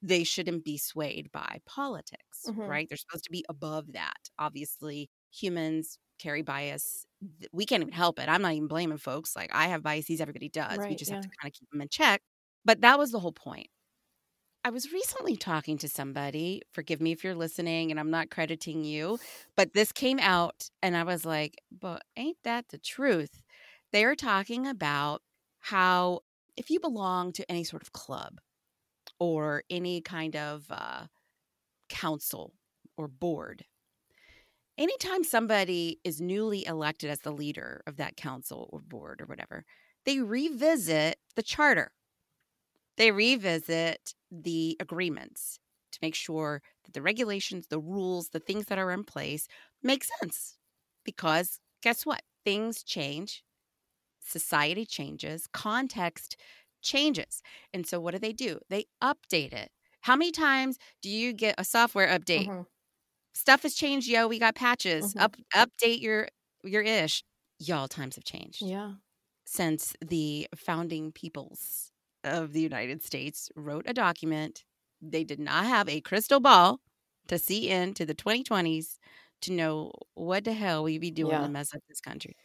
they 0.00 0.22
shouldn't 0.22 0.64
be 0.64 0.78
swayed 0.78 1.30
by 1.32 1.58
politics, 1.66 2.44
mm-hmm. 2.48 2.62
right? 2.62 2.86
They're 2.88 2.96
supposed 2.96 3.24
to 3.24 3.30
be 3.30 3.44
above 3.48 3.92
that. 3.92 4.30
Obviously, 4.38 5.10
humans 5.32 5.98
carry 6.20 6.42
bias. 6.42 7.06
We 7.52 7.66
can't 7.66 7.82
even 7.82 7.92
help 7.92 8.20
it. 8.20 8.28
I'm 8.28 8.42
not 8.42 8.52
even 8.52 8.68
blaming 8.68 8.98
folks. 8.98 9.34
Like 9.34 9.50
I 9.52 9.66
have 9.66 9.82
biases, 9.82 10.20
everybody 10.20 10.48
does. 10.48 10.78
Right, 10.78 10.90
we 10.90 10.96
just 10.96 11.10
yeah. 11.10 11.16
have 11.16 11.24
to 11.24 11.30
kind 11.40 11.52
of 11.52 11.58
keep 11.58 11.68
them 11.70 11.80
in 11.80 11.88
check. 11.88 12.22
But 12.64 12.82
that 12.82 13.00
was 13.00 13.10
the 13.10 13.18
whole 13.18 13.32
point. 13.32 13.66
I 14.64 14.70
was 14.70 14.92
recently 14.92 15.36
talking 15.36 15.76
to 15.78 15.88
somebody, 15.88 16.62
forgive 16.70 17.00
me 17.00 17.10
if 17.10 17.24
you're 17.24 17.34
listening 17.34 17.90
and 17.90 17.98
I'm 17.98 18.10
not 18.10 18.30
crediting 18.30 18.84
you, 18.84 19.18
but 19.56 19.74
this 19.74 19.90
came 19.90 20.20
out 20.20 20.70
and 20.80 20.96
I 20.96 21.02
was 21.02 21.24
like, 21.24 21.60
but 21.76 22.02
ain't 22.16 22.38
that 22.44 22.68
the 22.68 22.78
truth? 22.78 23.42
They 23.90 24.04
are 24.04 24.14
talking 24.14 24.66
about 24.68 25.22
how 25.58 26.20
if 26.56 26.70
you 26.70 26.78
belong 26.78 27.32
to 27.32 27.50
any 27.50 27.64
sort 27.64 27.82
of 27.82 27.92
club 27.92 28.38
or 29.18 29.64
any 29.68 30.00
kind 30.00 30.36
of 30.36 30.66
uh, 30.70 31.06
council 31.88 32.54
or 32.96 33.08
board, 33.08 33.64
anytime 34.78 35.24
somebody 35.24 35.98
is 36.04 36.20
newly 36.20 36.64
elected 36.66 37.10
as 37.10 37.20
the 37.20 37.32
leader 37.32 37.82
of 37.84 37.96
that 37.96 38.16
council 38.16 38.70
or 38.72 38.80
board 38.80 39.20
or 39.20 39.26
whatever, 39.26 39.64
they 40.04 40.20
revisit 40.20 41.16
the 41.34 41.42
charter. 41.42 41.90
They 42.96 43.10
revisit 43.10 44.14
the 44.32 44.76
agreements 44.80 45.58
to 45.92 45.98
make 46.00 46.14
sure 46.14 46.62
that 46.84 46.94
the 46.94 47.02
regulations, 47.02 47.66
the 47.68 47.78
rules, 47.78 48.30
the 48.30 48.40
things 48.40 48.66
that 48.66 48.78
are 48.78 48.90
in 48.90 49.04
place 49.04 49.46
make 49.82 50.04
sense. 50.20 50.56
Because 51.04 51.60
guess 51.82 52.06
what? 52.06 52.22
Things 52.44 52.82
change, 52.82 53.44
society 54.24 54.86
changes, 54.86 55.46
context 55.52 56.36
changes. 56.80 57.42
And 57.72 57.86
so 57.86 58.00
what 58.00 58.12
do 58.12 58.18
they 58.18 58.32
do? 58.32 58.58
They 58.68 58.86
update 59.02 59.52
it. 59.52 59.70
How 60.00 60.16
many 60.16 60.32
times 60.32 60.78
do 61.00 61.08
you 61.08 61.32
get 61.32 61.54
a 61.58 61.64
software 61.64 62.08
update? 62.08 62.48
Mm-hmm. 62.48 62.62
Stuff 63.34 63.62
has 63.62 63.74
changed, 63.74 64.08
yo. 64.08 64.26
We 64.26 64.38
got 64.38 64.54
patches. 64.54 65.14
Mm-hmm. 65.14 65.20
Up 65.20 65.36
update 65.54 66.00
your 66.00 66.28
your 66.64 66.82
ish. 66.82 67.22
Y'all 67.58 67.88
times 67.88 68.16
have 68.16 68.24
changed. 68.24 68.62
Yeah. 68.62 68.94
Since 69.44 69.94
the 70.04 70.48
founding 70.56 71.12
peoples 71.12 71.91
of 72.24 72.52
the 72.52 72.60
United 72.60 73.02
States 73.02 73.50
wrote 73.56 73.84
a 73.86 73.92
document. 73.92 74.64
They 75.00 75.24
did 75.24 75.40
not 75.40 75.66
have 75.66 75.88
a 75.88 76.00
crystal 76.00 76.40
ball 76.40 76.80
to 77.28 77.38
see 77.38 77.70
into 77.70 78.04
the 78.04 78.14
2020s 78.14 78.98
to 79.42 79.52
know 79.52 79.92
what 80.14 80.44
the 80.44 80.52
hell 80.52 80.84
we 80.84 80.98
be 80.98 81.10
doing 81.10 81.32
yeah. 81.32 81.42
to 81.42 81.48
mess 81.48 81.74
up 81.74 81.82
this 81.88 82.00
country. 82.00 82.36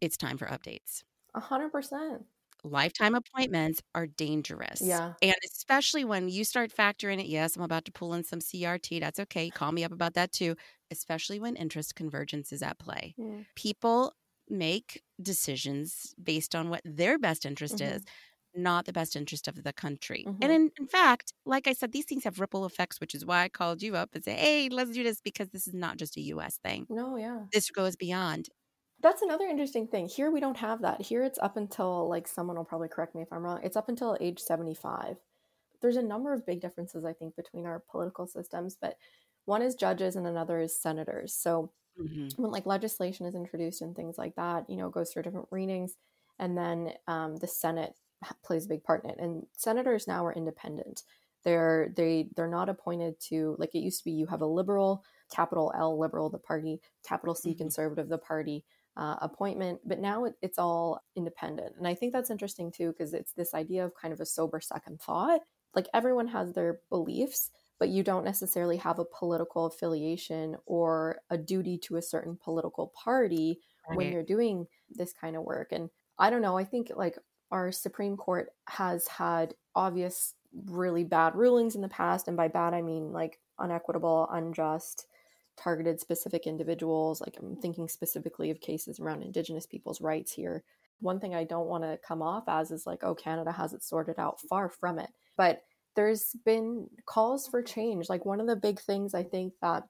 It's 0.00 0.16
time 0.16 0.38
for 0.38 0.46
updates. 0.46 1.02
A 1.34 1.40
hundred 1.40 1.70
percent. 1.70 2.24
Lifetime 2.64 3.16
appointments 3.16 3.82
are 3.94 4.06
dangerous. 4.06 4.80
Yeah. 4.80 5.14
And 5.20 5.34
especially 5.44 6.04
when 6.04 6.28
you 6.28 6.44
start 6.44 6.72
factoring 6.74 7.18
it, 7.18 7.26
yes, 7.26 7.56
I'm 7.56 7.62
about 7.62 7.84
to 7.86 7.92
pull 7.92 8.14
in 8.14 8.22
some 8.22 8.38
CRT. 8.38 9.00
That's 9.00 9.18
okay. 9.18 9.50
Call 9.50 9.72
me 9.72 9.82
up 9.82 9.90
about 9.90 10.14
that 10.14 10.32
too. 10.32 10.56
Especially 10.90 11.40
when 11.40 11.56
interest 11.56 11.96
convergence 11.96 12.52
is 12.52 12.62
at 12.62 12.78
play. 12.78 13.14
People 13.56 14.14
make 14.52 15.02
decisions 15.20 16.14
based 16.22 16.54
on 16.54 16.70
what 16.70 16.82
their 16.84 17.18
best 17.18 17.44
interest 17.46 17.76
mm-hmm. 17.76 17.96
is 17.96 18.04
not 18.54 18.84
the 18.84 18.92
best 18.92 19.16
interest 19.16 19.48
of 19.48 19.62
the 19.62 19.72
country. 19.72 20.24
Mm-hmm. 20.26 20.42
And 20.42 20.52
in, 20.52 20.70
in, 20.78 20.86
fact, 20.86 21.32
like 21.46 21.66
I 21.66 21.72
said, 21.72 21.92
these 21.92 22.04
things 22.04 22.24
have 22.24 22.40
ripple 22.40 22.66
effects, 22.66 23.00
which 23.00 23.14
is 23.14 23.24
why 23.24 23.42
I 23.42 23.48
called 23.48 23.82
you 23.82 23.96
up 23.96 24.10
and 24.14 24.22
say, 24.22 24.34
hey, 24.34 24.68
let's 24.68 24.90
do 24.90 25.02
this 25.02 25.20
because 25.20 25.48
this 25.48 25.66
is 25.66 25.74
not 25.74 25.96
just 25.96 26.16
a 26.16 26.20
US 26.20 26.58
thing. 26.58 26.86
No, 26.90 27.16
yeah. 27.16 27.40
This 27.52 27.70
goes 27.70 27.96
beyond. 27.96 28.48
That's 29.00 29.22
another 29.22 29.46
interesting 29.46 29.88
thing. 29.88 30.06
Here 30.06 30.30
we 30.30 30.40
don't 30.40 30.58
have 30.58 30.82
that. 30.82 31.02
Here 31.02 31.24
it's 31.24 31.38
up 31.38 31.56
until, 31.56 32.08
like, 32.08 32.28
someone 32.28 32.56
will 32.56 32.64
probably 32.64 32.88
correct 32.88 33.14
me 33.14 33.22
if 33.22 33.32
I'm 33.32 33.42
wrong, 33.42 33.60
it's 33.62 33.76
up 33.76 33.88
until 33.88 34.16
age 34.20 34.38
75. 34.38 35.16
There's 35.80 35.96
a 35.96 36.02
number 36.02 36.32
of 36.32 36.46
big 36.46 36.60
differences, 36.60 37.04
I 37.04 37.12
think, 37.12 37.34
between 37.34 37.66
our 37.66 37.82
political 37.90 38.26
systems, 38.26 38.76
but 38.80 38.96
one 39.44 39.62
is 39.62 39.74
judges 39.74 40.14
and 40.14 40.26
another 40.26 40.60
is 40.60 40.80
senators. 40.80 41.34
So 41.34 41.72
mm-hmm. 42.00 42.42
when 42.42 42.50
like 42.50 42.66
legislation 42.66 43.26
is 43.26 43.34
introduced 43.34 43.82
and 43.82 43.94
things 43.94 44.18
like 44.18 44.34
that, 44.36 44.68
you 44.68 44.76
know, 44.76 44.88
it 44.88 44.92
goes 44.92 45.10
through 45.10 45.22
different 45.22 45.48
readings, 45.50 45.96
and 46.38 46.56
then 46.56 46.92
um, 47.06 47.36
the 47.36 47.46
Senate 47.46 47.94
plays 48.44 48.66
a 48.66 48.68
big 48.68 48.84
part 48.84 49.04
in 49.04 49.10
it. 49.10 49.18
And 49.18 49.44
senators 49.52 50.06
now 50.06 50.24
are 50.24 50.32
independent. 50.32 51.02
They're 51.44 51.92
they 51.96 52.28
they're 52.36 52.48
not 52.48 52.68
appointed 52.68 53.20
to 53.28 53.56
like 53.58 53.74
it 53.74 53.80
used 53.80 53.98
to 54.00 54.04
be. 54.04 54.12
You 54.12 54.26
have 54.26 54.42
a 54.42 54.46
liberal, 54.46 55.04
capital 55.34 55.72
L 55.76 55.98
liberal, 55.98 56.30
the 56.30 56.38
party, 56.38 56.80
capital 57.06 57.34
C 57.34 57.50
mm-hmm. 57.50 57.58
conservative, 57.58 58.08
the 58.08 58.18
party. 58.18 58.64
Uh, 58.94 59.16
appointment, 59.22 59.80
but 59.86 60.00
now 60.00 60.26
it, 60.26 60.34
it's 60.42 60.58
all 60.58 61.00
independent. 61.16 61.74
And 61.78 61.88
I 61.88 61.94
think 61.94 62.12
that's 62.12 62.28
interesting 62.28 62.70
too, 62.70 62.88
because 62.92 63.14
it's 63.14 63.32
this 63.32 63.54
idea 63.54 63.86
of 63.86 63.94
kind 63.94 64.12
of 64.12 64.20
a 64.20 64.26
sober 64.26 64.60
second 64.60 65.00
thought. 65.00 65.40
Like 65.74 65.88
everyone 65.94 66.28
has 66.28 66.52
their 66.52 66.80
beliefs, 66.90 67.50
but 67.78 67.88
you 67.88 68.02
don't 68.02 68.24
necessarily 68.24 68.76
have 68.76 68.98
a 68.98 69.04
political 69.04 69.66
affiliation 69.66 70.56
or 70.66 71.20
a 71.30 71.38
duty 71.38 71.78
to 71.78 71.96
a 71.96 72.02
certain 72.02 72.38
political 72.42 72.92
party 72.94 73.60
right. 73.88 73.96
when 73.96 74.12
you're 74.12 74.22
doing 74.22 74.66
this 74.90 75.12
kind 75.12 75.36
of 75.36 75.42
work. 75.42 75.72
And 75.72 75.90
I 76.18 76.30
don't 76.30 76.42
know, 76.42 76.56
I 76.56 76.64
think 76.64 76.92
like 76.94 77.18
our 77.50 77.72
Supreme 77.72 78.16
Court 78.16 78.50
has 78.68 79.06
had 79.08 79.54
obvious, 79.74 80.34
really 80.66 81.04
bad 81.04 81.34
rulings 81.34 81.74
in 81.74 81.82
the 81.82 81.88
past. 81.88 82.28
And 82.28 82.36
by 82.36 82.48
bad, 82.48 82.74
I 82.74 82.82
mean 82.82 83.12
like 83.12 83.40
unequitable, 83.58 84.28
unjust, 84.30 85.06
targeted 85.56 86.00
specific 86.00 86.46
individuals. 86.46 87.20
Like 87.20 87.36
I'm 87.38 87.56
thinking 87.56 87.88
specifically 87.88 88.50
of 88.50 88.60
cases 88.60 89.00
around 89.00 89.22
Indigenous 89.22 89.66
people's 89.66 90.00
rights 90.00 90.32
here. 90.32 90.64
One 91.00 91.20
thing 91.20 91.34
I 91.34 91.44
don't 91.44 91.66
want 91.66 91.84
to 91.84 91.98
come 92.06 92.22
off 92.22 92.44
as 92.48 92.70
is 92.70 92.86
like, 92.86 93.02
oh, 93.02 93.14
Canada 93.14 93.52
has 93.52 93.72
it 93.72 93.82
sorted 93.82 94.18
out. 94.18 94.40
Far 94.40 94.68
from 94.68 94.98
it. 94.98 95.10
But 95.36 95.62
there's 95.94 96.34
been 96.44 96.88
calls 97.06 97.46
for 97.48 97.62
change. 97.62 98.08
Like 98.08 98.24
one 98.24 98.40
of 98.40 98.46
the 98.46 98.56
big 98.56 98.80
things 98.80 99.14
I 99.14 99.22
think 99.22 99.54
that 99.62 99.84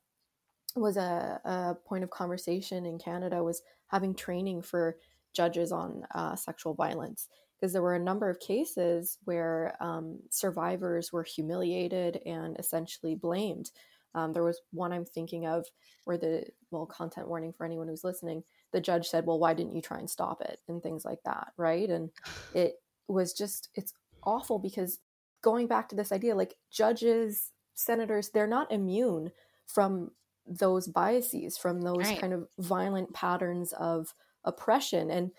was 0.74 0.96
a, 0.96 1.40
a 1.44 1.74
point 1.86 2.04
of 2.04 2.10
conversation 2.10 2.86
in 2.86 2.98
Canada 2.98 3.42
was 3.42 3.62
having 3.88 4.14
training 4.14 4.62
for 4.62 4.96
judges 5.34 5.72
on 5.72 6.04
uh, 6.14 6.34
sexual 6.36 6.74
violence 6.74 7.28
because 7.62 7.72
there 7.72 7.82
were 7.82 7.94
a 7.94 8.00
number 8.00 8.28
of 8.28 8.40
cases 8.40 9.18
where 9.24 9.76
um, 9.80 10.18
survivors 10.30 11.12
were 11.12 11.22
humiliated 11.22 12.20
and 12.26 12.58
essentially 12.58 13.14
blamed. 13.14 13.70
Um, 14.14 14.32
there 14.32 14.42
was 14.42 14.60
one 14.72 14.92
I'm 14.92 15.04
thinking 15.04 15.46
of 15.46 15.66
where 16.04 16.18
the, 16.18 16.44
well, 16.70 16.86
content 16.86 17.28
warning 17.28 17.52
for 17.52 17.64
anyone 17.64 17.88
who's 17.88 18.04
listening, 18.04 18.42
the 18.72 18.80
judge 18.80 19.06
said, 19.06 19.26
well, 19.26 19.38
why 19.38 19.54
didn't 19.54 19.74
you 19.74 19.80
try 19.80 19.98
and 19.98 20.10
stop 20.10 20.40
it? 20.40 20.58
And 20.68 20.82
things 20.82 21.04
like 21.04 21.20
that, 21.24 21.52
right? 21.56 21.88
And 21.88 22.10
it 22.54 22.74
was 23.08 23.32
just, 23.32 23.68
it's 23.74 23.94
awful 24.24 24.58
because 24.58 24.98
going 25.42 25.66
back 25.66 25.88
to 25.88 25.96
this 25.96 26.12
idea, 26.12 26.34
like 26.34 26.54
judges, 26.70 27.50
senators, 27.74 28.30
they're 28.30 28.46
not 28.46 28.72
immune 28.72 29.32
from 29.66 30.10
those 30.46 30.88
biases, 30.88 31.56
from 31.58 31.82
those 31.82 31.98
right. 31.98 32.20
kind 32.20 32.32
of 32.32 32.48
violent 32.58 33.12
patterns 33.12 33.72
of 33.74 34.14
oppression. 34.44 35.10
And 35.10 35.30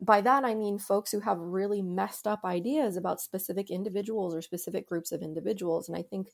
by 0.00 0.20
that, 0.20 0.44
I 0.44 0.54
mean 0.54 0.78
folks 0.78 1.10
who 1.10 1.20
have 1.20 1.38
really 1.38 1.82
messed 1.82 2.26
up 2.26 2.44
ideas 2.44 2.96
about 2.96 3.20
specific 3.20 3.70
individuals 3.70 4.34
or 4.34 4.42
specific 4.42 4.88
groups 4.88 5.12
of 5.12 5.22
individuals. 5.22 5.88
And 5.88 5.96
I 5.96 6.02
think 6.02 6.28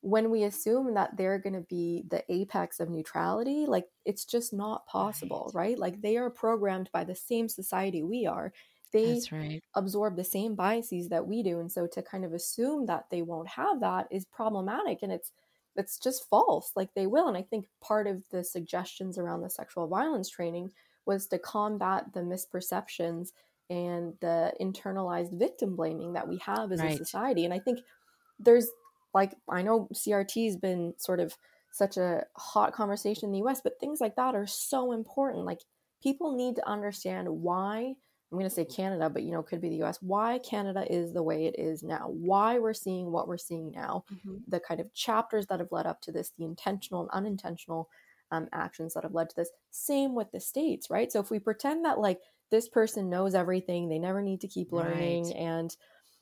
when 0.00 0.30
we 0.30 0.44
assume 0.44 0.94
that 0.94 1.16
they're 1.16 1.38
going 1.38 1.54
to 1.54 1.66
be 1.68 2.04
the 2.08 2.22
apex 2.28 2.78
of 2.80 2.90
neutrality, 2.90 3.66
like 3.66 3.86
it's 4.04 4.24
just 4.24 4.52
not 4.52 4.86
possible, 4.86 5.50
right? 5.54 5.70
right? 5.70 5.78
Like 5.78 6.02
they 6.02 6.16
are 6.16 6.30
programmed 6.30 6.90
by 6.92 7.04
the 7.04 7.14
same 7.14 7.48
society 7.48 8.02
we 8.02 8.26
are 8.26 8.52
they 8.96 9.20
right. 9.30 9.62
absorb 9.74 10.16
the 10.16 10.24
same 10.24 10.54
biases 10.54 11.08
that 11.08 11.26
we 11.26 11.42
do 11.42 11.60
and 11.60 11.70
so 11.70 11.86
to 11.86 12.02
kind 12.02 12.24
of 12.24 12.32
assume 12.32 12.86
that 12.86 13.04
they 13.10 13.22
won't 13.22 13.48
have 13.48 13.80
that 13.80 14.06
is 14.10 14.24
problematic 14.26 14.98
and 15.02 15.12
it's 15.12 15.32
it's 15.76 15.98
just 15.98 16.28
false 16.28 16.72
like 16.74 16.88
they 16.94 17.06
will 17.06 17.28
and 17.28 17.36
i 17.36 17.42
think 17.42 17.66
part 17.82 18.06
of 18.06 18.22
the 18.30 18.42
suggestions 18.42 19.18
around 19.18 19.42
the 19.42 19.50
sexual 19.50 19.86
violence 19.86 20.28
training 20.28 20.70
was 21.04 21.26
to 21.26 21.38
combat 21.38 22.04
the 22.14 22.20
misperceptions 22.20 23.28
and 23.68 24.14
the 24.20 24.52
internalized 24.60 25.38
victim 25.38 25.76
blaming 25.76 26.12
that 26.12 26.28
we 26.28 26.38
have 26.38 26.72
as 26.72 26.80
right. 26.80 26.94
a 26.94 26.96
society 26.96 27.44
and 27.44 27.52
i 27.52 27.58
think 27.58 27.80
there's 28.38 28.68
like 29.12 29.34
i 29.48 29.62
know 29.62 29.88
crt 29.92 30.46
has 30.46 30.56
been 30.56 30.94
sort 30.98 31.20
of 31.20 31.36
such 31.72 31.98
a 31.98 32.24
hot 32.36 32.72
conversation 32.72 33.26
in 33.26 33.32
the 33.32 33.50
us 33.50 33.60
but 33.62 33.78
things 33.78 34.00
like 34.00 34.16
that 34.16 34.34
are 34.34 34.46
so 34.46 34.92
important 34.92 35.44
like 35.44 35.60
people 36.02 36.34
need 36.34 36.56
to 36.56 36.68
understand 36.68 37.28
why 37.28 37.94
I'm 38.30 38.38
going 38.38 38.48
to 38.48 38.54
say 38.54 38.64
Canada, 38.64 39.08
but 39.08 39.22
you 39.22 39.30
know, 39.30 39.42
could 39.42 39.60
be 39.60 39.68
the 39.68 39.82
US, 39.84 39.98
why 40.02 40.38
Canada 40.38 40.84
is 40.92 41.12
the 41.12 41.22
way 41.22 41.46
it 41.46 41.56
is 41.58 41.82
now, 41.82 42.08
why 42.08 42.58
we're 42.58 42.74
seeing 42.74 43.12
what 43.12 43.28
we're 43.28 43.38
seeing 43.38 43.70
now, 43.70 44.04
mm-hmm. 44.12 44.38
the 44.48 44.58
kind 44.58 44.80
of 44.80 44.92
chapters 44.94 45.46
that 45.46 45.60
have 45.60 45.70
led 45.70 45.86
up 45.86 46.00
to 46.02 46.12
this, 46.12 46.32
the 46.36 46.44
intentional 46.44 47.02
and 47.02 47.10
unintentional 47.12 47.88
um, 48.32 48.48
actions 48.52 48.94
that 48.94 49.04
have 49.04 49.14
led 49.14 49.30
to 49.30 49.36
this. 49.36 49.50
Same 49.70 50.14
with 50.14 50.32
the 50.32 50.40
states, 50.40 50.90
right? 50.90 51.12
So 51.12 51.20
if 51.20 51.30
we 51.30 51.38
pretend 51.38 51.84
that 51.84 52.00
like 52.00 52.20
this 52.50 52.68
person 52.68 53.08
knows 53.08 53.34
everything, 53.34 53.88
they 53.88 54.00
never 54.00 54.20
need 54.20 54.40
to 54.40 54.48
keep 54.48 54.72
learning, 54.72 55.26
right. 55.26 55.36
and 55.36 55.76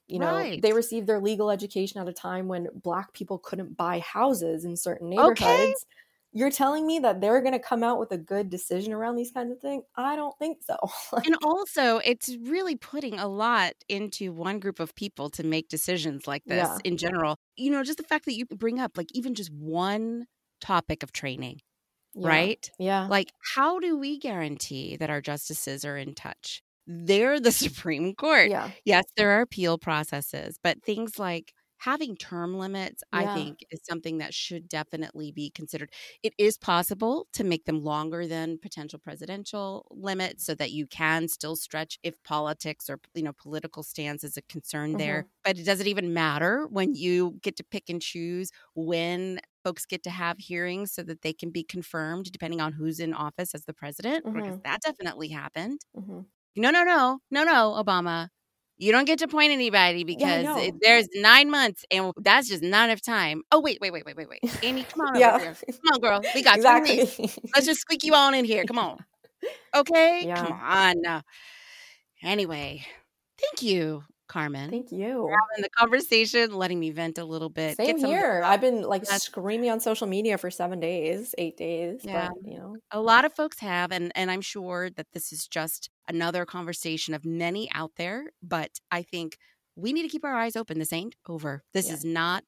you 0.07 0.19
know, 0.19 0.33
right. 0.33 0.61
they 0.61 0.75
received 0.75 1.07
their 1.07 1.21
legal 1.21 1.51
education 1.51 1.99
at 1.99 2.09
a 2.09 2.13
time 2.13 2.47
when 2.47 2.69
black 2.75 3.15
people 3.15 3.39
couldn't 3.39 3.79
buy 3.79 4.01
houses 4.01 4.67
in 4.67 4.77
certain 4.77 5.09
neighborhoods. 5.09 5.41
Okay 5.41 5.73
you're 6.37 6.51
telling 6.51 6.85
me 6.85 6.99
that 6.99 7.21
they're 7.21 7.41
going 7.41 7.53
to 7.53 7.61
come 7.61 7.85
out 7.85 8.01
with 8.01 8.11
a 8.11 8.19
good 8.19 8.51
decision 8.51 8.93
around 8.93 9.15
these 9.15 9.31
kinds 9.31 9.53
of 9.53 9.61
things? 9.61 9.85
I 9.97 10.17
don't 10.17 10.37
think 10.37 10.59
so. 10.67 10.77
and 11.25 11.37
also, 11.45 11.99
it's 11.99 12.37
really 12.43 12.75
putting 12.75 13.21
a 13.21 13.29
lot 13.29 13.75
into 13.89 14.33
one 14.33 14.59
group 14.59 14.81
of 14.81 14.97
people 14.97 15.31
to 15.31 15.45
make 15.45 15.69
decisions 15.69 16.27
like 16.27 16.43
this 16.45 16.69
yeah. 16.69 16.79
in 16.83 16.97
general. 16.97 17.37
You 17.57 17.71
know, 17.71 17.85
just 17.85 17.99
the 17.99 18.05
fact 18.05 18.25
that 18.25 18.35
you 18.35 18.47
bring 18.47 18.81
up 18.81 18.99
like 18.99 19.07
even 19.15 19.35
just 19.35 19.53
one 19.53 20.27
topic 20.61 21.05
of 21.05 21.13
training, 21.13 21.61
yeah. 22.15 22.29
right? 22.29 22.71
Yeah. 22.81 23.07
Like, 23.07 23.31
how 23.55 23.79
do 23.79 23.97
we 23.97 24.19
guarantee 24.19 24.97
that 24.97 25.11
our 25.11 25.21
justices 25.21 25.85
are 25.85 25.97
in 25.97 26.15
touch? 26.15 26.63
They're 26.89 27.39
the 27.39 27.53
Supreme 27.53 28.13
Court. 28.13 28.51
Yeah. 28.51 28.71
Yes, 28.85 29.05
there 29.17 29.31
are 29.39 29.43
appeal 29.43 29.79
processes, 29.79 30.59
but 30.65 30.83
things 30.83 31.17
like 31.17 31.53
having 31.85 32.17
term 32.17 32.59
limits, 32.59 33.03
yeah. 33.13 33.21
I 33.21 33.35
think, 33.35 33.65
is 33.71 33.81
something 33.89 34.19
that 34.19 34.33
should 34.33 34.69
definitely 34.69 35.33
be 35.33 35.51
considered. 35.51 35.91
It 36.23 36.33
is 36.39 36.57
possible 36.57 37.27
to 37.35 37.45
make 37.45 37.67
them 37.67 37.83
longer 37.83 38.27
than 38.27 38.59
potential 38.59 38.99
presidential 38.99 39.87
limits 39.91 40.45
so 40.45 40.55
that 40.55 40.73
you 40.73 40.87
can 40.87 41.29
still 41.29 41.57
stretch 41.57 41.99
if 42.03 42.23
politics 42.23 42.89
or 42.89 43.01
you 43.15 43.23
know 43.23 43.33
political 43.33 43.83
stance 43.83 44.25
is 44.25 44.37
a 44.37 44.43
concern 44.43 44.91
mm-hmm. 44.91 44.99
there. 44.99 45.27
But 45.45 45.59
it 45.59 45.65
doesn't 45.65 45.87
even 45.87 46.15
matter 46.15 46.67
when 46.69 46.95
you 46.95 47.39
get 47.43 47.57
to 47.57 47.65
pick 47.65 47.91
and 47.91 48.01
choose 48.01 48.51
when 48.75 49.41
folks 49.63 49.87
get 49.87 50.03
to 50.05 50.11
have 50.11 50.39
hearings 50.39 50.93
so 50.93 51.03
that 51.03 51.23
they 51.23 51.33
can 51.33 51.51
be 51.51 51.63
confirmed 51.63 52.31
depending 52.31 52.61
on 52.61 52.73
who's 52.73 53.01
in 53.01 53.15
office 53.15 53.55
as 53.55 53.65
the 53.65 53.73
president 53.75 54.25
mm-hmm. 54.25 54.37
because 54.37 54.59
that 54.65 54.81
definitely 54.83 55.29
happened. 55.29 55.81
Mm-hmm. 55.97 56.21
No, 56.57 56.71
no, 56.71 56.85
no, 56.85 57.19
no, 57.31 57.45
no, 57.45 57.83
Obama. 57.83 58.29
You 58.77 58.91
don't 58.91 59.05
get 59.05 59.21
to 59.21 59.29
point 59.29 59.53
anybody 59.53 60.03
because 60.03 60.45
yeah, 60.45 60.71
there's 60.81 61.09
nine 61.15 61.51
months 61.51 61.85
and 61.91 62.13
that's 62.17 62.49
just 62.49 62.63
not 62.63 62.89
enough 62.91 63.01
time. 63.01 63.43
Oh, 63.53 63.61
wait, 63.61 63.79
wait, 63.81 63.93
wait, 63.93 64.05
wait, 64.05 64.17
wait, 64.17 64.29
wait. 64.29 64.59
Amy, 64.63 64.85
come 64.85 65.01
on 65.07 65.19
yeah. 65.19 65.37
over 65.37 65.45
here. 65.45 65.55
Come 65.55 65.93
on, 65.93 66.01
girl. 66.01 66.21
We 66.35 66.43
got 66.43 66.57
exactly. 66.57 66.99
Let's 67.55 67.67
just 67.67 67.81
squeak 67.81 68.03
you 68.03 68.15
on 68.15 68.35
in 68.35 68.45
here. 68.45 68.65
Come 68.65 68.79
on. 68.79 68.99
Okay? 69.75 70.23
Yeah. 70.25 70.37
Come 70.37 70.53
on. 70.53 71.23
Anyway, 72.23 72.87
thank 73.39 73.61
you 73.61 74.05
Carmen. 74.35 74.69
Thank 74.69 74.91
you. 74.91 75.29
having 75.29 75.63
the 75.63 75.71
conversation, 75.71 76.53
letting 76.53 76.81
me 76.81 76.91
vent 76.91 77.19
a 77.19 77.25
little 77.25 77.49
bit. 77.49 77.77
Same 77.77 77.99
here. 77.99 78.43
I've 78.45 78.61
been 78.61 78.83
like 78.83 79.07
screaming 79.07 79.71
on 79.71 79.79
social 79.79 80.09
media 80.09 80.39
for 80.39 80.51
seven 80.51 80.81
days, 80.81 81.37
eight 81.39 81.57
days. 81.57 82.01
Yeah. 82.03 82.31
But, 82.31 82.51
you 82.51 82.59
know. 82.59 82.77
A 82.91 83.01
lot 83.01 83.25
of 83.25 83.33
folks 83.33 83.61
have, 83.61 83.93
and 83.93 84.11
and 84.17 84.33
I'm 84.33 84.41
sure 84.41 84.91
that 84.91 85.07
this 85.13 85.33
is 85.33 85.47
just 85.47 85.89
another 86.09 86.45
conversation 86.45 87.15
of 87.15 87.25
many 87.25 87.71
out 87.73 87.93
there. 87.97 88.25
But 88.43 88.81
I 88.91 89.03
think 89.03 89.39
we 89.77 89.93
need 89.93 90.03
to 90.03 90.09
keep 90.09 90.25
our 90.25 90.35
eyes 90.35 90.57
open. 90.57 90.81
This 90.81 90.93
ain't 90.93 91.15
over. 91.29 91.63
This 91.73 91.87
yeah. 91.87 91.95
is 91.95 92.05
not 92.05 92.43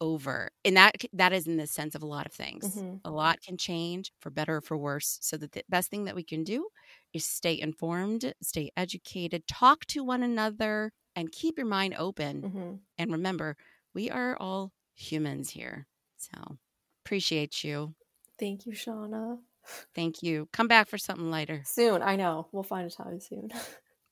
over 0.00 0.50
and 0.64 0.76
that 0.76 0.96
that 1.12 1.32
is 1.32 1.46
in 1.46 1.56
the 1.56 1.66
sense 1.66 1.94
of 1.94 2.02
a 2.02 2.06
lot 2.06 2.26
of 2.26 2.32
things 2.32 2.74
mm-hmm. 2.74 2.96
a 3.04 3.10
lot 3.10 3.40
can 3.40 3.56
change 3.56 4.10
for 4.18 4.30
better 4.30 4.56
or 4.56 4.60
for 4.60 4.76
worse 4.76 5.16
so 5.20 5.36
that 5.36 5.52
the 5.52 5.62
best 5.68 5.90
thing 5.90 6.06
that 6.06 6.16
we 6.16 6.24
can 6.24 6.42
do 6.42 6.66
is 7.12 7.24
stay 7.26 7.58
informed 7.60 8.32
stay 8.42 8.70
educated 8.76 9.46
talk 9.46 9.84
to 9.86 10.04
one 10.04 10.22
another 10.22 10.92
and 11.14 11.30
keep 11.32 11.58
your 11.58 11.66
mind 11.66 11.94
open. 11.98 12.42
Mm-hmm. 12.42 12.72
and 12.98 13.12
remember 13.12 13.56
we 13.94 14.10
are 14.10 14.36
all 14.40 14.72
humans 14.94 15.50
here. 15.50 15.86
So 16.16 16.58
appreciate 17.04 17.62
you. 17.64 17.94
Thank 18.38 18.66
you 18.66 18.72
shauna. 18.72 19.38
Thank 19.94 20.22
you. 20.22 20.48
Come 20.52 20.68
back 20.68 20.88
for 20.88 20.98
something 20.98 21.30
lighter. 21.30 21.62
Soon. 21.66 22.02
I 22.02 22.16
know. 22.16 22.48
We'll 22.52 22.62
find 22.62 22.86
a 22.86 22.90
time 22.90 23.20
soon. 23.20 23.50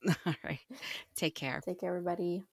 All 0.25 0.33
right. 0.43 0.59
Take 1.15 1.35
care. 1.35 1.61
Take 1.63 1.79
care 1.79 1.89
everybody 1.89 2.43